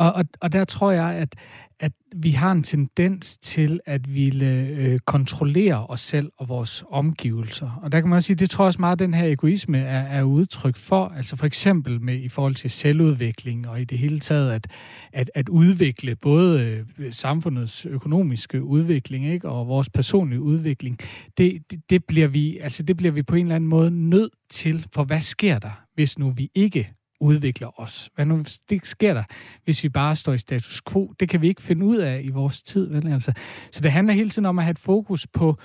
og, 0.00 0.12
og, 0.12 0.24
og 0.40 0.52
der 0.52 0.64
tror 0.64 0.90
jeg, 0.90 1.14
at, 1.14 1.34
at 1.80 1.92
vi 2.16 2.30
har 2.30 2.52
en 2.52 2.62
tendens 2.62 3.38
til 3.38 3.80
at 3.86 4.14
ville 4.14 4.68
øh, 4.78 4.98
kontrollere 4.98 5.86
os 5.86 6.00
selv 6.00 6.30
og 6.36 6.48
vores 6.48 6.84
omgivelser. 6.90 7.80
Og 7.82 7.92
der 7.92 8.00
kan 8.00 8.08
man 8.08 8.16
også 8.16 8.26
sige, 8.26 8.36
det 8.36 8.50
tror 8.50 8.64
jeg 8.64 8.66
også 8.66 8.80
meget, 8.80 8.92
at 8.92 8.98
den 8.98 9.14
her 9.14 9.26
egoisme 9.26 9.78
er, 9.78 10.00
er 10.00 10.22
udtryk 10.22 10.76
for. 10.76 11.12
Altså 11.16 11.36
for 11.36 11.46
eksempel 11.46 12.00
med 12.00 12.20
i 12.20 12.28
forhold 12.28 12.54
til 12.54 12.70
selvudvikling 12.70 13.68
og 13.68 13.80
i 13.80 13.84
det 13.84 13.98
hele 13.98 14.20
taget 14.20 14.52
at, 14.52 14.66
at, 15.12 15.30
at 15.34 15.48
udvikle 15.48 16.16
både 16.16 16.84
øh, 16.98 17.12
samfundets 17.12 17.86
økonomiske 17.86 18.62
udvikling 18.62 19.26
ikke, 19.26 19.48
og 19.48 19.68
vores 19.68 19.90
personlige 19.90 20.40
udvikling. 20.40 20.98
Det, 21.38 21.62
det, 21.70 21.80
det, 21.90 22.04
bliver 22.04 22.28
vi, 22.28 22.58
altså 22.58 22.82
det 22.82 22.96
bliver 22.96 23.12
vi 23.12 23.22
på 23.22 23.34
en 23.34 23.46
eller 23.46 23.56
anden 23.56 23.70
måde 23.70 23.90
nødt 23.90 24.32
til, 24.50 24.86
for 24.94 25.04
hvad 25.04 25.20
sker 25.20 25.58
der, 25.58 25.84
hvis 25.94 26.18
nu 26.18 26.30
vi 26.30 26.50
ikke 26.54 26.99
udvikler 27.20 27.80
os. 27.80 28.10
Hvad 28.14 28.26
nu 28.26 28.44
det 28.70 28.86
sker 28.86 29.14
der, 29.14 29.22
hvis 29.64 29.84
vi 29.84 29.88
bare 29.88 30.16
står 30.16 30.32
i 30.32 30.38
status 30.38 30.82
quo? 30.92 31.14
Det 31.20 31.28
kan 31.28 31.40
vi 31.40 31.48
ikke 31.48 31.62
finde 31.62 31.86
ud 31.86 31.96
af 31.96 32.20
i 32.24 32.28
vores 32.28 32.62
tid. 32.62 32.88
Vel? 32.88 33.12
Altså, 33.12 33.32
så 33.72 33.80
det 33.80 33.92
handler 33.92 34.14
hele 34.14 34.30
tiden 34.30 34.46
om 34.46 34.58
at 34.58 34.64
have 34.64 34.70
et 34.70 34.78
fokus 34.78 35.26
på 35.26 35.56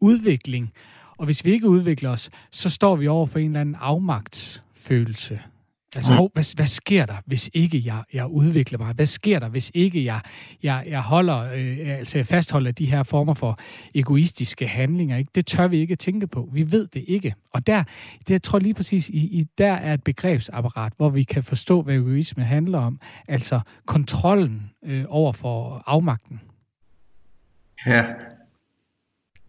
udvikling. 0.00 0.72
Og 1.16 1.24
hvis 1.24 1.44
vi 1.44 1.52
ikke 1.52 1.68
udvikler 1.68 2.10
os, 2.10 2.30
så 2.50 2.70
står 2.70 2.96
vi 2.96 3.06
over 3.06 3.26
for 3.26 3.38
en 3.38 3.46
eller 3.46 3.60
anden 3.60 3.76
afmagtsfølelse. 3.80 5.40
Altså, 5.94 6.12
mm. 6.12 6.28
hvad, 6.32 6.56
hvad 6.56 6.66
sker 6.66 7.06
der, 7.06 7.16
hvis 7.26 7.50
ikke 7.54 7.82
jeg, 7.84 8.02
jeg 8.12 8.26
udvikler 8.26 8.78
mig? 8.78 8.94
Hvad 8.94 9.06
sker 9.06 9.38
der, 9.38 9.48
hvis 9.48 9.70
ikke 9.74 10.04
jeg, 10.04 10.20
jeg, 10.62 10.84
jeg 10.88 11.02
holder, 11.02 11.38
øh, 11.38 11.98
altså 11.98 12.18
jeg 12.18 12.26
fastholder 12.26 12.72
de 12.72 12.86
her 12.86 13.02
former 13.02 13.34
for 13.34 13.58
egoistiske 13.94 14.66
handlinger? 14.66 15.16
Ikke? 15.16 15.30
Det 15.34 15.46
tør 15.46 15.68
vi 15.68 15.76
ikke 15.76 15.96
tænke 15.96 16.26
på. 16.26 16.48
Vi 16.52 16.72
ved 16.72 16.86
det 16.86 17.04
ikke. 17.08 17.34
Og 17.52 17.66
der, 17.66 17.84
det 18.18 18.30
jeg 18.30 18.42
tror 18.42 18.58
lige 18.58 18.74
præcis, 18.74 19.08
i, 19.08 19.18
i, 19.18 19.46
der 19.58 19.72
er 19.72 19.94
et 19.94 20.04
begrebsapparat, 20.04 20.92
hvor 20.96 21.10
vi 21.10 21.22
kan 21.22 21.42
forstå, 21.42 21.82
hvad 21.82 21.94
egoisme 21.94 22.44
handler 22.44 22.78
om. 22.78 23.00
Altså 23.28 23.60
kontrollen 23.86 24.70
øh, 24.84 25.04
over 25.08 25.32
for 25.32 25.82
afmagten. 25.86 26.40
Ja, 27.86 28.04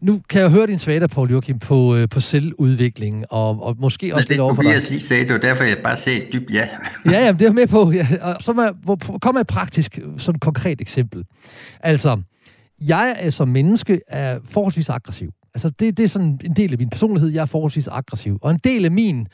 nu 0.06 0.22
kan 0.30 0.42
jeg 0.42 0.50
høre 0.50 0.68
din 0.68 0.80
svagter, 0.80 1.08
Paul 1.08 1.32
Joachim, 1.32 1.60
på, 1.60 1.96
øh, 1.96 2.10
på 2.10 2.20
selvudviklingen, 2.20 3.26
og, 3.30 3.64
og 3.64 3.76
måske 3.80 4.16
også 4.16 4.28
lidt 4.30 4.40
over 4.40 4.54
for 4.54 4.62
dig. 4.62 4.76
Det 4.76 4.90
lige 4.90 5.00
sagde, 5.00 5.24
det 5.24 5.34
var 5.34 5.40
derfor, 5.40 5.64
jeg 5.64 5.78
bare 5.84 5.96
sagde 5.96 6.22
dybt 6.34 6.52
ja. 6.54 6.70
ja, 7.12 7.26
ja, 7.26 7.32
det 7.32 7.48
er 7.48 7.52
med 7.52 7.68
på. 7.68 7.92
Ja. 7.92 8.08
Og 8.22 8.44
så 8.44 8.74
må, 8.86 8.96
kommer 9.22 9.42
et 9.42 9.48
praktisk, 9.48 10.00
sådan 10.18 10.36
et 10.36 10.42
konkret 10.42 10.82
eksempel. 10.82 11.24
Altså, 11.80 12.22
jeg 12.82 13.16
er 13.20 13.30
som 13.30 13.48
menneske 13.48 14.02
er 14.08 14.40
forholdsvis 14.50 14.90
aggressiv. 14.90 15.30
Altså, 15.54 15.70
det, 15.70 15.98
det 15.98 16.04
er 16.04 16.08
sådan 16.08 16.40
en 16.44 16.56
del 16.56 16.72
af 16.72 16.78
min 16.78 16.90
personlighed, 16.90 17.30
jeg 17.30 17.42
er 17.42 17.46
forholdsvis 17.46 17.88
aggressiv. 17.88 18.40
Og 18.42 18.52
en 18.52 18.60
del 18.64 18.86
af 18.86 18.92
min 18.92 19.28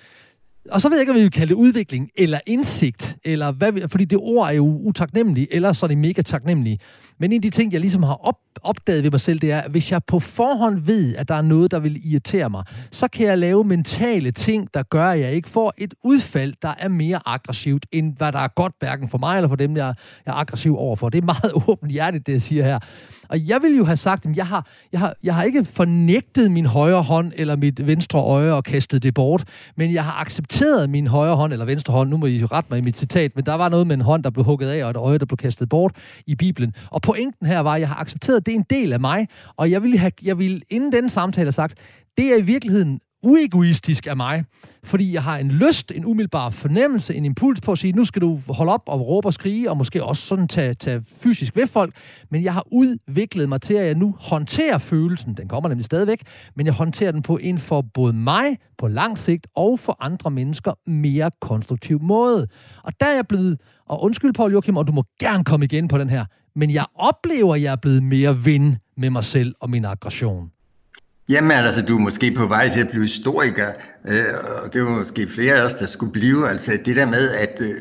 og 0.70 0.82
så 0.82 0.90
ved 0.90 0.98
jeg 0.98 1.02
ikke, 1.02 1.12
om 1.12 1.16
vi 1.16 1.22
vil 1.22 1.32
kalde 1.32 1.50
det 1.50 1.56
udvikling, 1.56 2.10
eller 2.18 2.40
indsigt, 2.48 3.18
eller 3.26 3.52
hvad, 3.52 3.88
fordi 3.88 4.06
det 4.06 4.18
ord 4.22 4.48
er 4.48 4.52
jo 4.52 4.78
utaknemmeligt, 4.84 5.48
eller 5.52 5.74
så 5.74 5.86
er 5.86 5.88
det 5.88 5.98
mega 5.98 6.22
taknemmeligt. 6.22 6.82
Men 7.20 7.32
en 7.32 7.36
af 7.36 7.42
de 7.42 7.50
ting, 7.50 7.74
jeg 7.74 7.82
ligesom 7.82 8.04
har 8.04 8.14
op, 8.14 8.36
opdaget 8.62 9.04
ved 9.04 9.12
mig 9.12 9.20
selv, 9.20 9.40
det 9.40 9.52
er, 9.52 9.62
at 9.62 9.72
hvis 9.72 9.92
jeg 9.92 10.04
på 10.04 10.20
forhånd 10.20 10.80
ved, 10.80 11.16
at 11.16 11.28
der 11.28 11.36
er 11.36 11.42
noget, 11.42 11.72
der 11.72 11.80
vil 11.80 12.12
irritere 12.12 12.50
mig, 12.50 12.64
så 12.92 13.08
kan 13.08 13.26
jeg 13.26 13.38
lave 13.38 13.64
mentale 13.64 14.32
ting, 14.32 14.74
der 14.74 14.84
gør, 14.84 15.06
at 15.06 15.20
jeg 15.20 15.34
ikke 15.34 15.50
får 15.50 15.74
et 15.78 15.94
udfald, 16.04 16.54
der 16.62 16.74
er 16.80 16.88
mere 16.88 17.20
aggressivt, 17.26 17.86
end 17.92 18.18
hvad 18.18 18.32
der 18.32 18.40
er 18.40 18.48
godt, 18.56 18.74
hverken 18.80 19.10
for 19.10 19.18
mig 19.18 19.38
eller 19.38 19.50
for 19.50 19.56
dem, 19.56 19.78
jeg 19.78 19.94
er 20.26 20.34
aggressiv 20.34 20.78
overfor. 20.78 21.10
Det 21.10 21.18
er 21.22 21.26
meget 21.26 21.52
åbent 21.70 21.92
hjertet, 21.92 22.28
det 22.28 22.34
jeg 22.34 22.42
siger 22.42 22.64
her. 22.64 22.80
Og 23.32 23.48
jeg 23.48 23.62
ville 23.62 23.78
jo 23.78 23.86
have 23.86 23.98
sagt, 23.98 24.26
at 24.26 24.38
jeg 24.38 24.48
har, 24.48 24.68
jeg, 24.92 25.00
har, 25.00 25.14
jeg 25.24 25.36
har 25.36 25.44
ikke 25.44 25.66
fornægtet 25.66 26.52
min 26.52 26.66
højre 26.66 27.02
hånd 27.02 27.32
eller 27.36 27.56
mit 27.56 27.88
venstre 27.88 28.20
øje 28.20 28.54
og 28.54 28.64
kastet 28.64 29.04
det 29.04 29.14
bort, 29.14 29.44
men 29.78 29.94
jeg 29.94 30.04
har 30.06 30.22
accepteret 30.22 30.90
min 30.90 31.08
højre 31.08 31.36
hånd 31.36 31.54
eller 31.54 31.66
venstre 31.66 31.94
hånd. 31.94 32.10
Nu 32.10 32.18
må 32.18 32.26
I 32.26 32.38
jo 32.38 32.46
rette 32.46 32.68
mig 32.70 32.80
i 32.80 32.82
mit 32.82 32.98
citat, 32.98 33.36
men 33.36 33.46
der 33.46 33.54
var 33.54 33.70
noget 33.70 33.88
med 33.88 33.96
en 33.96 34.02
hånd, 34.02 34.24
der 34.24 34.30
blev 34.30 34.46
hugget 34.46 34.70
af, 34.70 34.84
og 34.84 34.90
et 34.90 34.98
øje, 34.98 35.18
der 35.18 35.26
blev 35.26 35.38
kastet 35.38 35.70
bort 35.70 35.96
i 36.28 36.36
Bibelen. 36.36 36.74
Og 36.90 37.02
pointen 37.02 37.48
her 37.48 37.60
var, 37.60 37.74
at 37.74 37.80
jeg 37.80 37.88
har 37.88 37.96
accepteret, 37.96 38.38
at 38.38 38.46
det 38.46 38.52
er 38.52 38.56
en 38.56 38.66
del 38.70 38.94
af 38.94 39.00
mig, 39.00 39.28
og 39.58 39.72
jeg 39.72 39.84
ville, 39.84 39.98
have, 39.98 40.12
jeg 40.24 40.38
ville 40.38 40.62
inden 40.70 40.92
den 40.92 41.10
samtale 41.10 41.46
have 41.46 41.52
sagt, 41.52 41.78
det 42.18 42.34
er 42.34 42.38
i 42.38 42.42
virkeligheden 42.42 43.00
uegoistisk 43.24 44.08
af 44.08 44.18
mig, 44.18 44.46
fordi 44.84 45.14
jeg 45.14 45.24
har 45.24 45.38
en 45.38 45.52
lyst, 45.52 45.92
en 45.96 46.06
umiddelbar 46.06 46.50
fornemmelse, 46.50 47.16
en 47.16 47.26
impuls 47.26 47.62
på 47.62 47.72
at 47.72 47.78
sige, 47.78 47.94
nu 47.94 48.06
skal 48.06 48.22
du 48.22 48.40
holde 48.50 48.74
op 48.74 48.84
og 48.88 49.08
råbe 49.08 49.28
og 49.28 49.34
skrige, 49.34 49.70
og 49.70 49.78
måske 49.78 50.04
også 50.04 50.28
sådan 50.28 50.48
tage, 50.48 50.74
tage 50.74 51.04
fysisk 51.22 51.56
ved 51.56 51.68
folk, 51.68 51.96
men 52.32 52.44
jeg 52.44 52.54
har 52.54 52.64
udviklet 52.72 53.50
mig 53.50 53.62
til, 53.62 53.74
at 53.74 53.86
jeg 53.86 53.96
nu 53.96 54.16
håndterer 54.20 54.78
følelsen, 54.78 55.34
den 55.34 55.48
kommer 55.48 55.70
nemlig 55.70 55.86
stadigvæk, 55.86 56.22
men 56.56 56.66
jeg 56.66 56.74
håndterer 56.74 57.12
den 57.12 57.22
på 57.22 57.38
en 57.42 57.58
for 57.58 57.82
både 57.94 58.14
mig 58.14 58.58
på 58.78 58.88
lang 58.88 59.18
sigt 59.18 59.48
og 59.56 59.80
for 59.80 59.98
andre 60.00 60.32
mennesker 60.32 60.74
mere 60.90 61.32
konstruktiv 61.42 62.02
måde. 62.02 62.48
Og 62.84 62.94
der 63.00 63.06
er 63.06 63.16
jeg 63.16 63.28
blevet, 63.28 63.62
og 63.90 64.04
undskyld 64.04 64.34
Paul 64.34 64.52
Joachim, 64.52 64.78
og 64.78 64.88
du 64.88 64.92
må 64.92 65.04
gerne 65.20 65.44
komme 65.44 65.66
igen 65.66 65.88
på 65.88 65.98
den 65.98 66.10
her, 66.10 66.26
men 66.56 66.72
jeg 66.72 66.86
oplever, 66.96 67.56
at 67.56 67.62
jeg 67.62 67.72
er 67.72 67.76
blevet 67.82 68.04
mere 68.04 68.46
ven 68.46 68.78
med 68.98 69.10
mig 69.10 69.24
selv 69.24 69.56
og 69.62 69.70
min 69.70 69.86
aggression. 69.86 70.50
Jamen 71.32 71.52
altså, 71.52 71.82
du 71.82 71.98
er 71.98 72.02
måske 72.02 72.32
på 72.32 72.46
vej 72.46 72.70
til 72.70 72.80
at 72.80 72.88
blive 72.88 73.04
historiker, 73.04 73.68
øh, 74.08 74.24
og 74.64 74.74
det 74.74 74.84
var 74.84 74.90
måske 74.90 75.28
flere 75.28 75.56
af 75.56 75.66
os, 75.66 75.74
der 75.74 75.86
skulle 75.86 76.12
blive. 76.12 76.50
Altså 76.50 76.80
det 76.86 76.96
der 76.96 77.06
med, 77.06 77.30
at, 77.30 77.62
øh, 77.62 77.76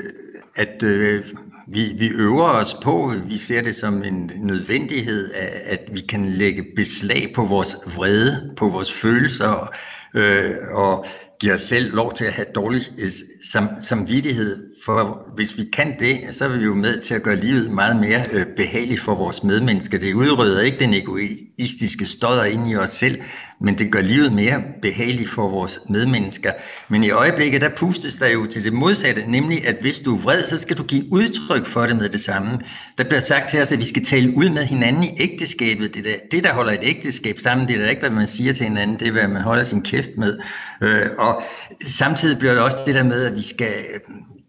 at 0.56 0.82
øh, 0.82 1.24
vi, 1.68 1.80
vi 1.98 2.08
øver 2.08 2.48
os 2.48 2.76
på, 2.82 3.12
vi 3.26 3.36
ser 3.36 3.62
det 3.62 3.74
som 3.74 4.02
en 4.04 4.30
nødvendighed, 4.36 5.30
at 5.64 5.80
vi 5.92 6.00
kan 6.00 6.24
lægge 6.26 6.64
beslag 6.76 7.32
på 7.34 7.44
vores 7.44 7.76
vrede, 7.96 8.54
på 8.56 8.68
vores 8.68 8.92
følelser, 8.92 9.70
øh, 10.14 10.54
og 10.72 11.06
give 11.40 11.52
os 11.52 11.62
selv 11.62 11.94
lov 11.94 12.12
til 12.12 12.24
at 12.24 12.32
have 12.32 12.46
dårlig 12.54 12.82
øh, 12.98 13.10
sam, 13.52 13.68
samvittighed 13.80 14.69
for 14.84 15.26
hvis 15.34 15.56
vi 15.56 15.64
kan 15.72 15.94
det, 15.98 16.18
så 16.32 16.44
er 16.44 16.48
vi 16.48 16.64
jo 16.64 16.74
med 16.74 17.00
til 17.00 17.14
at 17.14 17.22
gøre 17.22 17.36
livet 17.36 17.70
meget 17.70 17.96
mere 17.96 18.24
øh, 18.32 18.46
behageligt 18.56 19.00
for 19.00 19.14
vores 19.14 19.42
medmennesker. 19.42 19.98
Det 19.98 20.14
udrydder 20.14 20.60
ikke 20.60 20.78
den 20.78 20.94
egoistiske 20.94 22.06
stodder 22.06 22.44
ind 22.44 22.68
i 22.70 22.76
os 22.76 22.90
selv, 22.90 23.20
men 23.60 23.78
det 23.78 23.92
gør 23.92 24.00
livet 24.00 24.32
mere 24.32 24.62
behageligt 24.82 25.30
for 25.30 25.48
vores 25.48 25.80
medmennesker. 25.88 26.52
Men 26.88 27.04
i 27.04 27.10
øjeblikket, 27.10 27.60
der 27.60 27.68
pustes 27.68 28.16
der 28.16 28.28
jo 28.28 28.46
til 28.46 28.64
det 28.64 28.72
modsatte, 28.72 29.30
nemlig 29.30 29.66
at 29.66 29.76
hvis 29.80 30.00
du 30.00 30.16
er 30.16 30.20
vred, 30.20 30.42
så 30.42 30.58
skal 30.58 30.76
du 30.76 30.82
give 30.82 31.12
udtryk 31.12 31.66
for 31.66 31.80
det 31.80 31.96
med 31.96 32.08
det 32.08 32.20
samme. 32.20 32.58
Der 32.98 33.04
bliver 33.04 33.20
sagt 33.20 33.50
til 33.50 33.60
os, 33.60 33.72
at 33.72 33.78
vi 33.78 33.84
skal 33.84 34.04
tale 34.04 34.36
ud 34.36 34.48
med 34.48 34.64
hinanden 34.64 35.04
i 35.04 35.10
ægteskabet. 35.20 35.94
Det 35.94 36.04
der, 36.04 36.14
det, 36.30 36.44
der 36.44 36.52
holder 36.52 36.72
et 36.72 36.82
ægteskab 36.82 37.38
sammen, 37.38 37.68
det 37.68 37.76
er 37.76 37.80
da 37.80 37.88
ikke, 37.88 38.00
hvad 38.00 38.10
man 38.10 38.26
siger 38.26 38.52
til 38.52 38.66
hinanden, 38.66 38.98
det 38.98 39.08
er, 39.08 39.12
hvad 39.12 39.28
man 39.28 39.42
holder 39.42 39.64
sin 39.64 39.82
kæft 39.82 40.10
med. 40.16 40.38
Øh, 40.82 41.06
og 41.18 41.42
samtidig 41.86 42.38
bliver 42.38 42.54
det 42.54 42.62
også 42.62 42.76
det 42.86 42.94
der 42.94 43.04
med, 43.04 43.24
at 43.24 43.36
vi 43.36 43.42
skal 43.42 43.72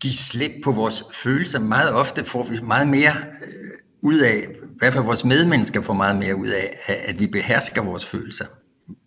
give 0.01 0.13
slip 0.13 0.51
på 0.63 0.71
vores 0.71 1.03
følelser. 1.13 1.59
Meget 1.59 1.93
ofte 1.93 2.25
får 2.25 2.43
vi 2.43 2.57
meget 2.63 2.87
mere 2.87 3.15
øh, 3.17 3.71
ud 4.01 4.19
af, 4.19 4.37
i 4.63 4.77
hvert 4.79 4.93
fald 4.93 5.03
vores 5.03 5.25
medmennesker 5.25 5.81
får 5.81 5.93
meget 5.93 6.17
mere 6.17 6.35
ud 6.35 6.47
af, 6.47 6.77
at 7.07 7.19
vi 7.19 7.27
behersker 7.27 7.83
vores 7.83 8.05
følelser. 8.05 8.45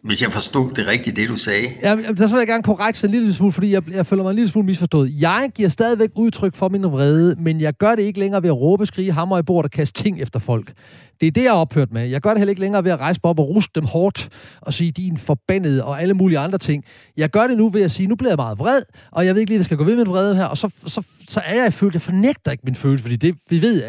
Hvis 0.02 0.22
jeg 0.22 0.32
forstod 0.32 0.70
det 0.70 0.86
rigtigt, 0.86 1.16
det 1.16 1.28
du 1.28 1.36
sagde. 1.36 1.66
Ja, 1.82 1.96
der 1.96 2.26
så 2.26 2.34
vil 2.34 2.40
jeg 2.40 2.46
gerne 2.46 2.62
korrekt 2.62 3.04
en 3.04 3.10
lille 3.10 3.34
smule, 3.34 3.52
fordi 3.52 3.72
jeg, 3.72 3.82
jeg 3.92 4.06
føler 4.06 4.22
mig 4.22 4.30
en 4.30 4.36
lille 4.36 4.48
smule 4.48 4.66
misforstået. 4.66 5.12
Jeg 5.20 5.50
giver 5.54 5.68
stadigvæk 5.68 6.10
udtryk 6.16 6.54
for 6.54 6.68
min 6.68 6.82
vrede, 6.82 7.36
men 7.38 7.60
jeg 7.60 7.74
gør 7.74 7.94
det 7.94 8.02
ikke 8.02 8.18
længere 8.18 8.42
ved 8.42 8.48
at 8.48 8.56
råbe, 8.56 8.86
skrige, 8.86 9.12
hammer 9.12 9.38
i 9.38 9.42
bordet 9.42 9.64
og 9.64 9.70
kaste 9.70 10.02
ting 10.02 10.20
efter 10.20 10.38
folk. 10.38 10.72
Det 11.20 11.26
er 11.26 11.30
det, 11.30 11.44
jeg 11.44 11.52
har 11.52 11.58
ophørt 11.58 11.92
med. 11.92 12.06
Jeg 12.08 12.20
gør 12.20 12.30
det 12.30 12.38
heller 12.38 12.50
ikke 12.50 12.60
længere 12.60 12.84
ved 12.84 12.90
at 12.90 13.00
rejse 13.00 13.20
mig 13.24 13.30
op 13.30 13.38
og 13.38 13.48
ruste 13.48 13.80
dem 13.80 13.84
hårdt 13.84 14.28
og 14.60 14.74
sige, 14.74 14.90
de 14.90 15.06
er 15.08 15.16
forbandede 15.16 15.84
og 15.84 16.02
alle 16.02 16.14
mulige 16.14 16.38
andre 16.38 16.58
ting. 16.58 16.84
Jeg 17.16 17.30
gør 17.30 17.46
det 17.46 17.56
nu 17.56 17.70
ved 17.70 17.82
at 17.82 17.90
sige, 17.90 18.06
nu 18.06 18.16
bliver 18.16 18.30
jeg 18.30 18.36
meget 18.36 18.58
vred, 18.58 18.82
og 19.10 19.26
jeg 19.26 19.34
ved 19.34 19.40
ikke 19.40 19.50
lige, 19.50 19.56
hvad 19.56 19.60
jeg 19.60 19.64
skal 19.64 19.76
gå 19.76 19.84
ved 19.84 19.96
med 19.96 20.04
vrede 20.04 20.36
her, 20.36 20.44
og 20.44 20.58
så, 20.58 20.70
så, 20.86 21.02
så 21.28 21.40
er 21.44 21.54
jeg 21.54 21.66
i 21.66 21.70
følelse, 21.70 21.96
jeg 21.96 22.02
fornægter 22.02 22.50
ikke 22.50 22.62
min 22.64 22.74
følelse, 22.74 23.02
fordi 23.02 23.16
det, 23.16 23.34
vi 23.50 23.62
ved 23.62 23.82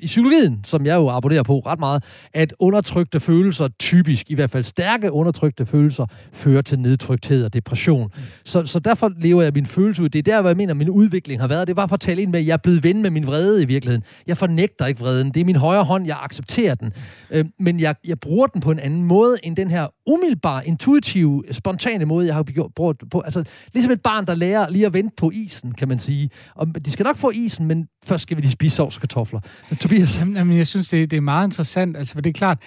i 0.00 0.06
psykologien, 0.06 0.60
som 0.64 0.86
jeg 0.86 0.94
jo 0.96 1.10
abonnerer 1.10 1.42
på 1.42 1.58
ret 1.58 1.78
meget, 1.78 2.04
at 2.34 2.54
undertrykte 2.58 3.20
følelser, 3.20 3.68
typisk 3.78 4.30
i 4.30 4.34
hvert 4.34 4.50
fald 4.50 4.64
stærke 4.64 5.12
undertrykte 5.12 5.66
følelser, 5.66 6.06
fører 6.32 6.62
til 6.62 6.78
nedtrykthed 6.78 7.44
og 7.44 7.52
depression. 7.52 8.10
Mm. 8.14 8.22
Så, 8.44 8.66
så 8.66 8.78
derfor 8.78 9.12
lever 9.20 9.42
jeg 9.42 9.52
min 9.54 9.66
følelse 9.66 10.02
ud. 10.02 10.08
Det 10.08 10.18
er 10.18 10.22
der, 10.22 10.40
hvor 10.40 10.50
jeg 10.50 10.56
mener, 10.56 10.74
min 10.74 10.90
udvikling 10.90 11.40
har 11.40 11.48
været. 11.48 11.68
Det 11.68 11.76
var 11.76 11.86
for 11.86 11.94
at 11.94 12.00
tale 12.00 12.22
ind 12.22 12.30
med, 12.30 12.40
at 12.40 12.46
jeg 12.46 12.52
er 12.52 12.56
blevet 12.56 12.84
ven 12.84 13.02
med 13.02 13.10
min 13.10 13.26
vrede 13.26 13.62
i 13.62 13.66
virkeligheden. 13.66 14.04
Jeg 14.26 14.36
fornægter 14.36 14.86
ikke 14.86 15.00
vreden. 15.00 15.30
Det 15.30 15.40
er 15.40 15.44
min 15.44 15.56
højre 15.56 15.84
hånd, 15.84 16.06
jeg 16.06 16.18
accepterer 16.22 16.74
den. 16.74 16.92
Øh, 17.30 17.44
men 17.60 17.80
jeg, 17.80 17.94
jeg 18.04 18.20
bruger 18.20 18.46
den 18.46 18.60
på 18.60 18.70
en 18.70 18.78
anden 18.78 19.04
måde, 19.04 19.36
end 19.42 19.56
den 19.56 19.70
her 19.70 19.86
umiddelbare, 20.06 20.66
intuitive, 20.66 21.44
spontane 21.52 22.04
måde, 22.04 22.26
jeg 22.26 22.34
har 22.34 22.44
brugt 22.76 23.02
på. 23.10 23.20
Altså, 23.20 23.44
ligesom 23.74 23.92
et 23.92 24.02
barn, 24.02 24.26
der 24.26 24.34
lærer 24.34 24.70
lige 24.70 24.86
at 24.86 24.94
vente 24.94 25.14
på 25.16 25.30
isen, 25.34 25.72
kan 25.72 25.88
man 25.88 25.98
sige. 25.98 26.30
Og 26.54 26.84
de 26.84 26.90
skal 26.90 27.04
nok 27.04 27.16
få 27.16 27.30
isen, 27.34 27.66
men 27.66 27.86
først 28.06 28.22
skal 28.22 28.36
vi 28.36 28.42
lige 28.42 28.52
spise 28.52 28.76
sovs 28.76 28.96
og 28.96 29.00
kartofler. 29.00 29.40
Tobias? 29.80 30.18
Jamen, 30.18 30.56
jeg 30.56 30.66
synes, 30.66 30.88
det, 30.88 31.10
det 31.10 31.16
er 31.16 31.20
meget 31.20 31.46
interessant, 31.46 31.96
altså, 31.96 32.14
for 32.14 32.20
det 32.20 32.30
er 32.30 32.34
klart, 32.34 32.58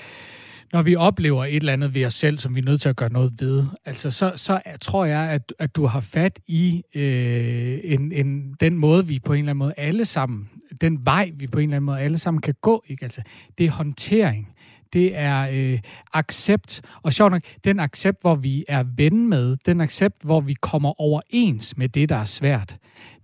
når 0.73 0.81
vi 0.81 0.95
oplever 0.95 1.45
et 1.45 1.55
eller 1.55 1.73
andet 1.73 1.93
ved 1.93 2.05
os 2.05 2.13
selv, 2.13 2.37
som 2.37 2.55
vi 2.55 2.59
er 2.59 2.65
nødt 2.65 2.81
til 2.81 2.89
at 2.89 2.95
gøre 2.95 3.11
noget 3.11 3.33
ved, 3.39 3.65
altså 3.85 4.11
så, 4.11 4.31
så 4.35 4.61
tror 4.81 5.05
jeg, 5.05 5.29
at, 5.29 5.53
at 5.59 5.75
du 5.75 5.85
har 5.85 5.99
fat 5.99 6.39
i 6.47 6.83
øh, 6.95 7.79
en, 7.83 8.11
en, 8.11 8.53
den 8.59 8.77
måde, 8.77 9.07
vi 9.07 9.19
på 9.19 9.33
en 9.33 9.39
eller 9.39 9.49
anden 9.49 9.57
måde 9.57 9.73
alle 9.77 10.05
sammen, 10.05 10.49
den 10.81 11.05
vej, 11.05 11.31
vi 11.35 11.47
på 11.47 11.59
en 11.59 11.63
eller 11.63 11.75
anden 11.75 11.85
måde 11.85 11.99
alle 11.99 12.17
sammen 12.17 12.41
kan 12.41 12.55
gå, 12.61 12.83
ikke? 12.87 13.03
Altså, 13.03 13.21
det 13.57 13.65
er 13.65 13.71
håndtering 13.71 14.47
det 14.93 15.17
er 15.17 15.49
øh, 15.53 15.79
accept. 16.13 16.81
Og 17.03 17.13
sjovt 17.13 17.31
nok, 17.31 17.41
den 17.63 17.79
accept, 17.79 18.21
hvor 18.21 18.35
vi 18.35 18.65
er 18.67 18.83
ven 18.97 19.29
med, 19.29 19.57
den 19.65 19.81
accept, 19.81 20.15
hvor 20.23 20.41
vi 20.41 20.53
kommer 20.53 21.01
overens 21.01 21.77
med 21.77 21.89
det, 21.89 22.09
der 22.09 22.15
er 22.15 22.25
svært. 22.25 22.77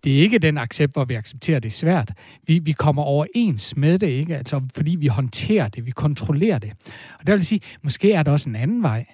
Det 0.04 0.18
er 0.18 0.22
ikke 0.22 0.40
den 0.40 0.58
accept, 0.58 0.94
hvor 0.94 1.06
vi 1.06 1.14
accepterer, 1.14 1.60
det 1.60 1.70
er 1.70 1.74
svært. 1.74 2.12
Vi, 2.48 2.60
vi 2.60 2.72
kommer 2.72 3.04
overens 3.04 3.78
med 3.78 4.00
det, 4.00 4.08
ikke? 4.08 4.38
Altså, 4.38 4.62
fordi 4.76 4.96
vi 4.96 5.08
håndterer 5.08 5.68
det, 5.68 5.86
vi 5.86 5.92
kontrollerer 5.92 6.60
det. 6.60 6.72
Og 7.20 7.28
det 7.28 7.36
vil 7.36 7.46
sige, 7.46 7.62
måske 7.82 8.14
er 8.14 8.24
der 8.24 8.32
også 8.32 8.50
en 8.50 8.56
anden 8.56 8.84
vej. 8.84 9.06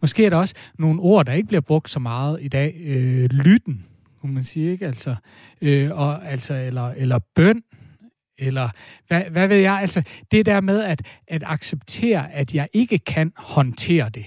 Måske 0.00 0.26
er 0.26 0.30
der 0.30 0.36
også 0.36 0.54
nogle 0.78 1.00
ord, 1.00 1.26
der 1.26 1.32
ikke 1.32 1.48
bliver 1.48 1.60
brugt 1.60 1.90
så 1.90 2.00
meget 2.00 2.38
i 2.42 2.48
dag. 2.48 2.76
Øh, 2.80 3.30
lytten, 3.30 3.84
kunne 4.20 4.34
man 4.34 4.44
sige, 4.44 4.72
ikke? 4.72 4.86
Altså, 4.86 5.14
øh, 5.62 5.90
og, 5.92 6.30
altså, 6.30 6.54
eller, 6.54 6.88
eller 6.88 7.18
bøn, 7.34 7.62
eller 8.38 8.68
hvad, 9.08 9.22
hvad 9.30 9.48
ved 9.48 9.56
jeg? 9.56 9.78
Altså, 9.80 10.02
det 10.30 10.46
der 10.46 10.60
med 10.60 10.82
at, 10.82 11.02
at 11.28 11.42
acceptere, 11.46 12.32
at 12.32 12.54
jeg 12.54 12.68
ikke 12.72 12.98
kan 12.98 13.32
håndtere 13.36 14.08
det. 14.08 14.26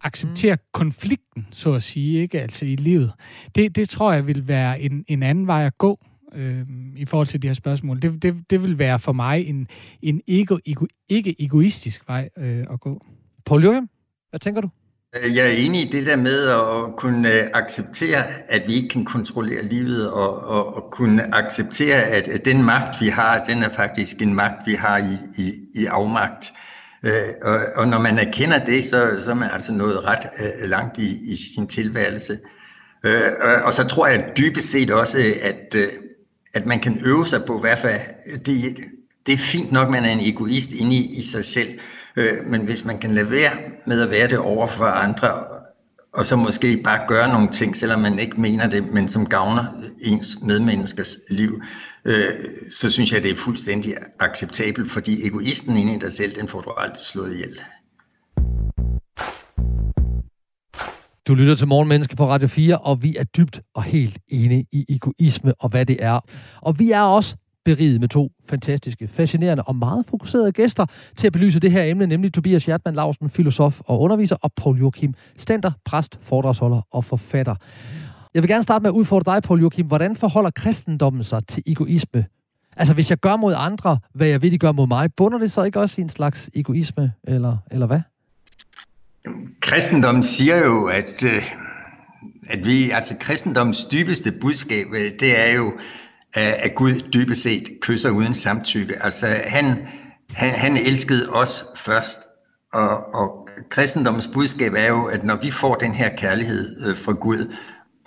Acceptere 0.00 0.54
mm. 0.54 0.60
konflikten, 0.72 1.46
så 1.50 1.72
at 1.72 1.82
sige, 1.82 2.22
ikke? 2.22 2.40
Altså 2.40 2.64
i 2.64 2.76
livet. 2.76 3.12
Det, 3.54 3.76
det 3.76 3.88
tror 3.88 4.12
jeg 4.12 4.26
vil 4.26 4.48
være 4.48 4.80
en, 4.80 5.04
en 5.08 5.22
anden 5.22 5.46
vej 5.46 5.66
at 5.66 5.78
gå 5.78 5.98
øh, 6.34 6.66
i 6.96 7.04
forhold 7.04 7.26
til 7.26 7.42
de 7.42 7.46
her 7.46 7.54
spørgsmål. 7.54 8.02
Det, 8.02 8.22
det, 8.22 8.34
det 8.50 8.62
vil 8.62 8.78
være 8.78 8.98
for 8.98 9.12
mig 9.12 9.46
en, 9.46 9.68
en 10.02 10.20
ego, 10.28 10.58
ego, 10.66 10.86
ikke 11.08 11.42
egoistisk 11.42 12.08
vej 12.08 12.28
øh, 12.38 12.64
at 12.70 12.80
gå. 12.80 13.06
Paul 13.46 13.64
Joachim, 13.64 13.88
hvad 14.30 14.40
tænker 14.40 14.60
du? 14.60 14.68
Øh, 15.16 15.36
jeg 15.36 15.46
er 15.46 15.56
enig 15.56 15.80
i 15.80 15.90
det 15.90 16.06
der 16.06 16.16
med 16.16 16.48
at 16.48 16.96
kunne 16.96 17.56
acceptere, 17.56 18.24
at 18.48 18.62
vi 18.66 18.74
ikke 18.74 18.88
kan 18.88 19.04
kontrollere 19.04 19.62
livet, 19.62 20.12
og, 20.12 20.44
og, 20.44 20.74
og 20.76 20.90
kunne 20.90 21.34
acceptere, 21.34 22.02
at, 22.02 22.28
at 22.28 22.44
den 22.44 22.64
magt, 22.64 23.00
vi 23.00 23.08
har, 23.08 23.44
den 23.48 23.62
er 23.62 23.68
faktisk 23.68 24.22
en 24.22 24.34
magt, 24.34 24.66
vi 24.66 24.74
har 24.74 24.98
i, 24.98 25.42
i, 25.42 25.52
i 25.80 25.86
afmagt. 25.86 26.52
Øh, 27.06 27.28
og, 27.42 27.60
og 27.74 27.88
når 27.88 27.98
man 27.98 28.18
erkender 28.18 28.58
det, 28.58 28.84
så, 28.84 29.10
så 29.24 29.30
er 29.30 29.34
man 29.34 29.50
altså 29.52 29.72
nået 29.72 30.04
ret 30.04 30.26
øh, 30.40 30.68
langt 30.68 30.98
i, 30.98 31.32
i 31.32 31.36
sin 31.54 31.66
tilværelse. 31.66 32.38
Øh, 33.04 33.30
Og 33.64 33.74
så 33.74 33.88
tror 33.88 34.06
jeg 34.06 34.32
dybest 34.36 34.70
set 34.70 34.90
også, 34.90 35.18
at, 35.42 35.74
øh, 35.74 35.88
at 36.54 36.66
man 36.66 36.80
kan 36.80 37.00
øve 37.04 37.26
sig 37.26 37.44
på, 37.46 37.58
i 37.58 37.60
hvert 37.60 37.78
fald, 37.78 38.00
det, 38.46 38.76
det 39.26 39.34
er 39.34 39.38
fint 39.38 39.72
nok, 39.72 39.86
at 39.86 39.92
man 39.92 40.04
er 40.04 40.10
en 40.10 40.20
egoist 40.34 40.70
inde 40.70 40.94
i, 40.96 41.18
i 41.18 41.22
sig 41.22 41.44
selv, 41.44 41.78
Øh, 42.16 42.46
men 42.46 42.64
hvis 42.64 42.84
man 42.84 42.98
kan 42.98 43.10
lade 43.10 43.30
være 43.30 43.50
med 43.86 44.02
at 44.02 44.10
være 44.10 44.28
det 44.28 44.38
over 44.38 44.66
for 44.66 44.84
andre, 44.84 45.44
og 46.16 46.26
så 46.26 46.36
måske 46.36 46.80
bare 46.84 47.00
gøre 47.08 47.28
nogle 47.32 47.48
ting, 47.48 47.76
selvom 47.76 48.00
man 48.00 48.18
ikke 48.18 48.40
mener 48.40 48.68
det, 48.68 48.92
men 48.92 49.08
som 49.08 49.26
gavner 49.26 49.64
ens 50.00 50.38
medmenneskers 50.42 51.16
liv, 51.30 51.62
øh, 52.04 52.30
så 52.70 52.92
synes 52.92 53.12
jeg, 53.12 53.22
det 53.22 53.30
er 53.30 53.36
fuldstændig 53.36 53.94
acceptabelt, 54.20 54.90
fordi 54.90 55.26
egoisten 55.26 55.76
inde 55.76 55.94
i 55.94 55.98
dig 55.98 56.12
selv, 56.12 56.34
den 56.34 56.48
får 56.48 56.60
du 56.60 56.70
aldrig 56.70 57.02
slået 57.02 57.32
ihjel. 57.32 57.60
Du 61.28 61.34
lytter 61.34 61.54
til 61.54 61.68
Morgenmenneske 61.68 62.16
på 62.16 62.28
Radio 62.28 62.48
4, 62.48 62.78
og 62.78 63.02
vi 63.02 63.16
er 63.18 63.24
dybt 63.24 63.60
og 63.74 63.82
helt 63.82 64.18
enige 64.28 64.66
i 64.72 64.84
egoisme 64.88 65.54
og 65.60 65.68
hvad 65.68 65.86
det 65.86 65.96
er. 66.00 66.20
Og 66.62 66.78
vi 66.78 66.90
er 66.90 67.02
også 67.02 67.36
beriget 67.66 68.00
med 68.00 68.08
to 68.08 68.32
fantastiske, 68.48 69.08
fascinerende 69.08 69.62
og 69.62 69.76
meget 69.76 70.06
fokuserede 70.06 70.52
gæster 70.52 70.86
til 71.16 71.26
at 71.26 71.32
belyse 71.32 71.60
det 71.60 71.72
her 71.72 71.82
emne, 71.82 72.06
nemlig 72.06 72.32
Tobias 72.32 72.66
Hjertmann 72.66 72.96
Lausen, 72.96 73.28
filosof 73.28 73.80
og 73.80 74.00
underviser, 74.00 74.36
og 74.42 74.52
Paul 74.56 74.78
Joachim 74.78 75.14
Stenter, 75.38 75.72
præst, 75.84 76.18
foredragsholder 76.22 76.80
og 76.90 77.04
forfatter. 77.04 77.54
Jeg 78.34 78.42
vil 78.42 78.50
gerne 78.50 78.62
starte 78.62 78.82
med 78.82 78.90
at 78.90 78.94
udfordre 78.94 79.34
dig, 79.34 79.42
Paul 79.42 79.60
Joachim. 79.60 79.86
Hvordan 79.86 80.16
forholder 80.16 80.50
kristendommen 80.50 81.22
sig 81.22 81.46
til 81.46 81.62
egoisme? 81.66 82.24
Altså, 82.76 82.94
hvis 82.94 83.10
jeg 83.10 83.18
gør 83.18 83.36
mod 83.36 83.54
andre, 83.56 83.98
hvad 84.14 84.28
jeg 84.28 84.42
vil, 84.42 84.52
de 84.52 84.58
gør 84.58 84.72
mod 84.72 84.86
mig, 84.86 85.14
bunder 85.16 85.38
det 85.38 85.52
så 85.52 85.62
ikke 85.62 85.80
også 85.80 86.00
i 86.00 86.02
en 86.02 86.08
slags 86.08 86.50
egoisme, 86.54 87.12
eller, 87.24 87.56
eller 87.70 87.86
hvad? 87.86 88.00
Kristendommen 89.60 90.22
siger 90.22 90.64
jo, 90.64 90.86
at, 90.86 91.24
øh, 91.24 91.42
at 92.50 92.64
vi, 92.64 92.90
altså 92.90 93.16
kristendommens 93.20 93.84
dybeste 93.84 94.32
budskab, 94.32 94.86
det 95.20 95.48
er 95.48 95.54
jo, 95.54 95.72
at 96.40 96.74
Gud 96.74 97.10
dybest 97.12 97.42
set 97.42 97.68
kysser 97.80 98.10
uden 98.10 98.34
samtykke. 98.34 99.04
Altså 99.04 99.26
han, 99.46 99.64
han, 100.30 100.50
han 100.50 100.76
elskede 100.76 101.28
os 101.28 101.64
først, 101.76 102.20
og, 102.72 103.14
og 103.14 103.48
kristendommens 103.70 104.30
budskab 104.32 104.72
er 104.76 104.88
jo, 104.88 105.04
at 105.04 105.24
når 105.24 105.36
vi 105.42 105.50
får 105.50 105.74
den 105.74 105.94
her 105.94 106.16
kærlighed 106.16 106.88
øh, 106.88 106.96
fra 106.96 107.12
Gud, 107.12 107.54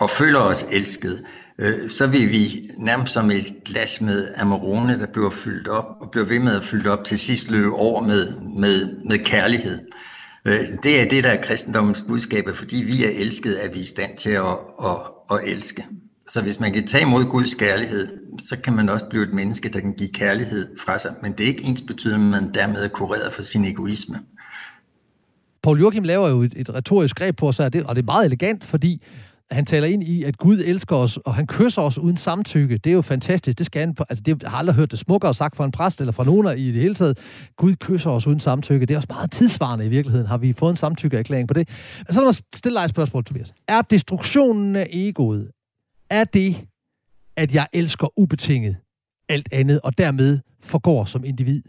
og 0.00 0.10
føler 0.10 0.40
os 0.40 0.62
elsket, 0.72 1.20
øh, 1.58 1.88
så 1.88 2.06
vil 2.06 2.30
vi 2.30 2.70
nærmest 2.78 3.12
som 3.12 3.30
et 3.30 3.54
glas 3.64 4.00
med 4.00 4.28
Amarone, 4.36 4.98
der 4.98 5.06
bliver 5.06 5.30
fyldt 5.30 5.68
op, 5.68 5.86
og 6.00 6.10
bliver 6.10 6.26
ved 6.26 6.38
med 6.38 6.56
at 6.56 6.64
fylde 6.64 6.90
op, 6.90 7.04
til 7.04 7.18
sidst 7.18 7.50
løbe 7.50 7.72
over 7.72 8.02
med, 8.02 8.36
med, 8.56 9.04
med 9.04 9.18
kærlighed. 9.24 9.78
Øh, 10.44 10.68
det 10.82 11.00
er 11.00 11.08
det, 11.08 11.24
der 11.24 11.30
er 11.30 11.42
kristendommens 11.42 12.04
budskab, 12.08 12.44
fordi 12.54 12.76
vi 12.76 13.04
er 13.04 13.10
elsket, 13.20 13.54
at 13.54 13.74
vi 13.74 13.78
er 13.78 13.82
i 13.82 13.86
stand 13.86 14.16
til 14.16 14.30
at, 14.30 14.58
at, 14.84 14.96
at 15.30 15.40
elske. 15.46 15.86
Så 16.32 16.42
hvis 16.42 16.60
man 16.60 16.72
kan 16.72 16.86
tage 16.86 17.02
imod 17.02 17.24
Guds 17.24 17.54
kærlighed, 17.54 18.08
så 18.48 18.56
kan 18.64 18.72
man 18.72 18.88
også 18.88 19.04
blive 19.10 19.22
et 19.22 19.34
menneske, 19.34 19.68
der 19.68 19.80
kan 19.80 19.92
give 19.92 20.08
kærlighed 20.08 20.78
fra 20.78 20.98
sig. 20.98 21.14
Men 21.22 21.32
det 21.32 21.40
er 21.40 21.48
ikke 21.48 21.64
ens 21.64 21.82
betydende, 21.82 22.36
at 22.36 22.42
man 22.42 22.54
dermed 22.54 22.84
er 22.84 22.88
kureret 22.88 23.32
for 23.32 23.42
sin 23.42 23.64
egoisme. 23.64 24.16
Paul 25.62 25.80
Joachim 25.80 26.02
laver 26.02 26.28
jo 26.28 26.42
et, 26.42 26.54
et 26.56 26.74
retorisk 26.74 27.16
greb 27.16 27.36
på 27.36 27.52
sig, 27.52 27.66
og 27.66 27.72
det, 27.72 27.84
og 27.84 27.96
det 27.96 28.02
er 28.02 28.06
meget 28.06 28.24
elegant, 28.24 28.64
fordi 28.64 29.02
han 29.50 29.66
taler 29.66 29.86
ind 29.86 30.02
i, 30.02 30.24
at 30.24 30.38
Gud 30.38 30.62
elsker 30.64 30.96
os, 30.96 31.16
og 31.16 31.34
han 31.34 31.46
kysser 31.46 31.82
os 31.82 31.98
uden 31.98 32.16
samtykke. 32.16 32.78
Det 32.78 32.90
er 32.90 32.94
jo 32.94 33.02
fantastisk. 33.02 33.58
Det 33.58 33.66
skal 33.66 33.80
han, 33.80 33.96
altså 34.08 34.22
det, 34.22 34.42
jeg 34.42 34.50
har 34.50 34.58
aldrig 34.58 34.76
hørt 34.76 34.90
det 34.90 34.98
smukkere 34.98 35.34
sagt 35.34 35.56
fra 35.56 35.64
en 35.64 35.70
præst 35.70 36.00
eller 36.00 36.12
fra 36.12 36.24
nogen 36.24 36.58
i 36.58 36.66
det 36.66 36.82
hele 36.82 36.94
taget. 36.94 37.18
Gud 37.56 37.74
kysser 37.74 38.10
os 38.10 38.26
uden 38.26 38.40
samtykke. 38.40 38.86
Det 38.86 38.94
er 38.94 38.98
også 38.98 39.08
meget 39.10 39.30
tidsvarende 39.30 39.86
i 39.86 39.88
virkeligheden. 39.88 40.26
Har 40.26 40.38
vi 40.38 40.52
fået 40.52 40.70
en 40.70 40.76
samtykkeerklæring 40.76 41.48
på 41.48 41.54
det? 41.54 41.68
Så 42.10 42.20
lad 42.20 42.24
mig 42.24 42.34
stille 42.54 42.78
dig 42.78 42.84
et 42.84 42.90
spørgsmål, 42.90 43.24
Tobias. 43.24 43.52
Er 43.68 43.82
destruktionen 43.82 44.76
af 44.76 44.86
egoet, 44.92 45.48
er 46.10 46.24
det, 46.24 46.66
at 47.36 47.54
jeg 47.54 47.66
elsker 47.72 48.18
ubetinget 48.18 48.76
alt 49.28 49.48
andet, 49.52 49.80
og 49.80 49.98
dermed 49.98 50.38
forgår 50.60 51.04
som 51.04 51.24
individ? 51.24 51.62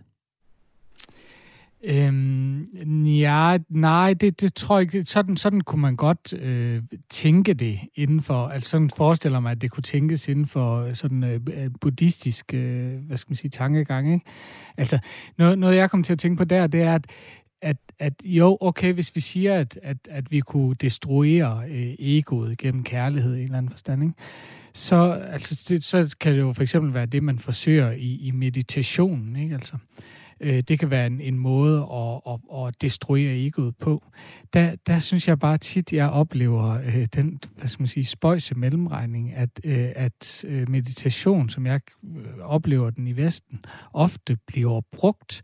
Øhm, 1.84 2.64
ja, 3.06 3.58
nej, 3.70 4.14
det, 4.14 4.42
det 4.42 4.54
tror 4.54 4.78
jeg 4.78 4.82
ikke. 4.82 5.06
Sådan, 5.06 5.38
sådan 5.38 5.62
kunne 5.62 5.82
man 5.82 5.96
godt 5.96 6.34
øh, 6.34 6.84
tænke 7.10 7.54
det 7.54 7.80
inden 7.96 8.22
for, 8.22 8.48
altså 8.48 8.70
sådan 8.70 8.89
forestiller 8.89 9.39
mig, 9.39 9.52
at 9.52 9.62
det 9.62 9.72
kunne 9.72 9.84
tænkes 9.84 10.28
inden 10.28 10.48
for 10.48 10.82
øh, 10.82 10.96
sådan 10.96 11.24
øh, 11.24 11.39
øh, 11.54 11.70
buddhistisk, 11.82 12.54
øh, 12.54 12.94
hvad 13.08 13.18
skal 13.18 13.32
man 13.32 13.36
sige, 13.36 13.50
tankegang, 13.50 14.14
ikke? 14.14 14.26
Altså, 14.78 15.00
noget, 15.38 15.60
noget 15.60 15.76
jeg 15.76 15.89
kommer 15.89 16.04
til 16.04 16.14
at 16.14 16.20
tænke 16.20 16.38
på 16.38 16.44
der, 16.44 16.68
det 16.68 16.82
er, 16.82 16.96
at 16.96 17.06
at, 17.62 17.78
at 17.99 18.14
jo, 18.24 18.57
okay, 18.62 18.93
hvis 18.93 19.16
vi 19.16 19.22
siger, 19.22 19.59
at, 19.59 19.80
at, 19.84 19.97
at 20.09 20.32
vi 20.32 20.39
kunne 20.39 20.76
destruere 20.76 21.64
øh, 21.70 21.95
egoet 21.99 22.57
gennem 22.57 22.84
kærlighed 22.84 23.36
i 23.36 23.38
en 23.38 23.43
eller 23.43 23.57
anden 23.57 23.72
forstand, 23.72 24.03
ikke? 24.03 24.16
Så, 24.74 25.12
altså, 25.12 25.66
det, 25.70 25.84
så 25.84 26.16
kan 26.20 26.34
det 26.34 26.39
jo 26.39 26.53
for 26.53 26.62
eksempel 26.62 26.93
være 26.93 27.05
det, 27.05 27.24
man 27.24 27.39
forsøger 27.39 27.91
i, 27.91 28.16
i 28.16 28.32
meditationen. 28.32 29.36
Ikke? 29.36 29.53
Altså, 29.53 29.78
øh, 30.39 30.64
det 30.68 30.80
kan 30.80 30.89
være 30.89 31.07
en, 31.07 31.22
en 31.22 31.38
måde 31.38 31.88
at, 31.93 32.34
at, 32.34 32.68
at 32.68 32.82
destruere 32.82 33.38
egoet 33.38 33.78
på. 33.78 34.03
Der, 34.53 34.76
der 34.88 34.99
synes 34.99 35.28
jeg 35.28 35.39
bare 35.39 35.57
tit, 35.57 35.93
jeg 35.93 36.09
oplever 36.09 36.80
øh, 36.86 37.07
den 37.16 37.39
hvad 37.57 37.68
skal 37.68 37.82
man 37.82 37.88
sige, 37.88 38.05
spøjse 38.05 38.55
mellemregning, 38.55 39.34
at, 39.34 39.49
øh, 39.64 39.89
at 39.95 40.45
øh, 40.47 40.70
meditation, 40.70 41.49
som 41.49 41.66
jeg 41.66 41.80
øh, 42.18 42.39
oplever 42.41 42.89
den 42.89 43.07
i 43.07 43.18
Vesten, 43.18 43.66
ofte 43.93 44.38
bliver 44.47 44.82
brugt, 44.91 45.41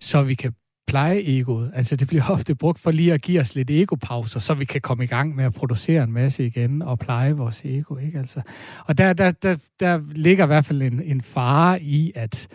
så 0.00 0.22
vi 0.22 0.34
kan 0.34 0.52
pleje 0.90 1.22
egoet. 1.26 1.70
Altså 1.74 1.96
det 1.96 2.08
bliver 2.08 2.24
ofte 2.34 2.54
brugt 2.54 2.80
for 2.80 2.90
lige 2.90 3.12
at 3.12 3.22
give 3.22 3.40
os 3.40 3.54
lidt 3.54 3.70
egopauser, 3.70 4.40
så 4.40 4.54
vi 4.54 4.64
kan 4.64 4.80
komme 4.80 5.04
i 5.04 5.06
gang 5.06 5.36
med 5.36 5.44
at 5.44 5.54
producere 5.54 6.02
en 6.04 6.12
masse 6.12 6.46
igen 6.46 6.82
og 6.82 6.98
pleje 6.98 7.32
vores 7.32 7.62
ego. 7.64 7.96
Ikke? 7.96 8.18
Altså, 8.18 8.40
og 8.86 8.98
der, 8.98 9.12
der, 9.12 9.30
der, 9.30 9.56
der 9.80 10.00
ligger 10.14 10.44
i 10.44 10.46
hvert 10.46 10.66
fald 10.66 10.82
en, 10.82 11.02
en 11.02 11.22
fare 11.22 11.82
i, 11.82 12.12
at 12.14 12.48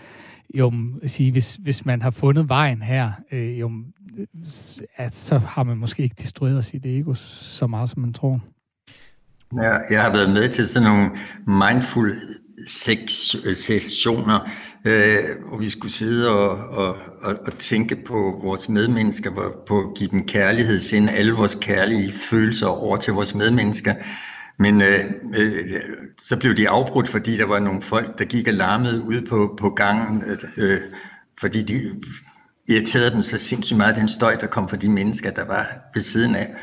jo, 0.54 0.74
sige, 1.06 1.32
hvis, 1.32 1.56
hvis 1.56 1.86
man 1.86 2.02
har 2.02 2.12
fundet 2.12 2.50
vejen 2.50 2.82
her, 2.82 3.12
øh, 3.32 3.60
jo, 3.60 3.72
øh, 4.18 4.28
at 4.96 5.16
så 5.16 5.38
har 5.38 5.64
man 5.64 5.78
måske 5.78 6.04
ikke 6.04 6.16
destrueret 6.22 6.66
sit 6.66 6.86
ego 6.86 7.14
så 7.14 7.68
meget, 7.68 7.90
som 7.90 8.02
man 8.02 8.14
tror. 8.14 8.42
Ja, 9.56 9.78
jeg 9.90 10.04
har 10.04 10.12
været 10.12 10.30
med 10.34 10.50
til 10.50 10.68
sådan 10.68 10.88
nogle 10.88 11.12
mindful 11.48 12.12
seks 12.68 13.36
øh, 13.36 13.56
sessioner, 13.56 14.50
øh, 14.86 15.48
hvor 15.48 15.58
vi 15.58 15.70
skulle 15.70 15.92
sidde 15.92 16.30
og, 16.30 16.50
og, 16.50 16.98
og, 17.22 17.36
og 17.46 17.58
tænke 17.58 17.96
på 17.96 18.40
vores 18.44 18.70
medmennesker, 18.70 19.32
på 19.68 19.80
at 19.80 19.98
give 19.98 20.10
dem 20.10 20.28
kærlighed, 20.28 20.80
sende 20.80 21.12
alle 21.12 21.32
vores 21.32 21.58
kærlige 21.62 22.14
følelser 22.30 22.68
over 22.68 22.98
til 22.98 23.14
vores 23.14 23.36
medmennesker. 23.36 23.94
Men 24.60 24.82
øh, 24.82 25.00
øh, 25.38 25.82
så 26.20 26.38
blev 26.38 26.56
de 26.56 26.70
afbrudt, 26.70 27.10
fordi 27.10 27.38
der 27.38 27.46
var 27.46 27.60
nogle 27.60 27.82
folk, 27.82 28.20
der 28.20 28.26
gik 28.26 28.48
og 28.48 28.54
larmede 28.54 29.04
ude 29.04 29.22
på, 29.22 29.56
på 29.60 29.70
gangen, 29.70 30.24
øh, 30.28 30.38
øh 30.58 30.80
fordi 31.40 31.62
de 31.62 31.80
irriterede 32.70 33.12
dem 33.12 33.22
så 33.22 33.38
sindssygt 33.38 33.78
meget, 33.78 33.96
den 33.96 34.08
støj, 34.08 34.36
der 34.36 34.48
kom 34.48 34.70
fra 34.70 34.78
de 34.78 34.90
mennesker, 34.90 35.32
der 35.32 35.46
var 35.46 35.68
ved 35.94 36.02
siden 36.02 36.36
af. 36.36 36.56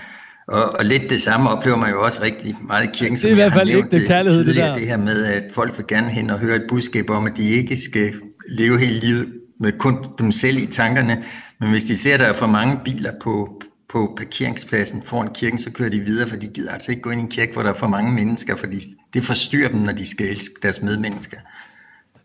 Og, 0.48 0.72
og 0.78 0.84
lidt 0.84 1.02
det 1.10 1.22
samme 1.22 1.50
oplever 1.50 1.76
man 1.76 1.90
jo 1.90 2.02
også 2.02 2.22
rigtig 2.22 2.56
meget 2.60 2.84
i 2.84 2.90
kirken, 2.94 3.16
som 3.16 3.28
det 3.28 3.32
er 3.32 3.46
i 3.46 3.48
hvert 3.48 3.52
fald 3.52 3.68
ikke 3.68 3.88
det 3.90 4.06
kærlighed, 4.06 4.44
det 4.44 4.56
der. 4.56 4.74
Det 4.74 4.86
her 4.86 4.96
med, 4.96 5.24
at 5.24 5.42
folk 5.54 5.78
vil 5.78 5.86
gerne 5.88 6.08
hen 6.08 6.30
og 6.30 6.38
høre 6.38 6.56
et 6.56 6.64
budskab 6.68 7.10
om, 7.10 7.26
at 7.26 7.36
de 7.36 7.48
ikke 7.48 7.76
skal 7.76 8.14
leve 8.48 8.78
hele 8.78 9.00
livet 9.00 9.32
med 9.60 9.72
kun 9.78 10.04
dem 10.18 10.32
selv 10.32 10.58
i 10.58 10.66
tankerne, 10.66 11.22
men 11.60 11.70
hvis 11.70 11.84
de 11.84 11.96
ser, 11.96 12.14
at 12.14 12.20
der 12.20 12.26
er 12.26 12.34
for 12.34 12.46
mange 12.46 12.80
biler 12.84 13.12
på, 13.20 13.62
på 13.88 14.14
parkeringspladsen 14.16 15.02
foran 15.06 15.28
kirken, 15.34 15.58
så 15.58 15.70
kører 15.70 15.88
de 15.90 16.00
videre, 16.00 16.28
for 16.28 16.36
de 16.36 16.46
gider 16.46 16.72
altså 16.72 16.90
ikke 16.90 17.02
gå 17.02 17.10
ind 17.10 17.20
i 17.20 17.24
en 17.24 17.30
kirke, 17.30 17.52
hvor 17.52 17.62
der 17.62 17.70
er 17.70 17.74
for 17.74 17.88
mange 17.88 18.12
mennesker, 18.12 18.56
fordi 18.56 18.80
det 19.14 19.24
forstyrrer 19.24 19.68
dem, 19.68 19.80
når 19.80 19.92
de 19.92 20.10
skal 20.10 20.26
elske 20.26 20.54
deres 20.62 20.82
medmennesker. 20.82 21.36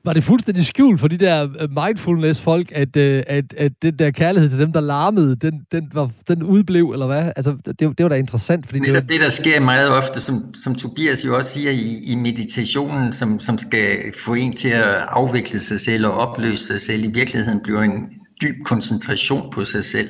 Var 0.08 0.14
det 0.14 0.24
fuldstændig 0.24 0.66
skjult 0.66 1.00
for 1.00 1.08
de 1.08 1.18
der 1.18 1.48
øh, 1.60 1.70
mindfulness-folk, 1.70 2.72
at, 2.72 2.98
øh, 2.98 3.24
at, 3.28 3.54
at 3.58 3.72
den 3.82 4.00
der 4.00 4.12
kærlighed 4.12 4.50
til 4.50 4.60
dem, 4.60 4.74
der 4.74 4.82
larmede, 4.82 5.36
den, 5.36 5.54
den, 5.72 5.84
var, 5.94 6.10
den 6.28 6.44
udblev, 6.44 6.92
eller 6.92 7.08
hvad? 7.08 7.32
Altså, 7.36 7.58
det, 7.66 7.80
det 7.80 8.04
var 8.04 8.10
da 8.10 8.16
interessant. 8.16 8.66
Fordi 8.66 8.80
det, 8.80 8.88
det, 8.88 8.94
var... 8.94 9.00
det, 9.00 9.20
der 9.20 9.30
sker 9.30 9.60
meget 9.60 9.90
ofte, 9.90 10.22
som, 10.22 10.54
som 10.64 10.76
Tobias 10.76 11.26
jo 11.26 11.36
også 11.38 11.50
siger 11.52 11.72
i, 11.72 12.12
i 12.12 12.16
meditationen, 12.16 13.14
som, 13.14 13.40
som 13.40 13.58
skal 13.58 13.98
få 14.26 14.34
en 14.34 14.54
til 14.54 14.70
at 14.70 14.96
afvikle 15.10 15.60
sig 15.60 15.80
selv 15.80 16.06
og 16.06 16.14
opløse 16.14 16.68
sig 16.68 16.82
selv, 16.82 17.04
i 17.04 17.12
virkeligheden 17.12 17.60
bliver 17.64 17.82
en 17.82 18.10
dyb 18.42 18.56
koncentration 18.66 19.52
på 19.52 19.66
sig 19.66 19.86
selv. 19.86 20.10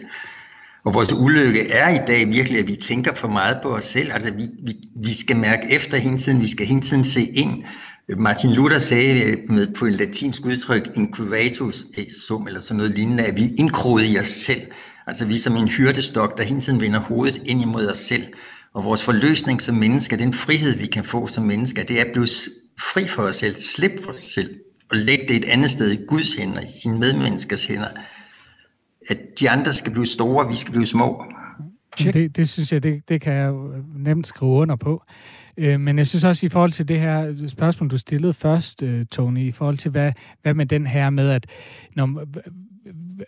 Og 0.86 0.94
vores 0.94 1.14
ulykke 1.14 1.72
er 1.72 1.90
i 1.90 2.00
dag 2.08 2.28
virkelig, 2.28 2.60
at 2.60 2.68
vi 2.68 2.76
tænker 2.76 3.14
for 3.14 3.28
meget 3.28 3.60
på 3.64 3.70
os 3.70 3.86
selv. 3.86 4.12
Altså, 4.14 4.34
vi, 4.34 4.48
vi, 4.64 4.74
vi 4.96 5.14
skal 5.14 5.36
mærke 5.36 5.72
efter 5.72 5.98
hele 5.98 6.18
tiden, 6.18 6.42
vi 6.42 6.48
skal 6.48 6.66
hele 6.66 6.82
tiden 6.82 7.04
se 7.04 7.22
ind. 7.24 7.64
Martin 8.18 8.52
Luther 8.52 8.80
sagde 8.80 9.38
med, 9.50 9.68
på 9.80 9.86
en 9.86 9.94
latinsk 9.94 10.46
udtryk, 10.46 10.90
incubatus 10.96 11.86
sum, 12.28 12.48
eller 12.48 12.60
sådan 12.60 12.78
noget 12.78 12.92
lignende, 12.92 13.24
at 13.24 13.36
vi 13.36 13.48
indkroget 13.60 14.14
i 14.14 14.20
os 14.20 14.28
selv. 14.28 14.62
Altså 15.08 15.26
vi 15.26 15.36
er 15.36 15.40
som 15.40 15.56
en 15.56 15.68
hyrdestok, 15.68 16.38
der 16.38 16.44
hele 16.44 16.62
tiden 16.62 16.82
vender 16.82 17.00
hovedet 17.00 17.42
ind 17.46 17.62
imod 17.62 17.88
os 17.88 17.98
selv. 17.98 18.24
Og 18.74 18.84
vores 18.84 19.04
forløsning 19.04 19.62
som 19.62 19.76
mennesker, 19.76 20.18
den 20.18 20.34
frihed, 20.34 20.78
vi 20.78 20.86
kan 20.86 21.04
få 21.04 21.28
som 21.28 21.44
mennesker, 21.44 21.84
det 21.84 22.00
er 22.00 22.06
at 22.06 22.12
blive 22.14 22.28
fri 22.80 23.08
for 23.08 23.24
os 23.24 23.36
selv, 23.36 23.56
slip 23.56 24.04
for 24.04 24.10
os 24.10 24.16
selv, 24.16 24.56
og 24.92 24.98
lægge 24.98 25.28
det 25.28 25.36
et 25.36 25.46
andet 25.46 25.70
sted 25.70 25.92
i 25.92 26.06
Guds 26.08 26.36
hænder, 26.36 26.62
i 26.62 26.80
sine 26.82 27.00
medmenneskers 27.00 27.66
hænder 27.66 27.88
at 29.10 29.18
de 29.40 29.50
andre 29.50 29.74
skal 29.74 29.92
blive 29.92 30.06
store, 30.06 30.48
vi 30.48 30.56
skal 30.56 30.72
blive 30.72 30.86
små. 30.86 31.26
Det, 31.98 32.36
det 32.36 32.50
synes 32.50 32.74
jeg, 32.74 32.84
det, 32.84 33.10
det 33.10 33.22
kan 33.22 33.34
jeg 33.34 33.54
nemt 33.96 34.28
skrive 34.28 34.52
under 34.52 34.76
på. 34.76 35.04
Øh, 35.58 35.80
men 35.80 35.98
jeg 35.98 36.08
synes 36.08 36.24
også 36.24 36.46
i 36.46 36.50
forhold 36.50 36.72
til 36.72 36.88
det 36.88 37.00
her 37.00 37.48
spørgsmål, 37.48 37.90
du 37.90 37.98
stillede 37.98 38.34
først, 38.34 38.84
øh, 38.84 39.06
Tony, 39.06 39.40
i 39.40 39.52
forhold 39.52 39.78
til 39.78 39.92
hvad, 39.92 40.12
hvad 40.42 40.54
med 40.54 40.66
den 40.66 40.88
her 40.88 41.10
med, 41.10 41.30
at 41.30 41.46
når, 41.96 42.26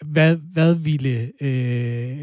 hvad, 0.05 0.35
hvad 0.35 0.73
ville, 0.73 1.31
øh, 1.41 2.17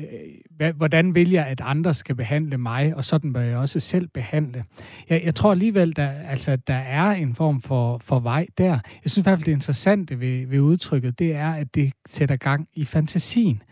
hvad, 0.57 0.73
hvordan 0.73 1.15
vil 1.15 1.31
jeg, 1.31 1.47
at 1.47 1.61
andre 1.65 1.95
skal 1.95 2.15
behandle 2.15 2.59
mig, 2.59 2.97
og 2.97 3.05
sådan 3.05 3.33
bør 3.33 3.41
jeg 3.41 3.57
også 3.57 3.81
selv 3.81 4.09
behandle. 4.09 4.65
Jeg, 5.09 5.23
jeg 5.25 5.35
tror 5.35 5.51
alligevel, 5.51 5.97
der, 5.97 6.09
altså, 6.09 6.51
at 6.51 6.67
der 6.67 6.75
er 6.75 7.11
en 7.11 7.35
form 7.35 7.63
for, 7.63 7.99
for 7.99 8.21
vej 8.21 8.47
der. 8.59 8.79
Jeg 9.05 9.11
synes 9.11 9.19
i 9.19 9.23
hvert 9.23 9.39
fald, 9.39 9.47
det 9.47 9.53
interessante 9.53 10.21
ved, 10.21 10.47
ved 10.47 10.61
udtrykket, 10.61 11.19
det 11.19 11.35
er, 11.35 11.53
at 11.53 11.75
det 11.75 11.93
sætter 12.09 12.37
gang 12.37 12.69
i 12.75 12.85
fantasien 12.85 13.63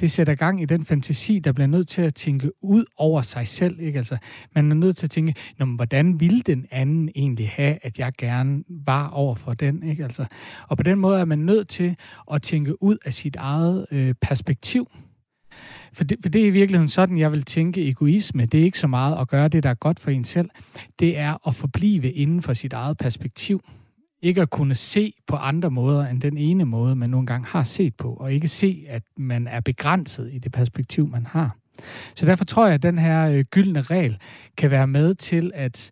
det 0.00 0.10
sætter 0.10 0.34
gang 0.34 0.62
i 0.62 0.64
den 0.64 0.84
fantasi, 0.84 1.38
der 1.38 1.52
bliver 1.52 1.66
nødt 1.66 1.88
til 1.88 2.02
at 2.02 2.14
tænke 2.14 2.50
ud 2.62 2.84
over 2.96 3.22
sig 3.22 3.48
selv. 3.48 3.80
Ikke? 3.80 3.98
Altså, 3.98 4.16
man 4.54 4.70
er 4.70 4.74
nødt 4.74 4.96
til 4.96 5.06
at 5.06 5.10
tænke, 5.10 5.34
Nå, 5.58 5.64
men 5.64 5.76
hvordan 5.76 6.20
ville 6.20 6.40
den 6.40 6.66
anden 6.70 7.08
egentlig 7.14 7.48
have, 7.48 7.78
at 7.82 7.98
jeg 7.98 8.12
gerne 8.18 8.64
var 8.68 9.08
over 9.08 9.34
for 9.34 9.54
den? 9.54 9.82
Ikke? 9.82 10.04
Altså, 10.04 10.26
og 10.68 10.76
på 10.76 10.82
den 10.82 10.98
måde 10.98 11.20
er 11.20 11.24
man 11.24 11.38
nødt 11.38 11.68
til 11.68 11.96
at 12.32 12.42
tænke 12.42 12.82
ud 12.82 12.96
af 13.04 13.14
sit 13.14 13.36
eget 13.36 13.86
øh, 13.90 14.14
perspektiv. 14.20 14.90
For 15.92 16.04
det, 16.04 16.18
for 16.22 16.28
det 16.28 16.42
er 16.42 16.46
i 16.46 16.50
virkeligheden 16.50 16.88
sådan, 16.88 17.18
jeg 17.18 17.32
vil 17.32 17.42
tænke 17.42 17.88
egoisme. 17.88 18.46
Det 18.46 18.60
er 18.60 18.64
ikke 18.64 18.78
så 18.78 18.86
meget 18.86 19.20
at 19.20 19.28
gøre 19.28 19.48
det, 19.48 19.62
der 19.62 19.70
er 19.70 19.74
godt 19.74 20.00
for 20.00 20.10
en 20.10 20.24
selv. 20.24 20.50
Det 20.98 21.18
er 21.18 21.48
at 21.48 21.54
forblive 21.54 22.12
inden 22.12 22.42
for 22.42 22.52
sit 22.52 22.72
eget 22.72 22.98
perspektiv 22.98 23.62
ikke 24.22 24.42
at 24.42 24.50
kunne 24.50 24.74
se 24.74 25.14
på 25.26 25.36
andre 25.36 25.70
måder 25.70 26.06
end 26.06 26.20
den 26.20 26.36
ene 26.36 26.64
måde, 26.64 26.96
man 26.96 27.10
nogle 27.10 27.26
gange 27.26 27.46
har 27.46 27.64
set 27.64 27.94
på, 27.94 28.12
og 28.12 28.32
ikke 28.32 28.48
se, 28.48 28.84
at 28.88 29.02
man 29.16 29.46
er 29.46 29.60
begrænset 29.60 30.30
i 30.32 30.38
det 30.38 30.52
perspektiv, 30.52 31.08
man 31.08 31.26
har. 31.26 31.56
Så 32.14 32.26
derfor 32.26 32.44
tror 32.44 32.66
jeg, 32.66 32.74
at 32.74 32.82
den 32.82 32.98
her 32.98 33.30
øh, 33.30 33.44
gyldne 33.50 33.82
regel 33.82 34.18
kan 34.56 34.70
være 34.70 34.86
med 34.86 35.14
til 35.14 35.50
at 35.54 35.90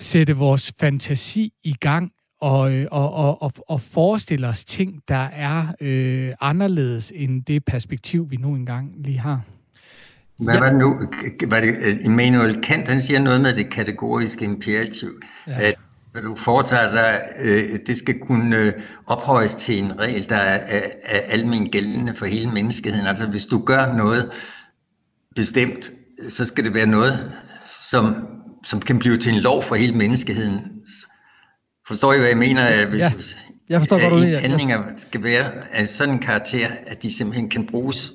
sætte 0.00 0.36
vores 0.36 0.74
fantasi 0.80 1.52
i 1.64 1.72
gang 1.72 2.12
og, 2.40 2.72
og, 2.90 3.14
og, 3.14 3.42
og, 3.42 3.52
og 3.68 3.80
forestille 3.80 4.48
os 4.48 4.64
ting, 4.64 5.02
der 5.08 5.24
er 5.32 5.66
øh, 5.80 6.32
anderledes 6.40 7.12
end 7.14 7.44
det 7.44 7.64
perspektiv, 7.64 8.30
vi 8.30 8.36
nu 8.36 8.54
engang 8.54 8.92
lige 8.98 9.18
har. 9.18 9.40
Hvad 10.44 10.54
ja. 10.54 10.60
var 10.60 10.68
det 10.70 10.78
nu? 10.78 11.00
Var 11.48 11.60
det 11.60 12.00
Immanuel 12.04 12.60
Kant, 12.60 12.88
han 12.88 13.02
siger 13.02 13.20
noget 13.20 13.40
med 13.40 13.54
det 13.54 13.70
kategoriske 13.70 14.44
imperativ, 14.44 15.20
ja. 15.46 15.60
at 15.60 15.74
hvad 16.16 16.24
du 16.24 16.36
foretager 16.36 16.90
dig, 16.90 17.22
øh, 17.44 17.78
det 17.86 17.96
skal 17.96 18.18
kunne 18.18 18.56
øh, 18.56 18.72
ophøjes 19.06 19.54
til 19.54 19.82
en 19.82 19.98
regel, 19.98 20.28
der 20.28 20.36
er, 20.36 20.78
er, 20.78 20.90
er 21.04 21.18
almen 21.18 21.68
gældende 21.68 22.14
for 22.14 22.26
hele 22.26 22.50
menneskeheden. 22.50 23.06
Altså 23.06 23.26
hvis 23.26 23.46
du 23.46 23.58
gør 23.58 23.92
noget 23.92 24.30
bestemt, 25.34 25.90
så 26.28 26.44
skal 26.44 26.64
det 26.64 26.74
være 26.74 26.86
noget, 26.86 27.32
som, 27.90 28.28
som 28.64 28.80
kan 28.80 28.98
blive 28.98 29.16
til 29.16 29.34
en 29.34 29.40
lov 29.40 29.62
for 29.62 29.74
hele 29.74 29.92
menneskeheden. 29.92 30.82
Forstår 31.88 32.12
I, 32.12 32.18
hvad 32.18 32.28
jeg 32.28 32.38
mener? 32.38 32.62
At 32.62 32.86
hvis, 32.88 33.00
ja, 33.00 33.12
jeg 33.68 33.80
forstår 33.80 33.96
at 33.96 34.10
godt, 34.10 34.24
ens 34.24 34.36
handlinger 34.36 34.82
skal 34.96 35.22
være 35.22 35.44
af 35.72 35.88
sådan 35.88 36.14
en 36.14 36.20
karakter, 36.20 36.68
at 36.86 37.02
de 37.02 37.12
simpelthen 37.12 37.48
kan 37.48 37.66
bruges 37.66 38.12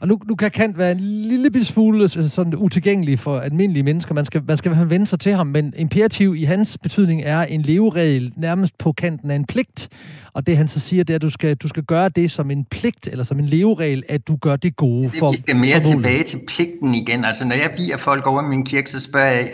og 0.00 0.08
nu, 0.08 0.20
nu 0.28 0.34
kan 0.34 0.50
Kant 0.50 0.78
være 0.78 0.92
en 0.92 1.00
lille 1.00 1.64
smule 1.64 2.02
altså 2.02 2.28
sådan 2.28 2.54
utilgængelig 2.54 3.18
for 3.18 3.38
almindelige 3.38 3.82
mennesker. 3.82 4.14
Man 4.14 4.24
skal, 4.24 4.42
man 4.48 4.56
skal 4.56 4.68
i 4.68 4.70
hvert 4.70 4.78
fald 4.78 4.88
vende 4.88 5.06
sig 5.06 5.20
til 5.20 5.32
ham, 5.32 5.46
men 5.46 5.74
imperativ 5.76 6.34
i 6.36 6.44
hans 6.44 6.78
betydning 6.78 7.22
er 7.24 7.42
en 7.42 7.62
leveregel 7.62 8.32
nærmest 8.36 8.78
på 8.78 8.92
kanten 8.92 9.30
af 9.30 9.36
en 9.36 9.46
pligt. 9.46 9.88
Og 10.32 10.46
det 10.46 10.56
han 10.56 10.68
så 10.68 10.80
siger, 10.80 11.04
det 11.04 11.14
er, 11.14 11.16
at 11.16 11.22
du 11.22 11.30
skal, 11.30 11.56
du 11.56 11.68
skal 11.68 11.82
gøre 11.82 12.08
det 12.08 12.30
som 12.30 12.50
en 12.50 12.64
pligt, 12.64 13.08
eller 13.08 13.24
som 13.24 13.38
en 13.38 13.46
leveregel, 13.46 14.02
at 14.08 14.28
du 14.28 14.36
gør 14.36 14.56
det 14.56 14.76
gode 14.76 15.10
for 15.10 15.30
Vi 15.30 15.36
skal 15.36 15.56
mere 15.56 15.80
tilbage 15.80 16.22
til 16.22 16.38
pligten 16.48 16.94
igen. 16.94 17.24
Altså 17.24 17.44
når 17.44 17.54
jeg 17.54 17.70
bliver 17.74 17.96
folk 17.96 18.26
over 18.26 18.42
min 18.42 18.64
kirke, 18.64 18.90
så 18.90 19.00
spørger 19.00 19.30
jeg, 19.30 19.48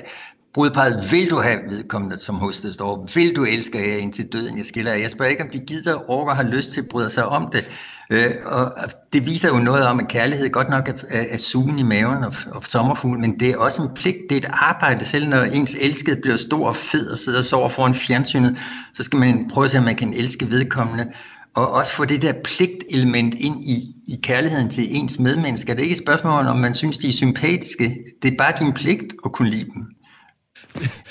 brudparet, 0.55 1.13
vil 1.13 1.31
du 1.31 1.41
have 1.41 1.59
vedkommende 1.69 2.19
som 2.19 2.35
hos 2.35 2.61
det 2.61 2.75
står? 2.75 3.09
Vil 3.15 3.37
du 3.37 3.45
elske 3.45 3.79
jer 3.79 3.97
indtil 3.97 4.33
døden, 4.33 4.59
jeg 4.59 4.67
skiller 4.67 4.93
Jeg 4.93 5.11
spørger 5.11 5.31
ikke, 5.31 5.43
om 5.43 5.51
de 5.51 5.59
gider 5.59 6.11
orker 6.11 6.35
har 6.35 6.43
lyst 6.43 6.73
til 6.73 6.81
at 6.81 6.89
bryde 6.89 7.11
sig 7.11 7.27
om 7.27 7.49
det. 7.53 7.65
Øh, 8.11 8.31
og 8.45 8.73
det 9.13 9.27
viser 9.27 9.49
jo 9.49 9.57
noget 9.57 9.87
om, 9.87 10.01
at 10.01 10.09
kærlighed 10.09 10.51
godt 10.51 10.69
nok 10.69 10.89
er, 10.89 10.95
er 11.09 11.37
sugen 11.37 11.79
i 11.79 11.83
maven 11.83 12.25
og, 12.25 12.35
og 12.47 12.63
sommerfugl, 12.69 13.19
men 13.19 13.41
det 13.41 13.51
er 13.51 13.57
også 13.57 13.83
en 13.83 13.89
pligt, 13.95 14.17
det 14.31 14.45
er 14.45 14.49
et 14.49 14.53
arbejde. 14.53 15.05
Selv 15.05 15.29
når 15.29 15.43
ens 15.43 15.77
elskede 15.81 16.21
bliver 16.21 16.37
stor 16.37 16.69
og 16.69 16.77
fed 16.77 17.11
og 17.11 17.19
sidder 17.19 17.39
og 17.39 17.45
sover 17.45 17.69
foran 17.69 17.95
fjernsynet, 17.95 18.59
så 18.95 19.03
skal 19.03 19.19
man 19.19 19.51
prøve 19.53 19.65
at 19.65 19.71
se, 19.71 19.79
om 19.79 19.85
man 19.85 19.97
kan 19.97 20.15
elske 20.15 20.51
vedkommende. 20.51 21.13
Og 21.55 21.73
også 21.73 21.93
få 21.93 22.05
det 22.05 22.23
der 22.23 22.33
pligtelement 22.45 23.35
ind 23.35 23.65
i, 23.65 23.77
i 24.09 24.21
kærligheden 24.23 24.71
til 24.71 24.97
ens 24.97 25.19
medmennesker. 25.19 25.75
Det 25.75 25.81
er 25.81 25.85
ikke 25.85 25.93
et 25.93 25.99
spørgsmål, 25.99 26.47
om 26.47 26.59
man 26.59 26.75
synes, 26.75 26.99
de 26.99 27.09
er 27.09 27.13
sympatiske. 27.13 27.97
Det 28.23 28.33
er 28.33 28.37
bare 28.39 28.53
din 28.59 28.73
pligt 28.73 29.15
at 29.25 29.33
kunne 29.33 29.51
lide 29.51 29.65
dem. 29.65 29.87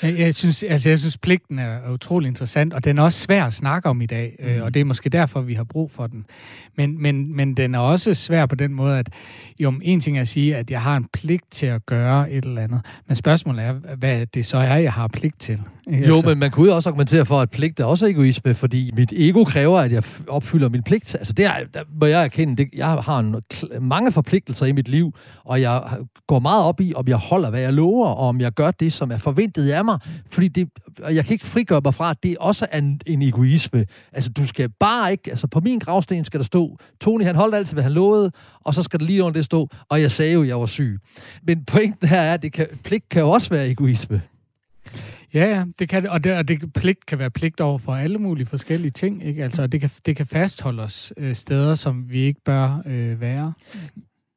Jeg, 0.02 0.18
jeg, 0.18 0.34
synes, 0.34 0.62
altså, 0.62 0.88
jeg 0.88 0.98
synes, 0.98 1.18
pligten 1.18 1.58
er 1.58 1.90
utrolig 1.92 2.28
interessant, 2.28 2.72
og 2.72 2.84
den 2.84 2.98
er 2.98 3.02
også 3.02 3.20
svær 3.20 3.44
at 3.44 3.54
snakke 3.54 3.88
om 3.88 4.00
i 4.00 4.06
dag, 4.06 4.36
øh, 4.38 4.56
mm. 4.56 4.62
og 4.62 4.74
det 4.74 4.80
er 4.80 4.84
måske 4.84 5.08
derfor, 5.08 5.40
vi 5.40 5.54
har 5.54 5.64
brug 5.64 5.90
for 5.90 6.06
den. 6.06 6.26
Men, 6.76 7.02
men, 7.02 7.36
men 7.36 7.54
den 7.54 7.74
er 7.74 7.78
også 7.78 8.14
svær 8.14 8.46
på 8.46 8.54
den 8.54 8.74
måde, 8.74 8.98
at 8.98 9.08
jo, 9.60 9.74
en 9.82 10.00
ting 10.00 10.16
er 10.16 10.20
at 10.20 10.28
sige, 10.28 10.56
at 10.56 10.70
jeg 10.70 10.82
har 10.82 10.96
en 10.96 11.06
pligt 11.12 11.44
til 11.50 11.66
at 11.66 11.86
gøre 11.86 12.30
et 12.30 12.44
eller 12.44 12.62
andet, 12.62 12.80
men 13.06 13.16
spørgsmålet 13.16 13.64
er, 13.64 13.72
hvad 13.72 14.26
det 14.26 14.46
så 14.46 14.56
er, 14.56 14.76
jeg 14.76 14.92
har 14.92 15.08
pligt 15.08 15.40
til. 15.40 15.60
Jo, 15.92 16.14
altså. 16.14 16.28
men 16.28 16.38
man 16.38 16.50
kunne 16.50 16.68
jo 16.68 16.74
også 16.74 16.88
argumentere 16.88 17.26
for, 17.26 17.40
at 17.40 17.50
pligt 17.50 17.80
er 17.80 17.84
også 17.84 18.06
egoisme, 18.06 18.54
fordi 18.54 18.90
mit 18.96 19.12
ego 19.16 19.44
kræver, 19.44 19.78
at 19.78 19.92
jeg 19.92 20.02
opfylder 20.28 20.68
min 20.68 20.82
pligt. 20.82 21.14
Altså, 21.14 21.32
det 21.32 21.44
er, 21.44 21.52
der 21.74 21.80
må 22.00 22.06
jeg 22.06 22.24
erkende, 22.24 22.56
det, 22.56 22.68
jeg 22.76 22.86
har 22.86 23.18
en, 23.18 23.36
mange 23.80 24.12
forpligtelser 24.12 24.66
i 24.66 24.72
mit 24.72 24.88
liv, 24.88 25.14
og 25.44 25.60
jeg 25.60 25.82
går 26.26 26.38
meget 26.38 26.64
op 26.64 26.80
i, 26.80 26.92
om 26.96 27.08
jeg 27.08 27.16
holder, 27.16 27.50
hvad 27.50 27.60
jeg 27.60 27.72
lover, 27.72 28.06
og 28.06 28.28
om 28.28 28.40
jeg 28.40 28.52
gør 28.52 28.70
det, 28.70 28.92
som 28.92 29.10
er 29.10 29.18
forventet 29.18 29.70
af 29.70 29.84
mig, 29.84 29.98
fordi 30.30 30.48
det, 30.48 30.68
og 31.02 31.14
jeg 31.14 31.24
kan 31.24 31.32
ikke 31.32 31.46
frigøre 31.46 31.80
mig 31.84 31.94
fra, 31.94 32.10
at 32.10 32.16
det 32.22 32.36
også 32.38 32.66
er 32.70 32.78
en, 32.78 33.00
en 33.06 33.22
egoisme. 33.22 33.86
Altså, 34.12 34.30
du 34.30 34.46
skal 34.46 34.68
bare 34.80 35.12
ikke, 35.12 35.30
altså 35.30 35.46
på 35.46 35.60
min 35.60 35.78
gravsten 35.78 36.24
skal 36.24 36.40
der 36.40 36.44
stå, 36.44 36.78
Tony 37.00 37.24
han 37.24 37.36
holdt 37.36 37.54
altid, 37.54 37.72
hvad 37.72 37.82
han 37.82 37.92
lovede, 37.92 38.32
og 38.60 38.74
så 38.74 38.82
skal 38.82 39.00
der 39.00 39.06
lige 39.06 39.22
under 39.22 39.32
det 39.32 39.44
stå, 39.44 39.68
og 39.88 40.00
jeg 40.00 40.10
sagde 40.10 40.32
jo, 40.32 40.44
jeg 40.44 40.60
var 40.60 40.66
syg. 40.66 40.98
Men 41.46 41.64
pointen 41.64 42.08
her 42.08 42.20
er, 42.20 42.34
at 42.34 42.42
det 42.42 42.52
kan, 42.52 42.66
pligt 42.84 43.08
kan 43.08 43.22
jo 43.22 43.30
også 43.30 43.50
være 43.50 43.70
egoisme. 43.70 44.22
Ja, 45.34 45.44
ja, 45.44 45.64
det 45.78 45.88
kan 45.88 46.08
og 46.08 46.24
det, 46.24 46.36
og 46.36 46.48
det 46.48 46.72
pligt 46.72 47.06
kan 47.06 47.18
være 47.18 47.30
pligt 47.30 47.60
over 47.60 47.78
for 47.78 47.94
alle 47.94 48.18
mulige 48.18 48.46
forskellige 48.46 48.90
ting, 48.90 49.26
ikke? 49.26 49.44
Altså, 49.44 49.66
det 49.66 49.80
kan, 49.80 49.90
det 50.06 50.16
kan 50.16 50.26
fastholde 50.26 50.82
os 50.82 51.12
øh, 51.16 51.34
steder, 51.34 51.74
som 51.74 52.10
vi 52.10 52.20
ikke 52.20 52.40
bør 52.44 52.82
øh, 52.86 53.20
være. 53.20 53.52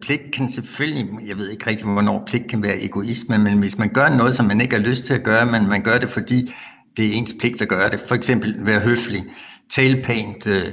Pligt 0.02 0.22
kan 0.34 0.50
selvfølgelig, 0.50 1.08
jeg 1.28 1.38
ved 1.38 1.50
ikke 1.50 1.70
rigtig, 1.70 1.88
hvornår 1.88 2.24
pligt 2.28 2.50
kan 2.50 2.64
være 2.64 2.84
egoisme, 2.84 3.38
men 3.38 3.60
hvis 3.60 3.78
man 3.78 3.94
gør 3.94 4.18
noget, 4.18 4.36
som 4.36 4.46
man 4.46 4.62
ikke 4.62 4.76
har 4.76 4.84
lyst 4.84 5.06
til 5.06 5.14
at 5.14 5.24
gøre, 5.24 5.46
men 5.46 5.68
man 5.70 5.84
gør 5.84 5.98
det, 5.98 6.10
fordi 6.10 6.54
det 6.98 7.06
er 7.06 7.14
ens 7.14 7.36
pligt 7.40 7.62
at 7.62 7.70
gøre 7.70 7.90
det, 7.90 8.04
for 8.08 8.16
eksempel 8.16 8.66
være 8.66 8.80
høflig, 8.80 9.24
tale 9.70 10.02
pænt, 10.02 10.48
øh, 10.48 10.68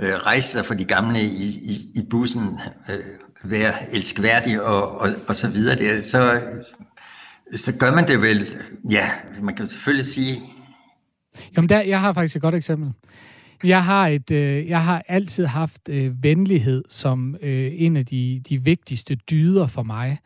øh, 0.00 0.14
rejse 0.14 0.48
sig 0.48 0.66
for 0.66 0.74
de 0.74 0.84
gamle 0.84 1.20
i, 1.20 1.46
i, 1.62 1.90
i 1.94 2.02
bussen, 2.10 2.58
øh, 2.90 3.50
være 3.50 3.72
elskværdig 3.92 4.62
og, 4.62 5.00
og, 5.00 5.08
og 5.28 5.34
så 5.34 5.48
videre, 5.48 5.76
det, 5.76 6.04
så 6.04 6.40
så 7.56 7.72
gør 7.72 7.94
man 7.94 8.08
det 8.08 8.22
vel, 8.22 8.46
ja, 8.90 9.06
man 9.42 9.54
kan 9.54 9.66
selvfølgelig 9.66 10.06
sige... 10.06 10.40
Jamen, 11.56 11.68
der, 11.68 11.80
jeg 11.80 12.00
har 12.00 12.12
faktisk 12.12 12.36
et 12.36 12.42
godt 12.42 12.54
eksempel. 12.54 12.92
Jeg 13.64 13.84
har, 13.84 14.06
et, 14.06 14.30
øh, 14.30 14.68
jeg 14.68 14.84
har 14.84 15.02
altid 15.08 15.46
haft 15.46 15.88
øh, 15.88 16.22
venlighed 16.22 16.84
som 16.88 17.36
øh, 17.42 17.72
en 17.74 17.96
af 17.96 18.06
de, 18.06 18.42
de 18.48 18.64
vigtigste 18.64 19.14
dyder 19.14 19.66
for 19.66 19.82
mig. 19.82 20.18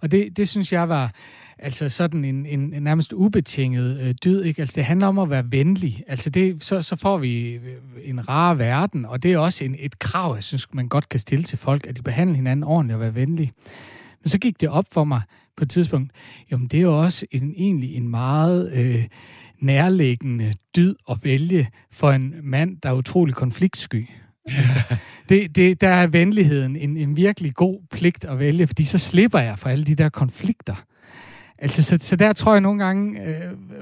Og 0.00 0.10
det, 0.10 0.36
det 0.36 0.48
synes 0.48 0.72
jeg 0.72 0.88
var 0.88 1.12
altså 1.58 1.88
sådan 1.88 2.24
en, 2.24 2.46
en, 2.46 2.74
en 2.74 2.82
nærmest 2.82 3.12
ubetinget 3.12 4.00
øh, 4.00 4.14
dyd. 4.24 4.42
Ikke? 4.42 4.62
Altså, 4.62 4.74
det 4.76 4.84
handler 4.84 5.06
om 5.06 5.18
at 5.18 5.30
være 5.30 5.44
venlig. 5.52 6.04
Altså, 6.06 6.30
det, 6.30 6.64
så, 6.64 6.82
så 6.82 6.96
får 6.96 7.18
vi 7.18 7.50
øh, 7.50 7.60
en 8.02 8.28
rar 8.28 8.54
verden, 8.54 9.06
og 9.06 9.22
det 9.22 9.32
er 9.32 9.38
også 9.38 9.64
en, 9.64 9.76
et 9.78 9.98
krav, 9.98 10.34
jeg 10.34 10.44
synes, 10.44 10.66
man 10.72 10.88
godt 10.88 11.08
kan 11.08 11.20
stille 11.20 11.44
til 11.44 11.58
folk, 11.58 11.86
at 11.86 11.96
de 11.96 12.02
behandler 12.02 12.36
hinanden 12.36 12.64
ordentligt 12.64 12.94
og 12.94 13.00
være 13.00 13.14
venlige. 13.14 13.52
Men 14.22 14.28
så 14.28 14.38
gik 14.38 14.60
det 14.60 14.68
op 14.68 14.84
for 14.92 15.04
mig 15.04 15.22
på 15.56 15.64
et 15.64 15.70
tidspunkt, 15.70 16.12
jamen 16.50 16.68
det 16.68 16.78
er 16.78 16.82
jo 16.82 17.02
også 17.02 17.26
en, 17.30 17.54
egentlig 17.56 17.96
en 17.96 18.08
meget 18.08 18.72
øh, 18.72 19.04
nærliggende 19.60 20.54
dyd 20.76 20.94
at 21.10 21.18
vælge 21.22 21.68
for 21.92 22.10
en 22.10 22.34
mand, 22.42 22.76
der 22.82 22.88
er 22.88 22.94
utrolig 22.94 23.34
konfliktsky. 23.34 24.08
Altså, 24.46 24.96
det, 25.28 25.56
det, 25.56 25.80
der 25.80 25.88
er 25.88 26.06
venligheden 26.06 26.76
en, 26.76 26.96
en 26.96 27.16
virkelig 27.16 27.54
god 27.54 27.80
pligt 27.90 28.24
at 28.24 28.38
vælge, 28.38 28.66
fordi 28.66 28.84
så 28.84 28.98
slipper 28.98 29.38
jeg 29.38 29.58
for 29.58 29.68
alle 29.68 29.84
de 29.84 29.94
der 29.94 30.08
konflikter. 30.08 30.84
Altså, 31.62 31.82
så, 31.82 31.98
så 32.00 32.16
der 32.16 32.32
tror 32.32 32.52
jeg 32.52 32.60
nogle 32.60 32.84
gange, 32.84 33.20
øh, 33.20 33.34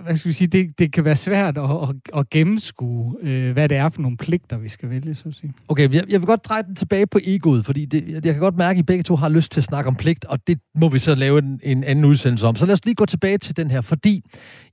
hvad 0.04 0.16
skal 0.16 0.28
vi 0.28 0.32
sige, 0.32 0.48
det, 0.48 0.78
det 0.78 0.92
kan 0.92 1.04
være 1.04 1.16
svært 1.16 1.58
at, 1.58 1.64
at, 1.64 1.88
at 2.16 2.30
gennemskue, 2.30 3.16
øh, 3.22 3.52
hvad 3.52 3.68
det 3.68 3.76
er 3.76 3.88
for 3.88 4.02
nogle 4.02 4.16
pligter, 4.16 4.58
vi 4.58 4.68
skal 4.68 4.90
vælge, 4.90 5.14
så 5.14 5.28
at 5.28 5.34
sige. 5.34 5.52
Okay, 5.68 5.94
jeg, 5.94 6.04
jeg 6.08 6.20
vil 6.20 6.26
godt 6.26 6.44
dreje 6.44 6.62
den 6.62 6.74
tilbage 6.74 7.06
på 7.06 7.18
egoet, 7.24 7.66
fordi 7.66 7.84
det, 7.84 8.24
jeg 8.24 8.34
kan 8.34 8.38
godt 8.38 8.56
mærke, 8.56 8.76
at 8.76 8.80
I 8.80 8.82
begge 8.82 9.02
to 9.02 9.16
har 9.16 9.28
lyst 9.28 9.52
til 9.52 9.60
at 9.60 9.64
snakke 9.64 9.88
om 9.88 9.94
pligt, 9.94 10.24
og 10.24 10.38
det 10.46 10.58
må 10.74 10.88
vi 10.88 10.98
så 10.98 11.14
lave 11.14 11.38
en, 11.38 11.60
en 11.62 11.84
anden 11.84 12.04
udsendelse 12.04 12.46
om. 12.46 12.56
Så 12.56 12.66
lad 12.66 12.72
os 12.72 12.84
lige 12.84 12.94
gå 12.94 13.06
tilbage 13.06 13.38
til 13.38 13.56
den 13.56 13.70
her, 13.70 13.80
fordi 13.80 14.22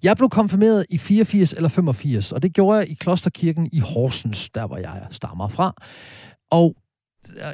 jeg 0.04 0.18
blev 0.18 0.30
konfirmeret 0.30 0.86
i 0.90 0.98
84 0.98 1.54
eller 1.54 1.70
85, 1.70 2.32
og 2.32 2.44
det 2.44 2.54
gjorde 2.54 2.80
jeg 2.80 2.90
i 2.90 2.94
Klosterkirken 2.94 3.70
i 3.74 3.80
Horsens, 3.80 4.50
der 4.50 4.68
hvor 4.68 4.78
jeg 4.78 5.02
stammer 5.12 5.48
fra. 5.48 5.74
Og 6.52 6.76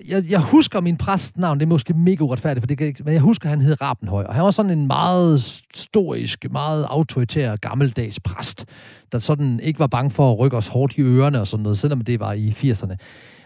jeg, 0.07 0.23
jeg 0.29 0.39
husker 0.39 0.81
min 0.81 0.97
præstnavn, 0.97 1.59
det 1.59 1.65
er 1.65 1.69
måske 1.69 1.93
mega 1.93 2.23
uretfærdigt, 2.23 2.61
for 2.61 2.67
det 2.67 2.77
kan 2.77 2.87
ikke, 2.87 3.03
men 3.03 3.13
jeg 3.13 3.21
husker, 3.21 3.45
at 3.45 3.49
han 3.49 3.61
hed 3.61 3.81
Rabenhøj, 3.81 4.23
og 4.23 4.33
han 4.33 4.43
var 4.43 4.51
sådan 4.51 4.71
en 4.71 4.87
meget 4.87 5.61
storisk, 5.73 6.45
meget 6.51 6.85
autoritær, 6.89 7.55
gammeldags 7.55 8.19
præst, 8.19 8.65
der 9.11 9.19
sådan 9.19 9.59
ikke 9.59 9.79
var 9.79 9.87
bange 9.87 10.11
for 10.11 10.31
at 10.31 10.39
rykke 10.39 10.57
os 10.57 10.67
hårdt 10.67 10.97
i 10.97 11.01
ørerne 11.01 11.39
og 11.39 11.47
sådan 11.47 11.63
noget, 11.63 11.77
selvom 11.77 12.01
det 12.01 12.19
var 12.19 12.33
i 12.33 12.49
80'erne. 12.49 12.95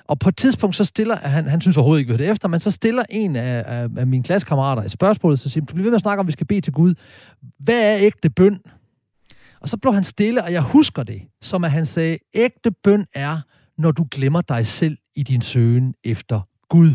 Og 0.08 0.20
på 0.20 0.30
et 0.30 0.38
tidspunkt, 0.38 0.76
så 0.76 0.84
stiller 0.84 1.16
han, 1.16 1.46
han 1.48 1.62
synes 1.62 1.78
overhovedet 1.78 2.00
ikke, 2.00 2.14
vi 2.14 2.18
det 2.18 2.30
efter, 2.30 2.48
men 2.48 2.60
så 2.60 2.72
stiller 2.72 3.04
en 3.10 3.36
af, 3.36 3.64
af, 3.68 3.88
af 3.98 4.08
mine 4.08 4.24
klassekammerater 4.24 4.84
et 4.84 4.92
spørgsmål, 4.92 5.38
så 5.38 5.50
siger 5.50 5.66
du 5.66 5.74
bliver 5.74 5.84
ved 5.84 5.92
med 5.92 5.96
at 5.96 6.02
snakke 6.02 6.20
om, 6.20 6.24
at 6.24 6.28
vi 6.28 6.32
skal 6.32 6.48
bede 6.48 6.62
til 6.62 6.74
Gud. 6.74 6.94
Hvad 7.60 7.94
er 7.94 7.98
ægte 8.00 8.30
bøn? 8.30 8.60
Og 9.62 9.70
så 9.70 9.78
blev 9.78 9.94
han 9.94 10.04
stille, 10.04 10.44
og 10.44 10.52
jeg 10.52 10.62
husker 10.62 11.04
det, 11.04 11.22
som 11.42 11.64
at 11.64 11.72
han 11.72 11.86
sagde, 11.86 12.18
ægte 12.34 12.72
bøn 12.84 13.06
er, 13.16 13.40
når 13.78 13.92
du 13.92 14.08
glemmer 14.12 14.42
dig 14.42 14.68
selv 14.68 14.98
i 15.16 15.24
din 15.24 15.42
søgen 15.42 15.96
efter 16.04 16.42
Gud. 16.70 16.94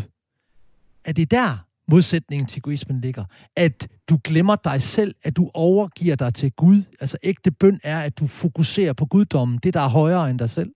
Er 1.05 1.11
det 1.11 1.31
der, 1.31 1.57
modsætningen 1.87 2.47
til 2.47 2.57
egoismen 2.57 3.01
ligger? 3.01 3.25
At 3.55 3.87
du 4.09 4.19
glemmer 4.23 4.55
dig 4.55 4.81
selv, 4.81 5.15
at 5.23 5.35
du 5.35 5.51
overgiver 5.53 6.15
dig 6.15 6.33
til 6.33 6.51
Gud. 6.51 6.83
Altså 6.99 7.17
ægte 7.23 7.51
bøn 7.51 7.79
er, 7.83 8.01
at 8.01 8.19
du 8.19 8.27
fokuserer 8.27 8.93
på 8.93 9.05
guddommen, 9.05 9.59
det 9.63 9.73
der 9.73 9.81
er 9.81 9.89
højere 9.89 10.29
end 10.29 10.39
dig 10.39 10.49
selv. 10.49 10.71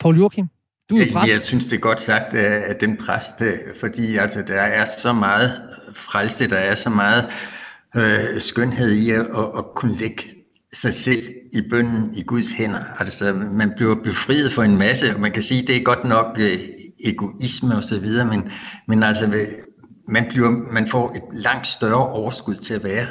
Paul 0.00 0.16
Joachim, 0.16 0.46
du 0.90 0.96
er 0.96 1.04
præst. 1.12 1.32
Jeg 1.32 1.42
synes, 1.42 1.64
det 1.64 1.76
er 1.76 1.80
godt 1.80 2.00
sagt 2.00 2.34
af 2.34 2.76
den 2.76 2.96
præst, 2.96 3.40
øh, 3.40 3.58
fordi 3.80 4.16
altså, 4.16 4.42
der 4.42 4.60
er 4.60 4.84
så 5.02 5.12
meget 5.12 5.62
frelse, 5.94 6.48
der 6.48 6.56
er 6.56 6.74
så 6.74 6.90
meget 6.90 7.24
øh, 7.96 8.40
skønhed 8.40 8.92
i 8.92 9.10
at, 9.10 9.20
at, 9.20 9.50
at 9.58 9.64
kunne 9.76 9.96
lægge 9.96 10.22
sig 10.74 10.94
selv 10.94 11.22
i 11.52 11.60
bønden 11.70 12.14
i 12.16 12.22
Guds 12.22 12.52
hænder. 12.52 13.00
Altså, 13.00 13.34
man 13.34 13.72
bliver 13.76 13.94
befriet 13.94 14.52
for 14.52 14.62
en 14.62 14.78
masse, 14.78 15.14
og 15.14 15.20
man 15.20 15.32
kan 15.32 15.42
sige, 15.42 15.66
det 15.66 15.76
er 15.76 15.82
godt 15.82 16.04
nok 16.04 16.26
øh, 16.40 16.58
egoisme 17.04 17.76
og 17.76 17.84
så 17.84 18.00
videre, 18.00 18.26
men, 18.26 18.50
men 18.88 19.02
altså, 19.02 19.26
øh, 19.26 19.46
man, 20.08 20.26
bliver, 20.28 20.50
man 20.72 20.86
får 20.86 21.12
et 21.16 21.22
langt 21.32 21.66
større 21.66 22.08
overskud 22.08 22.54
til 22.54 22.74
at 22.74 22.84
være 22.84 23.06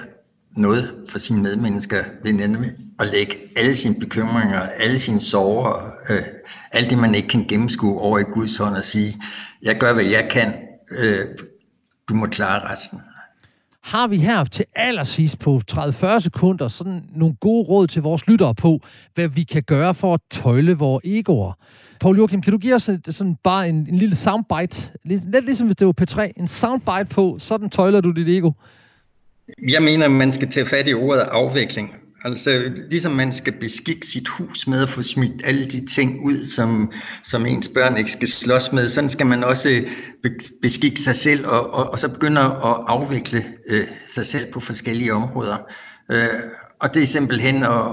noget 0.58 0.96
for 1.10 1.20
sine 1.20 1.42
medmennesker 1.42 2.04
ved 2.24 2.34
nemlig 2.34 2.72
at 3.00 3.08
lægge 3.08 3.38
alle 3.56 3.76
sine 3.76 3.96
bekymringer, 4.00 4.60
alle 4.60 5.00
sine 5.00 5.22
sorger, 5.22 5.92
øh, 6.10 6.24
alt 6.72 6.90
det 6.90 6.98
man 6.98 7.16
ikke 7.16 7.28
kan 7.28 7.46
gennemskue 7.48 8.00
over 8.00 8.20
i 8.20 8.24
Guds 8.24 8.58
hånd 8.58 8.76
og 8.76 8.84
sige, 8.84 9.22
jeg 9.64 9.78
gør 9.78 9.94
hvad 9.94 10.06
jeg 10.06 10.28
kan, 10.32 10.54
øh, 11.04 11.26
du 12.10 12.14
må 12.14 12.26
klare 12.26 12.72
resten. 12.72 13.00
Har 13.84 14.08
vi 14.08 14.18
her 14.18 14.44
til 14.44 14.66
allersidst 14.76 15.40
på 15.40 15.62
30-40 15.72 16.20
sekunder 16.20 16.68
sådan 16.68 17.04
nogle 17.16 17.36
gode 17.36 17.64
råd 17.64 17.88
til 17.88 18.02
vores 18.02 18.28
lyttere 18.28 18.56
på, 18.56 18.80
hvad 19.14 19.28
vi 19.28 19.44
kan 19.44 19.64
gøre 19.64 19.96
for 19.96 20.14
at 20.14 20.20
tøjle 20.32 20.74
vores 20.74 21.02
egoer? 21.06 21.54
Paul 22.00 22.18
Joachim, 22.18 22.42
kan 22.42 22.52
du 22.52 22.58
give 22.58 22.76
os 22.76 22.90
sådan 23.10 23.36
bare 23.44 23.70
en, 23.70 23.76
en 23.76 23.96
lille 23.96 24.16
soundbite? 24.16 24.92
Lidt 25.04 25.46
ligesom 25.46 25.68
hvis 25.68 25.76
det 25.76 25.88
var 25.88 25.94
P3. 26.02 26.32
En 26.38 26.48
soundbite 26.48 27.06
på, 27.06 27.36
sådan 27.40 27.70
tøjler 27.70 28.02
du 28.02 28.12
dit 28.12 28.30
ego. 28.30 28.52
Jeg 29.70 29.82
mener, 29.82 30.08
man 30.08 30.32
skal 30.32 30.50
tage 30.50 30.66
fat 30.66 30.88
i 30.88 30.94
ordet 30.94 31.22
afvikling. 31.22 31.96
Altså, 32.26 32.72
ligesom 32.90 33.12
man 33.12 33.32
skal 33.32 33.54
beskikke 33.54 34.08
sit 34.08 34.28
hus 34.28 34.68
med 34.68 34.82
at 34.84 34.90
få 34.90 35.02
smidt 35.02 35.42
alle 35.46 35.66
de 35.66 35.86
ting 35.86 36.26
ud, 36.26 36.46
som, 36.46 36.92
som 37.24 37.46
ens 37.46 37.68
børn 37.68 37.98
ikke 37.98 38.12
skal 38.12 38.28
slås 38.28 38.72
med, 38.72 38.90
sådan 38.90 39.10
skal 39.10 39.28
man 39.28 39.44
også 39.44 39.84
beskikke 40.62 41.00
sig 41.00 41.16
selv 41.16 41.48
og, 41.48 41.74
og, 41.74 41.92
og 41.92 42.00
så 42.00 42.10
begynde 42.10 42.42
at 42.42 42.52
afvikle 42.88 43.46
øh, 43.70 43.88
sig 44.08 44.26
selv 44.26 44.52
på 44.52 44.60
forskellige 44.60 45.14
områder. 45.14 45.58
Øh, 46.12 46.28
og 46.80 46.94
det 46.94 47.04
er 47.04 47.08
simpelthen 47.08 47.64
at, 47.64 47.86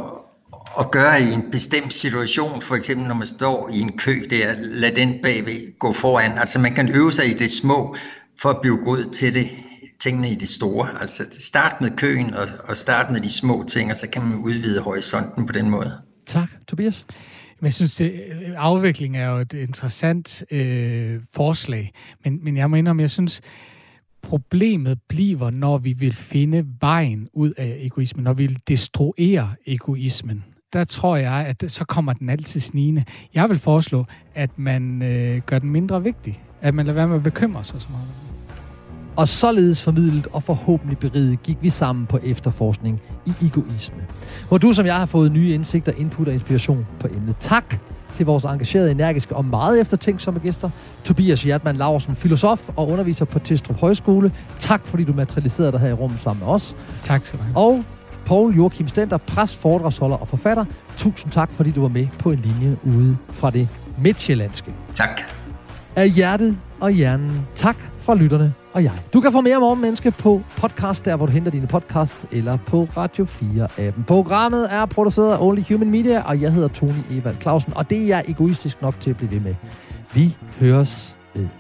at 0.81 0.91
gøre 0.91 1.23
i 1.23 1.33
en 1.33 1.51
bestemt 1.53 1.93
situation, 1.93 2.63
for 2.63 2.75
eksempel 2.75 3.07
når 3.07 3.15
man 3.15 3.27
står 3.27 3.71
i 3.73 3.81
en 3.81 3.99
kø 3.99 4.21
der, 4.31 4.55
lad 4.61 4.93
den 4.93 5.15
bagved 5.23 5.79
gå 5.79 5.93
foran. 5.93 6.39
Altså 6.39 6.59
man 6.59 6.75
kan 6.75 6.97
øve 6.97 7.13
sig 7.13 7.27
i 7.27 7.33
det 7.33 7.51
små 7.51 7.97
for 8.41 8.51
at 8.51 8.61
blive 8.63 8.77
god 8.77 9.13
til 9.13 9.35
det 9.35 9.51
tingene 10.01 10.31
i 10.31 10.35
det 10.35 10.49
store. 10.49 10.89
Altså 11.01 11.23
start 11.31 11.81
med 11.81 11.91
køen 11.91 12.35
og, 12.35 12.47
og 12.65 12.77
start 12.77 13.11
med 13.11 13.21
de 13.21 13.33
små 13.33 13.65
ting, 13.69 13.91
og 13.91 13.97
så 13.97 14.09
kan 14.09 14.23
man 14.23 14.39
udvide 14.39 14.81
horisonten 14.81 15.47
på 15.47 15.53
den 15.53 15.71
måde. 15.71 15.93
Tak, 16.27 16.49
Tobias. 16.69 17.07
Men 17.61 17.65
jeg 17.65 17.73
synes, 17.73 17.95
det, 17.95 18.13
afvikling 18.57 19.17
er 19.17 19.31
jo 19.31 19.39
et 19.39 19.53
interessant 19.53 20.45
øh, 20.51 21.21
forslag, 21.33 21.93
men, 22.25 22.45
men 22.45 22.57
jeg 22.57 22.71
mener, 22.71 22.95
jeg 22.99 23.11
synes, 23.11 23.41
problemet 24.23 24.99
bliver, 25.09 25.51
når 25.51 25.79
vi 25.79 25.93
vil 25.93 26.15
finde 26.15 26.67
vejen 26.81 27.29
ud 27.33 27.53
af 27.57 27.77
egoismen, 27.81 28.25
når 28.25 28.33
vi 28.33 28.47
vil 28.47 28.59
destruere 28.69 29.55
egoismen. 29.67 30.45
Der 30.73 30.85
tror 30.85 31.17
jeg, 31.17 31.33
at 31.33 31.65
så 31.69 31.85
kommer 31.85 32.13
den 32.13 32.29
altid 32.29 32.61
snigende. 32.61 33.05
Jeg 33.35 33.49
vil 33.49 33.59
foreslå, 33.59 34.05
at 34.35 34.59
man 34.59 35.03
øh, 35.03 35.41
gør 35.47 35.59
den 35.59 35.71
mindre 35.71 36.03
vigtig. 36.03 36.43
At 36.61 36.75
man 36.75 36.87
lader 36.87 36.97
være 36.97 37.09
med 37.09 37.17
at 37.17 37.23
bekymre 37.23 37.65
sig 37.65 37.81
så 37.81 37.87
meget. 37.91 38.30
Og 39.17 39.29
således 39.29 39.83
formidlet 39.83 40.27
og 40.33 40.43
forhåbentlig 40.43 40.99
beriget 40.99 41.43
gik 41.43 41.59
vi 41.61 41.71
sammen 41.71 42.07
på 42.07 42.19
efterforskning 42.23 43.01
i 43.27 43.33
egoisme. 43.43 44.03
Hvor 44.49 44.59
du 44.59 44.73
som 44.73 44.87
jeg 44.87 44.95
har 44.95 45.07
fået 45.07 45.33
nye 45.33 45.55
indsigter, 45.55 45.93
input 45.97 46.29
og 46.29 46.35
inspiration 46.35 46.87
på 47.01 47.07
emnet. 47.07 47.37
Tak 47.41 47.77
til 48.15 48.27
vores 48.27 48.45
engagerede, 48.45 48.91
energiske 48.91 49.37
og 49.37 49.45
meget 49.45 49.81
eftertænksomme 49.81 50.41
gæster. 50.41 50.71
Tobias 51.05 51.43
Hjertmann 51.43 51.79
Laursen, 51.79 52.17
filosof 52.17 52.69
og 52.77 52.89
underviser 52.89 53.25
på 53.25 53.39
Testrup 53.39 53.77
Højskole. 53.77 54.33
Tak 54.59 54.87
fordi 54.87 55.05
du 55.05 55.13
materialiserede 55.13 55.73
dig 55.73 55.81
her 55.81 55.89
i 55.89 55.93
rummet 55.93 56.21
sammen 56.21 56.45
med 56.45 56.55
os. 56.55 56.77
Tak 57.03 57.27
skal 57.27 57.39
du 57.39 57.45
have. 57.45 57.57
Og 57.57 57.85
Paul 58.27 58.57
Joachim 58.57 58.89
Stenter, 58.89 59.17
præst, 59.17 59.57
foredragsholder 59.57 60.17
og 60.17 60.29
forfatter. 60.29 60.65
Tusind 60.97 61.33
tak, 61.33 61.51
fordi 61.53 61.71
du 61.71 61.81
var 61.81 61.89
med 61.89 62.07
på 62.19 62.31
en 62.31 62.39
linje 62.39 62.77
ude 62.85 63.17
fra 63.29 63.51
det 63.51 63.69
midtjyllandske. 63.99 64.75
Tak. 64.95 65.21
Af 65.97 66.11
hjertet 66.11 66.57
og 66.81 66.91
hjernen. 66.91 67.47
Tak 67.55 67.77
fra 68.01 68.15
lytterne 68.15 68.55
og 68.73 68.85
jeg. 68.85 68.93
Du 69.13 69.21
kan 69.21 69.33
få 69.33 69.41
mere 69.41 69.57
om 69.57 69.79
menneske 69.79 70.11
på 70.11 70.43
podcast, 70.57 71.05
der 71.05 71.17
hvor 71.17 71.27
du 71.27 71.33
henter 71.33 71.51
dine 71.51 71.67
podcasts, 71.67 72.27
eller 72.33 72.59
på 72.67 72.89
Radio 72.97 73.25
4-appen. 73.25 74.05
Programmet 74.07 74.73
er 74.75 74.87
produceret 74.87 75.33
af 75.33 75.39
Only 75.41 75.63
Human 75.69 75.91
Media, 75.91 76.23
og 76.23 76.41
jeg 76.41 76.53
hedder 76.53 76.69
Tony 76.69 77.03
Evald 77.11 77.37
Clausen, 77.41 77.73
og 77.77 77.91
det 77.91 78.03
er 78.03 78.07
jeg 78.07 78.25
egoistisk 78.29 78.83
nok 78.83 79.01
til 79.01 79.11
at 79.11 79.17
blive 79.17 79.31
ved 79.31 79.41
med. 79.41 79.55
Vi 80.15 80.37
høres 80.61 81.17
ved. 81.35 81.60